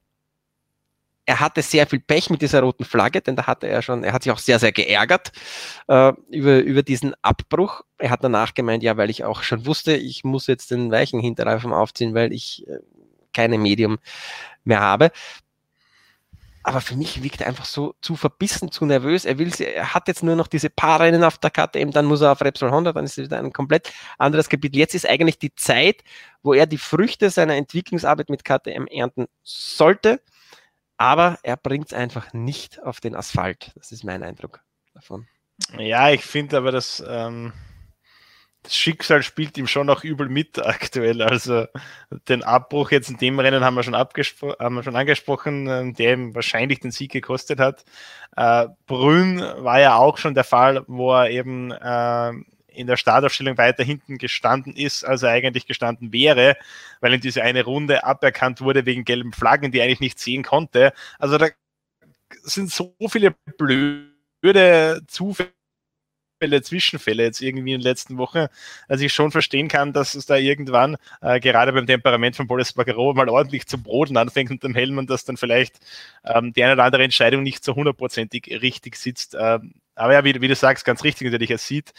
Er 1.26 1.40
hatte 1.42 1.62
sehr 1.62 1.86
viel 1.88 2.00
Pech 2.00 2.30
mit 2.30 2.42
dieser 2.42 2.62
roten 2.62 2.86
Flagge, 2.86 3.22
denn 3.22 3.36
da 3.36 3.48
hatte 3.48 3.68
er 3.68 3.82
schon, 3.82 4.04
er 4.04 4.14
hat 4.14 4.24
sich 4.24 4.32
auch 4.32 4.38
sehr, 4.40 4.60
sehr 4.60 4.72
geärgert 4.72 5.34
äh, 5.88 6.14
über, 6.30 6.60
über 6.60 6.84
diesen 6.84 7.16
Abbruch. 7.22 7.82
Er 7.98 8.12
hat 8.12 8.24
danach 8.24 8.54
gemeint, 8.54 8.82
ja, 8.82 8.96
weil 8.96 9.10
ich 9.10 9.26
auch 9.26 9.44
schon 9.44 9.66
wusste, 9.66 9.96
ich 9.96 10.24
muss 10.24 10.48
jetzt 10.48 10.72
den 10.72 10.90
weichen 10.90 11.20
Hinterreifen 11.20 11.74
aufziehen, 11.74 12.14
weil 12.14 12.32
ich 12.32 12.66
äh, 12.68 12.80
keine 13.34 13.58
Medium 13.58 14.00
mehr 14.64 14.80
habe 14.80 15.12
aber 16.68 16.82
für 16.82 16.98
mich 16.98 17.24
wirkt 17.24 17.40
er 17.40 17.48
einfach 17.48 17.64
so 17.64 17.96
zu 18.02 18.18
verbissen, 18.18 18.74
zu 18.74 18.86
nervös. 18.86 19.24
Er 19.24 19.38
will, 19.38 19.54
er 19.62 19.94
hat 19.94 20.10
jetzt 20.10 20.22
nur 20.22 20.36
noch 20.36 20.48
diese 20.48 20.70
paar 20.70 21.00
Rennen 21.00 21.24
auf 21.24 21.38
der 21.38 21.50
KTM, 21.50 21.92
dann 21.92 22.06
muss 22.06 22.20
er 22.20 22.34
auf 22.34 22.42
Repsol 22.42 22.72
Honda, 22.72 22.92
dann 22.92 23.06
ist 23.06 23.18
es 23.18 23.24
wieder 23.24 23.40
ein 23.40 23.54
komplett 23.54 23.94
anderes 24.18 24.50
Kapitel. 24.50 24.78
Jetzt 24.78 24.94
ist 24.94 25.08
eigentlich 25.08 25.40
die 25.40 25.56
Zeit, 25.56 26.04
wo 26.44 26.54
er 26.54 26.66
die 26.66 26.78
Früchte 26.78 27.30
seiner 27.30 27.56
Entwicklungsarbeit 27.56 28.30
mit 28.30 28.44
KTM 28.44 28.86
ernten 28.88 29.28
sollte, 29.44 30.22
aber 30.98 31.40
er 31.42 31.56
bringt 31.56 31.88
es 31.88 31.94
einfach 31.94 32.34
nicht 32.34 32.84
auf 32.84 33.00
den 33.00 33.16
Asphalt. 33.16 33.72
Das 33.76 33.94
ist 33.94 34.04
mein 34.04 34.22
Eindruck 34.22 34.60
davon. 34.94 35.26
Ja, 35.78 36.10
ich 36.10 36.26
finde 36.26 36.58
aber, 36.58 36.74
dass 36.74 37.02
ähm, 37.08 37.54
das 38.68 38.76
Schicksal 38.76 39.24
spielt 39.24 39.58
ihm 39.58 39.66
schon 39.66 39.88
noch 39.88 40.04
übel 40.04 40.28
mit 40.28 40.60
aktuell. 40.66 41.22
Also 41.22 41.68
den 42.28 42.44
Abbruch 42.44 42.92
jetzt 42.92 43.10
in 43.10 43.18
dem 43.18 43.40
Rennen 43.40 43.64
haben 43.64 43.76
wir 43.76 43.84
schon, 43.84 43.96
haben 43.96 44.76
wir 44.76 44.84
schon 44.84 44.96
angesprochen, 44.96 45.68
ähm, 45.68 45.94
der 45.94 46.14
ihm 46.14 46.36
wahrscheinlich 46.36 46.82
den 46.82 46.92
Sieg 46.92 47.12
gekostet 47.12 47.60
hat. 47.60 47.86
Äh, 48.36 48.68
Brünn 48.86 49.40
war 49.40 49.80
ja 49.80 49.96
auch 49.96 50.18
schon 50.18 50.34
der 50.34 50.44
Fall, 50.44 50.84
wo 50.88 51.14
er 51.14 51.30
eben 51.30 51.72
äh, 51.72 52.32
in 52.68 52.88
der 52.88 52.98
Startaufstellung 52.98 53.58
weiter 53.58 53.84
hinten 53.84 54.18
gestanden 54.18 54.76
ist, 54.76 55.06
als 55.06 55.24
er 55.24 55.32
eigentlich 55.32 55.66
gestanden 55.66 56.12
wäre, 56.12 56.58
weil 57.00 57.14
ihm 57.14 57.22
diese 57.22 57.44
eine 57.44 57.64
Runde 57.64 58.04
aberkannt 58.04 58.60
wurde 58.60 58.86
wegen 58.86 59.06
gelben 59.06 59.32
Flaggen, 59.32 59.72
die 59.72 59.80
er 59.80 59.86
eigentlich 59.86 60.02
nicht 60.02 60.20
sehen 60.20 60.44
konnte. 60.44 60.92
Also 61.20 61.38
da 61.38 61.48
sind 62.44 62.70
so 62.70 62.94
viele 63.10 63.34
blöde 63.58 65.02
Zufälle 65.08 65.57
Zwischenfälle, 66.38 66.62
Zwischenfälle 66.62 67.24
jetzt 67.24 67.42
irgendwie 67.42 67.74
in 67.74 67.80
den 67.80 67.84
letzten 67.84 68.18
Wochen, 68.18 68.48
als 68.88 69.02
ich 69.02 69.14
schon 69.14 69.32
verstehen 69.32 69.68
kann, 69.68 69.94
dass 69.94 70.16
es 70.16 70.26
da 70.26 70.36
irgendwann 70.36 70.98
äh, 71.22 71.40
gerade 71.40 71.74
beim 71.74 71.88
Temperament 71.88 72.36
von 72.36 72.48
Boris 72.48 72.74
Bagaro 72.74 73.14
mal 73.14 73.30
ordentlich 73.30 73.68
zum 73.68 73.84
Broden 73.84 74.18
anfängt 74.18 74.52
und 74.52 74.64
dem 74.64 74.76
Helm 74.76 74.98
und 74.98 75.10
dass 75.10 75.26
dann 75.26 75.38
vielleicht 75.38 75.80
ähm, 76.24 76.54
die 76.54 76.64
eine 76.64 76.74
oder 76.74 76.84
andere 76.84 77.04
Entscheidung 77.04 77.44
nicht 77.44 77.64
so 77.64 77.76
hundertprozentig 77.76 78.48
richtig 78.62 78.96
sitzt. 78.96 79.36
Ähm, 79.40 79.74
aber 79.96 80.14
ja, 80.14 80.24
wie, 80.24 80.40
wie, 80.40 80.48
du 80.48 80.56
sagst, 80.56 80.86
ganz 80.86 81.04
richtig 81.04 81.26
natürlich, 81.26 81.50
er 81.50 81.58
sieht, 81.58 81.92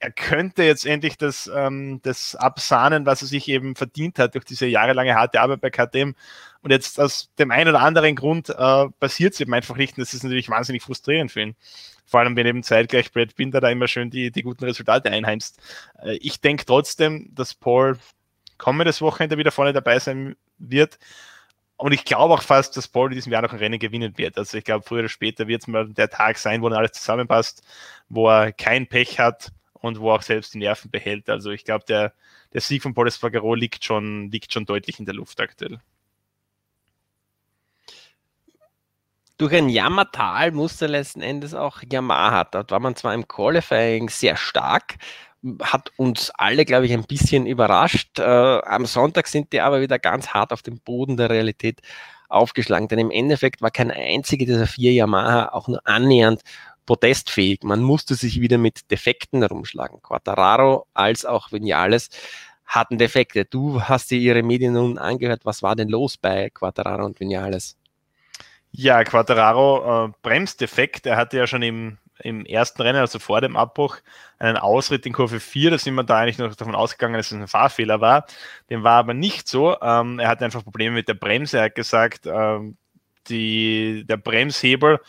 er 0.00 0.10
könnte 0.10 0.62
jetzt 0.62 0.86
endlich 0.86 1.16
das, 1.16 1.50
ähm, 1.54 2.00
das 2.02 2.34
absahnen, 2.36 3.06
was 3.06 3.22
er 3.22 3.28
sich 3.28 3.48
eben 3.48 3.76
verdient 3.76 4.18
hat 4.18 4.34
durch 4.34 4.44
diese 4.44 4.66
jahrelange 4.66 5.14
harte 5.14 5.40
Arbeit 5.40 5.60
bei 5.60 5.70
KTM. 5.70 6.14
Und 6.62 6.70
jetzt 6.70 7.00
aus 7.00 7.30
dem 7.38 7.50
einen 7.50 7.70
oder 7.70 7.80
anderen 7.80 8.16
Grund 8.16 8.50
äh, 8.50 8.88
passiert 9.00 9.34
es 9.34 9.40
eben 9.40 9.54
einfach 9.54 9.76
nicht. 9.76 9.96
Und 9.96 10.02
das 10.02 10.14
ist 10.14 10.22
natürlich 10.22 10.48
wahnsinnig 10.48 10.82
frustrierend 10.82 11.30
für 11.30 11.42
ihn. 11.42 11.56
Vor 12.04 12.20
allem, 12.20 12.36
wenn 12.36 12.46
eben 12.46 12.62
zeitgleich 12.62 13.12
Brad 13.12 13.34
Binder 13.36 13.60
da 13.60 13.70
immer 13.70 13.88
schön 13.88 14.10
die, 14.10 14.30
die 14.30 14.42
guten 14.42 14.64
Resultate 14.64 15.10
einheimst. 15.10 15.60
Äh, 16.02 16.16
ich 16.16 16.40
denke 16.40 16.64
trotzdem, 16.64 17.30
dass 17.34 17.54
Paul 17.54 17.98
kommendes 18.58 19.00
Wochenende 19.00 19.38
wieder 19.38 19.52
vorne 19.52 19.72
dabei 19.72 19.98
sein 19.98 20.36
wird. 20.58 20.98
Und 21.78 21.92
ich 21.92 22.06
glaube 22.06 22.34
auch 22.34 22.42
fast, 22.42 22.76
dass 22.76 22.88
Paul 22.88 23.10
in 23.10 23.16
diesem 23.16 23.32
Jahr 23.32 23.42
noch 23.42 23.52
ein 23.52 23.58
Rennen 23.58 23.78
gewinnen 23.78 24.16
wird. 24.16 24.38
Also 24.38 24.56
ich 24.56 24.64
glaube, 24.64 24.84
früher 24.86 25.00
oder 25.00 25.08
später 25.10 25.46
wird 25.46 25.62
es 25.62 25.68
mal 25.68 25.86
der 25.88 26.08
Tag 26.08 26.38
sein, 26.38 26.62
wo 26.62 26.68
dann 26.70 26.78
alles 26.78 26.92
zusammenpasst, 26.92 27.62
wo 28.08 28.28
er 28.30 28.52
kein 28.52 28.86
Pech 28.86 29.20
hat 29.20 29.52
und 29.86 30.00
wo 30.00 30.12
auch 30.12 30.22
selbst 30.22 30.54
die 30.54 30.58
Nerven 30.58 30.90
behält. 30.90 31.28
Also 31.30 31.50
ich 31.50 31.64
glaube, 31.64 31.84
der, 31.86 32.12
der 32.52 32.60
Sieg 32.60 32.82
von 32.82 32.94
Paul 32.94 33.08
Espargaro 33.08 33.54
liegt 33.54 33.84
schon, 33.84 34.30
liegt 34.30 34.52
schon 34.52 34.66
deutlich 34.66 34.98
in 34.98 35.06
der 35.06 35.14
Luft 35.14 35.40
aktuell. 35.40 35.80
durch 39.38 39.54
ein 39.54 39.68
Jammertal 39.68 40.50
musste 40.52 40.86
letzten 40.86 41.20
Endes 41.20 41.54
auch 41.54 41.82
Yamaha. 41.82 42.44
Dort 42.44 42.70
war 42.70 42.80
man 42.80 42.96
zwar 42.96 43.14
im 43.14 43.28
Qualifying 43.28 44.08
sehr 44.08 44.36
stark, 44.36 44.96
hat 45.62 45.92
uns 45.96 46.30
alle, 46.36 46.64
glaube 46.64 46.86
ich, 46.86 46.92
ein 46.92 47.04
bisschen 47.04 47.46
überrascht. 47.46 48.18
Äh, 48.18 48.22
am 48.22 48.86
Sonntag 48.86 49.26
sind 49.28 49.52
die 49.52 49.60
aber 49.60 49.80
wieder 49.80 49.98
ganz 49.98 50.28
hart 50.28 50.52
auf 50.52 50.62
dem 50.62 50.80
Boden 50.80 51.16
der 51.16 51.30
Realität 51.30 51.80
aufgeschlagen, 52.28 52.88
denn 52.88 52.98
im 52.98 53.10
Endeffekt 53.10 53.62
war 53.62 53.70
kein 53.70 53.90
einziger 53.90 54.46
dieser 54.46 54.66
vier 54.66 54.92
Yamaha 54.92 55.50
auch 55.52 55.68
nur 55.68 55.86
annähernd 55.86 56.42
protestfähig. 56.86 57.62
Man 57.62 57.82
musste 57.82 58.14
sich 58.14 58.40
wieder 58.40 58.58
mit 58.58 58.90
Defekten 58.90 59.42
herumschlagen. 59.42 60.00
Quattararo 60.02 60.86
als 60.94 61.24
auch 61.24 61.52
Vinales 61.52 62.10
hatten 62.64 62.98
Defekte. 62.98 63.44
Du 63.44 63.82
hast 63.82 64.10
dir 64.10 64.18
ihre 64.18 64.42
Medien 64.42 64.74
nun 64.74 64.98
angehört. 64.98 65.44
Was 65.44 65.62
war 65.62 65.76
denn 65.76 65.88
los 65.88 66.16
bei 66.16 66.50
Quattararo 66.50 67.04
und 67.04 67.20
Vinales? 67.20 67.76
Ja, 68.72 69.04
Quattararo 69.04 70.06
äh, 70.06 70.12
Bremsdefekt. 70.22 71.06
Er 71.06 71.16
hatte 71.16 71.38
ja 71.38 71.46
schon 71.46 71.62
im, 71.62 71.98
im 72.18 72.44
ersten 72.44 72.82
Rennen, 72.82 72.98
also 72.98 73.18
vor 73.18 73.40
dem 73.40 73.56
Abbruch, 73.56 73.96
einen 74.38 74.56
Ausritt 74.56 75.06
in 75.06 75.12
Kurve 75.12 75.40
4. 75.40 75.70
Da 75.70 75.78
sind 75.78 75.94
wir 75.94 76.04
da 76.04 76.18
eigentlich 76.18 76.38
noch 76.38 76.54
davon 76.54 76.74
ausgegangen, 76.74 77.14
dass 77.14 77.26
es 77.26 77.32
ein 77.32 77.48
Fahrfehler 77.48 78.00
war. 78.00 78.26
Dem 78.68 78.82
war 78.82 78.98
aber 78.98 79.14
nicht 79.14 79.48
so. 79.48 79.80
Ähm, 79.80 80.18
er 80.18 80.28
hatte 80.28 80.44
einfach 80.44 80.64
Probleme 80.64 80.96
mit 80.96 81.08
der 81.08 81.14
Bremse. 81.14 81.58
Er 81.58 81.64
hat 81.64 81.74
gesagt, 81.74 82.26
ähm, 82.26 82.76
die, 83.28 84.04
der 84.06 84.16
Bremshebel, 84.16 85.00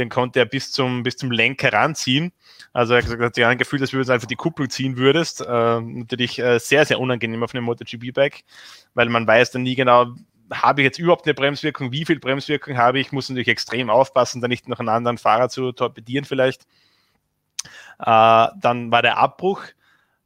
den 0.00 0.08
konnte 0.08 0.40
er 0.40 0.46
bis 0.46 0.72
zum, 0.72 1.02
bis 1.02 1.16
zum 1.16 1.30
Lenker 1.30 1.72
ranziehen. 1.72 2.32
Also 2.72 2.94
er 2.94 3.02
hat 3.02 3.10
gesagt, 3.10 3.38
er 3.38 3.46
hat 3.46 3.52
ein 3.52 3.58
Gefühl, 3.58 3.78
dass 3.78 3.90
du 3.90 3.98
jetzt 3.98 4.10
einfach 4.10 4.26
die 4.26 4.36
Kupplung 4.36 4.70
ziehen 4.70 4.96
würdest. 4.96 5.40
Äh, 5.40 5.80
natürlich 5.80 6.38
äh, 6.38 6.58
sehr, 6.58 6.84
sehr 6.84 7.00
unangenehm 7.00 7.42
auf 7.42 7.54
einem 7.54 7.64
MotoGP-Bike, 7.64 8.44
weil 8.94 9.08
man 9.08 9.26
weiß 9.26 9.52
dann 9.52 9.62
nie 9.62 9.74
genau, 9.74 10.14
habe 10.52 10.80
ich 10.80 10.84
jetzt 10.84 10.98
überhaupt 10.98 11.26
eine 11.26 11.34
Bremswirkung? 11.34 11.92
Wie 11.92 12.04
viel 12.04 12.18
Bremswirkung 12.18 12.76
habe 12.76 12.98
ich? 12.98 13.12
Muss 13.12 13.28
natürlich 13.28 13.48
extrem 13.48 13.88
aufpassen, 13.90 14.40
da 14.40 14.48
nicht 14.48 14.68
noch 14.68 14.80
einen 14.80 14.88
anderen 14.88 15.18
Fahrer 15.18 15.48
zu 15.48 15.72
torpedieren 15.72 16.24
vielleicht. 16.24 16.62
Äh, 17.98 18.48
dann 18.60 18.90
war 18.90 19.02
der 19.02 19.18
Abbruch, 19.18 19.62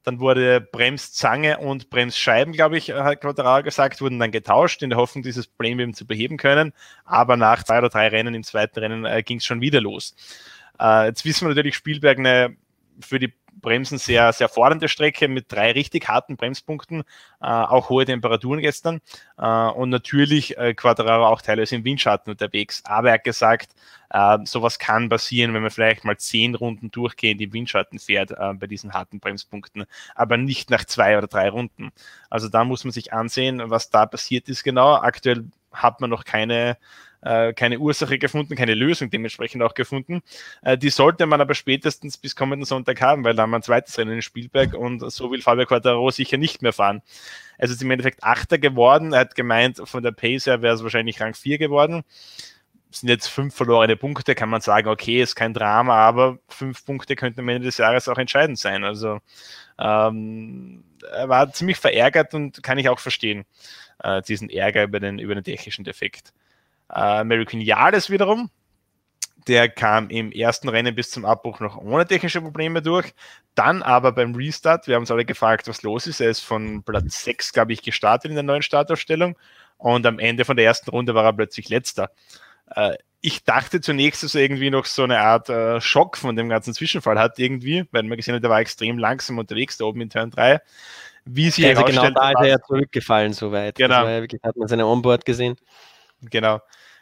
dann 0.04 0.20
wurde 0.20 0.60
Bremszange 0.60 1.58
und 1.58 1.90
Bremsscheiben, 1.90 2.52
glaube 2.52 2.76
ich, 2.76 2.92
hat 2.92 3.22
Quadral 3.22 3.62
gesagt, 3.62 4.00
wurden 4.00 4.18
dann 4.18 4.30
getauscht, 4.30 4.82
in 4.82 4.90
der 4.90 4.98
Hoffnung, 4.98 5.22
dieses 5.22 5.46
Problem 5.46 5.80
eben 5.80 5.94
zu 5.94 6.06
beheben 6.06 6.36
können. 6.36 6.72
Aber 7.04 7.36
nach 7.36 7.64
zwei 7.64 7.78
oder 7.78 7.88
drei 7.88 8.08
Rennen 8.08 8.34
im 8.34 8.44
zweiten 8.44 8.78
Rennen 8.78 9.04
äh, 9.06 9.22
ging 9.22 9.38
es 9.38 9.44
schon 9.44 9.62
wieder 9.62 9.80
los. 9.80 10.14
Äh, 10.78 11.06
jetzt 11.06 11.24
wissen 11.24 11.46
wir 11.46 11.54
natürlich, 11.54 11.74
Spielberg 11.74 12.18
eine 12.18 12.56
für 13.00 13.18
die 13.18 13.32
Bremsen 13.64 13.98
sehr, 13.98 14.32
sehr 14.32 14.48
fordernde 14.48 14.88
Strecke 14.88 15.26
mit 15.26 15.50
drei 15.50 15.72
richtig 15.72 16.08
harten 16.08 16.36
Bremspunkten, 16.36 17.00
äh, 17.40 17.46
auch 17.46 17.88
hohe 17.88 18.04
Temperaturen 18.04 18.60
gestern 18.60 19.00
äh, 19.38 19.46
und 19.46 19.90
natürlich 19.90 20.56
äh, 20.56 20.74
Quadraro 20.74 21.26
auch 21.26 21.42
teilweise 21.42 21.74
im 21.74 21.84
Windschatten 21.84 22.30
unterwegs. 22.30 22.82
Aber 22.84 23.08
er 23.08 23.14
hat 23.14 23.24
gesagt, 23.24 23.74
äh, 24.10 24.38
sowas 24.44 24.78
kann 24.78 25.08
passieren, 25.08 25.54
wenn 25.54 25.62
man 25.62 25.70
vielleicht 25.72 26.04
mal 26.04 26.16
zehn 26.16 26.54
Runden 26.54 26.90
durchgehend 26.90 27.40
im 27.40 27.52
Windschatten 27.52 27.98
fährt 27.98 28.30
äh, 28.30 28.52
bei 28.54 28.68
diesen 28.68 28.92
harten 28.92 29.18
Bremspunkten, 29.18 29.86
aber 30.14 30.36
nicht 30.36 30.70
nach 30.70 30.84
zwei 30.84 31.18
oder 31.18 31.26
drei 31.26 31.48
Runden. 31.48 31.90
Also 32.30 32.48
da 32.48 32.64
muss 32.64 32.84
man 32.84 32.92
sich 32.92 33.12
ansehen, 33.12 33.62
was 33.70 33.90
da 33.90 34.06
passiert 34.06 34.48
ist 34.48 34.62
genau. 34.62 34.94
Aktuell 34.94 35.46
hat 35.72 36.00
man 36.00 36.10
noch 36.10 36.24
keine 36.24 36.76
keine 37.54 37.78
Ursache 37.78 38.18
gefunden, 38.18 38.54
keine 38.54 38.74
Lösung 38.74 39.10
dementsprechend 39.10 39.62
auch 39.62 39.74
gefunden. 39.74 40.22
Äh, 40.62 40.76
die 40.76 40.90
sollte 40.90 41.26
man 41.26 41.40
aber 41.40 41.54
spätestens 41.54 42.18
bis 42.18 42.36
kommenden 42.36 42.66
Sonntag 42.66 43.00
haben, 43.00 43.24
weil 43.24 43.34
da 43.34 43.42
haben 43.42 43.50
wir 43.50 43.56
ein 43.56 43.62
zweites 43.62 43.96
Rennen 43.98 44.12
in 44.12 44.22
Spielberg 44.22 44.74
und 44.74 45.00
so 45.10 45.30
will 45.30 45.40
Fabio 45.40 45.66
Quattaro 45.66 46.10
sicher 46.10 46.36
nicht 46.36 46.62
mehr 46.62 46.72
fahren. 46.72 47.02
Also 47.58 47.74
ist 47.74 47.82
im 47.82 47.90
Endeffekt 47.90 48.22
Achter 48.22 48.58
geworden. 48.58 49.12
Er 49.12 49.20
hat 49.20 49.34
gemeint, 49.34 49.80
von 49.84 50.02
der 50.02 50.12
Pace 50.12 50.46
her 50.46 50.62
wäre 50.62 50.74
es 50.74 50.82
wahrscheinlich 50.82 51.20
Rang 51.20 51.34
4 51.34 51.58
geworden. 51.58 52.04
Es 52.90 53.00
sind 53.00 53.08
jetzt 53.08 53.26
fünf 53.28 53.54
verlorene 53.54 53.96
Punkte, 53.96 54.34
kann 54.34 54.48
man 54.48 54.60
sagen, 54.60 54.88
okay, 54.88 55.20
ist 55.20 55.34
kein 55.34 55.52
Drama, 55.52 55.96
aber 55.96 56.38
fünf 56.48 56.84
Punkte 56.84 57.16
könnten 57.16 57.40
am 57.40 57.48
Ende 57.48 57.64
des 57.64 57.78
Jahres 57.78 58.08
auch 58.08 58.18
entscheidend 58.18 58.58
sein. 58.58 58.84
Also 58.84 59.18
ähm, 59.78 60.84
er 61.12 61.28
war 61.28 61.52
ziemlich 61.52 61.78
verärgert 61.78 62.34
und 62.34 62.62
kann 62.62 62.78
ich 62.78 62.88
auch 62.88 63.00
verstehen, 63.00 63.44
äh, 64.02 64.22
diesen 64.22 64.48
Ärger 64.50 64.84
über 64.84 65.00
den, 65.00 65.18
über 65.18 65.34
den 65.34 65.42
technischen 65.42 65.84
Defekt. 65.84 66.32
Äh, 66.92 67.24
Mary 67.24 67.44
Queen 67.44 67.60
Jades 67.60 68.10
wiederum, 68.10 68.50
der 69.46 69.68
kam 69.68 70.08
im 70.08 70.32
ersten 70.32 70.68
Rennen 70.68 70.94
bis 70.94 71.10
zum 71.10 71.24
Abbruch 71.24 71.60
noch 71.60 71.76
ohne 71.76 72.06
technische 72.06 72.40
Probleme 72.40 72.82
durch. 72.82 73.12
Dann 73.54 73.82
aber 73.82 74.12
beim 74.12 74.34
Restart, 74.34 74.86
wir 74.86 74.94
haben 74.94 75.02
uns 75.02 75.10
alle 75.10 75.24
gefragt, 75.24 75.68
was 75.68 75.82
los 75.82 76.06
ist. 76.06 76.20
Er 76.20 76.30
ist 76.30 76.40
von 76.40 76.82
Platz 76.82 77.24
6, 77.24 77.52
glaube 77.52 77.72
ich, 77.72 77.82
gestartet 77.82 78.30
in 78.30 78.36
der 78.36 78.42
neuen 78.42 78.62
Startaufstellung. 78.62 79.36
Und 79.76 80.06
am 80.06 80.18
Ende 80.18 80.44
von 80.44 80.56
der 80.56 80.66
ersten 80.66 80.90
Runde 80.90 81.14
war 81.14 81.24
er 81.24 81.32
plötzlich 81.32 81.68
letzter. 81.68 82.10
Äh, 82.74 82.94
ich 83.20 83.42
dachte 83.44 83.80
zunächst, 83.80 84.22
dass 84.22 84.34
er 84.34 84.42
irgendwie 84.42 84.70
noch 84.70 84.84
so 84.84 85.02
eine 85.02 85.20
Art 85.20 85.48
äh, 85.48 85.80
Schock 85.80 86.18
von 86.18 86.36
dem 86.36 86.48
ganzen 86.48 86.74
Zwischenfall 86.74 87.18
hat, 87.18 87.38
irgendwie, 87.38 87.86
weil 87.90 88.02
man 88.02 88.16
gesehen 88.16 88.34
hat, 88.34 88.44
er 88.44 88.50
war 88.50 88.60
extrem 88.60 88.98
langsam 88.98 89.38
unterwegs 89.38 89.78
da 89.78 89.86
oben 89.86 90.02
in 90.02 90.10
Turn 90.10 90.30
3. 90.30 90.60
Wie 91.24 91.48
sie 91.48 91.66
also 91.66 91.84
genau 91.84 92.10
da 92.10 92.30
ist 92.32 92.40
er 92.40 92.46
ja 92.46 92.60
zurückgefallen 92.60 93.32
soweit. 93.32 93.76
Genau. 93.76 94.06
Wirklich, 94.06 94.42
hat 94.42 94.56
man 94.56 94.68
seine 94.68 94.86
Onboard 94.86 95.24
gesehen. 95.24 95.56
Genau. 96.30 96.60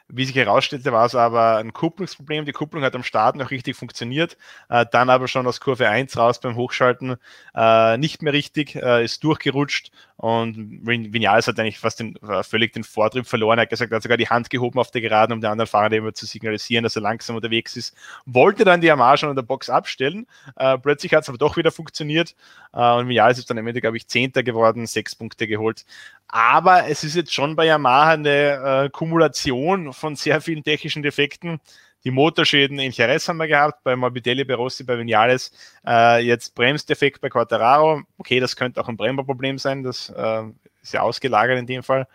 Wie 0.09 0.25
sich 0.27 0.35
herausstellte, 0.35 0.93
war 0.93 1.07
es 1.07 1.15
aber 1.15 1.57
ein 1.57 1.73
Kupplungsproblem. 1.73 2.45
Die 2.45 2.53
Kupplung 2.53 2.83
hat 2.83 2.95
am 2.95 3.03
Start 3.03 3.37
noch 3.37 3.51
richtig 3.51 3.77
funktioniert, 3.77 4.37
äh, 4.69 4.85
dann 4.91 5.09
aber 5.09 5.27
schon 5.29 5.47
aus 5.47 5.61
Kurve 5.61 5.89
1 5.89 6.17
raus 6.19 6.41
beim 6.41 6.57
Hochschalten 6.57 7.17
äh, 7.55 7.97
nicht 7.97 8.21
mehr 8.21 8.33
richtig, 8.35 8.75
äh, 8.75 9.05
ist 9.05 9.25
durchgerutscht 9.25 9.91
und 10.23 10.87
Vinales 10.87 11.49
hat 11.49 11.59
eigentlich 11.59 11.81
fast 11.81 11.99
den, 11.99 12.15
äh, 12.23 12.45
völlig 12.45 12.73
den 12.73 12.85
Vortrieb 12.85 13.27
verloren. 13.27 13.59
Er 13.59 13.63
hat 13.63 13.71
gesagt, 13.71 13.91
er 13.91 13.97
hat 13.97 14.05
sogar 14.05 14.17
die 14.17 14.29
Hand 14.29 14.51
gehoben 14.51 14.79
auf 14.79 14.93
der 14.93 15.01
Geraden, 15.01 15.33
um 15.33 15.41
den 15.41 15.51
anderen 15.51 15.67
Fahrer 15.67 15.91
immer 15.91 16.15
zu 16.15 16.27
signalisieren, 16.27 16.85
dass 16.85 16.95
er 16.95 17.03
langsam 17.03 17.35
unterwegs 17.35 17.77
ist. 17.77 17.97
Wollte 18.25 18.65
dann 18.65 18.81
die 18.81 18.87
Yamaha 18.87 19.17
schon 19.17 19.31
in 19.31 19.35
der 19.35 19.43
Box 19.43 19.69
abstellen. 19.69 20.29
Äh, 20.55 20.79
plötzlich 20.79 21.13
hat 21.13 21.25
es 21.25 21.29
aber 21.29 21.39
doch 21.39 21.57
wieder 21.57 21.73
funktioniert 21.73 22.37
äh, 22.73 22.93
und 22.93 23.09
Vinales 23.09 23.39
ist 23.39 23.51
dann 23.51 23.59
am 23.59 23.67
Ende, 23.67 23.81
glaube 23.81 23.97
ich, 23.97 24.07
Zehnter 24.07 24.45
geworden, 24.45 24.87
sechs 24.87 25.17
Punkte 25.17 25.49
geholt. 25.49 25.85
Aber 26.29 26.87
es 26.87 27.03
ist 27.03 27.17
jetzt 27.17 27.35
schon 27.35 27.57
bei 27.57 27.67
Yamaha 27.67 28.13
eine 28.13 28.85
äh, 28.85 28.91
Kumulation 28.91 29.93
von 29.93 30.15
sehr 30.15 30.41
vielen 30.41 30.63
technischen 30.63 31.03
Defekten. 31.03 31.59
Die 32.05 32.11
Motorschäden 32.11 32.79
in 32.79 32.91
Jerez 32.91 33.29
haben 33.29 33.37
wir 33.37 33.47
gehabt, 33.47 33.85
bei 33.85 33.95
Morbidelli, 33.95 34.45
bei 34.45 34.55
Rossi, 34.55 34.85
bei 34.85 34.99
Vinales. 34.99 35.53
Äh, 35.87 36.25
jetzt 36.25 36.55
Bremsdefekt 36.55 37.21
bei 37.21 37.29
Quattararo. 37.29 38.03
Okay, 38.19 38.41
das 38.41 38.57
könnte 38.57 38.81
auch 38.81 38.89
ein 38.89 38.97
Bremserproblem 38.97 39.59
sein, 39.59 39.83
das 39.83 40.11
äh, 40.11 40.43
ist 40.83 40.95
ja 40.95 41.03
ausgelagert 41.03 41.59
in 41.59 41.67
dem 41.67 41.83
Fall. 41.83 42.09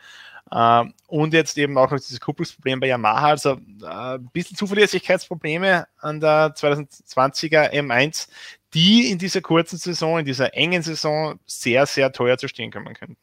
Uh, 0.49 0.85
und 1.07 1.33
jetzt 1.33 1.57
eben 1.57 1.77
auch 1.77 1.91
noch 1.91 1.97
dieses 1.97 2.21
Kupplungsproblem 2.21 2.79
bei 2.79 2.88
Yamaha, 2.88 3.31
also 3.31 3.57
uh, 3.81 3.85
ein 4.15 4.29
bisschen 4.31 4.55
Zuverlässigkeitsprobleme 4.55 5.88
an 5.99 6.21
der 6.21 6.55
2020er 6.55 7.73
M1, 7.73 8.29
die 8.73 9.11
in 9.11 9.17
dieser 9.17 9.41
kurzen 9.41 9.77
Saison, 9.77 10.19
in 10.19 10.25
dieser 10.25 10.53
engen 10.53 10.83
Saison 10.83 11.38
sehr, 11.45 11.85
sehr 11.85 12.13
teuer 12.13 12.38
zu 12.38 12.47
stehen 12.47 12.71
kommen 12.71 12.93
könnten. 12.93 13.17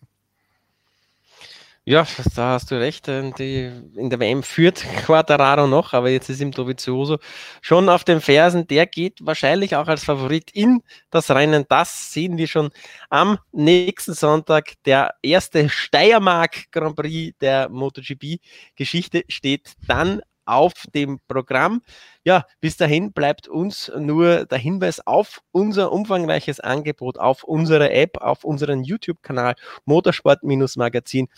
Ja, 1.87 2.07
da 2.35 2.53
hast 2.53 2.71
du 2.71 2.77
recht. 2.81 3.09
Äh, 3.09 3.31
die, 3.33 3.71
in 3.95 4.09
der 4.09 4.19
WM 4.19 4.43
führt 4.43 4.83
Quattararo 5.05 5.67
noch, 5.67 5.93
aber 5.93 6.09
jetzt 6.09 6.31
ist 6.31 6.41
ihm 6.41 6.51
Dovizioso 6.51 7.19
schon 7.61 7.91
auf 7.91 8.05
den 8.05 8.23
Fersen. 8.23 8.67
Der 8.67 8.87
geht 8.87 9.19
wahrscheinlich 9.27 9.77
auch 9.77 9.87
als 9.87 10.03
Favorit 10.05 10.51
in 10.53 10.83
das 11.11 11.31
Rennen. 11.31 11.67
Das 11.69 12.11
sehen 12.13 12.39
wir 12.39 12.47
schon 12.47 12.71
am 13.11 13.39
nächsten 13.53 14.15
Sonntag. 14.15 14.73
Der 14.87 15.15
erste 15.23 15.69
Steiermark 15.69 16.71
Grand 16.73 16.97
Prix 16.97 17.37
der 17.43 17.69
MotoGP-Geschichte 17.69 19.25
steht 19.29 19.73
dann 19.87 20.23
auf 20.47 20.73
dem 20.95 21.21
Programm. 21.29 21.83
Ja, 22.25 22.45
bis 22.61 22.77
dahin 22.77 23.13
bleibt 23.13 23.49
uns 23.49 23.91
nur 23.99 24.47
der 24.47 24.59
Hinweis 24.59 25.07
auf 25.07 25.41
unser 25.53 25.93
umfangreiches 25.93 26.61
Angebot, 26.61 27.19
auf 27.19 27.45
unsere 27.45 27.91
App, 27.91 28.19
auf 28.19 28.45
unseren 28.45 28.85
YouTube-Kanal 28.85 29.55
Motorsport-Magazin 29.85 31.29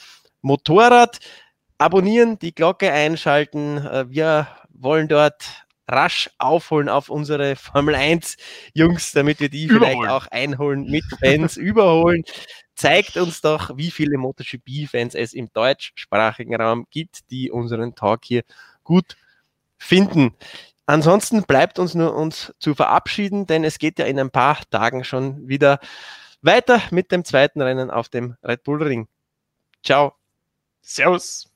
Motorrad 0.42 1.18
abonnieren, 1.78 2.38
die 2.38 2.54
Glocke 2.54 2.92
einschalten. 2.92 3.78
Äh, 3.78 4.10
wir 4.10 4.48
wollen 4.70 5.08
dort 5.08 5.66
rasch 5.88 6.30
aufholen 6.38 6.88
auf 6.88 7.08
unsere 7.08 7.56
Formel 7.56 7.94
1 7.94 8.36
Jungs, 8.74 9.12
damit 9.12 9.40
wir 9.40 9.48
die 9.48 9.64
überholen. 9.64 10.00
vielleicht 10.00 10.10
auch 10.10 10.26
einholen 10.28 10.84
mit 10.90 11.04
Fans, 11.20 11.56
überholen. 11.56 12.24
Zeigt 12.74 13.16
uns 13.16 13.40
doch, 13.40 13.76
wie 13.76 13.90
viele 13.90 14.18
MotoGP-Fans 14.18 15.14
es 15.14 15.32
im 15.32 15.48
deutschsprachigen 15.52 16.54
Raum 16.60 16.86
gibt, 16.90 17.30
die 17.30 17.50
unseren 17.50 17.94
Talk 17.94 18.24
hier 18.24 18.42
gut 18.84 19.16
finden. 19.78 20.34
Ansonsten 20.86 21.44
bleibt 21.44 21.78
uns 21.78 21.94
nur 21.94 22.14
uns 22.14 22.54
zu 22.58 22.74
verabschieden, 22.74 23.46
denn 23.46 23.64
es 23.64 23.78
geht 23.78 23.98
ja 23.98 24.04
in 24.04 24.20
ein 24.20 24.30
paar 24.30 24.58
Tagen 24.70 25.04
schon 25.04 25.48
wieder 25.48 25.80
weiter 26.42 26.80
mit 26.90 27.10
dem 27.12 27.24
zweiten 27.24 27.60
Rennen 27.60 27.90
auf 27.90 28.08
dem 28.08 28.36
Red 28.42 28.62
Bull 28.62 28.82
Ring. 28.82 29.08
Ciao. 29.82 30.14
Servus. 30.86 31.48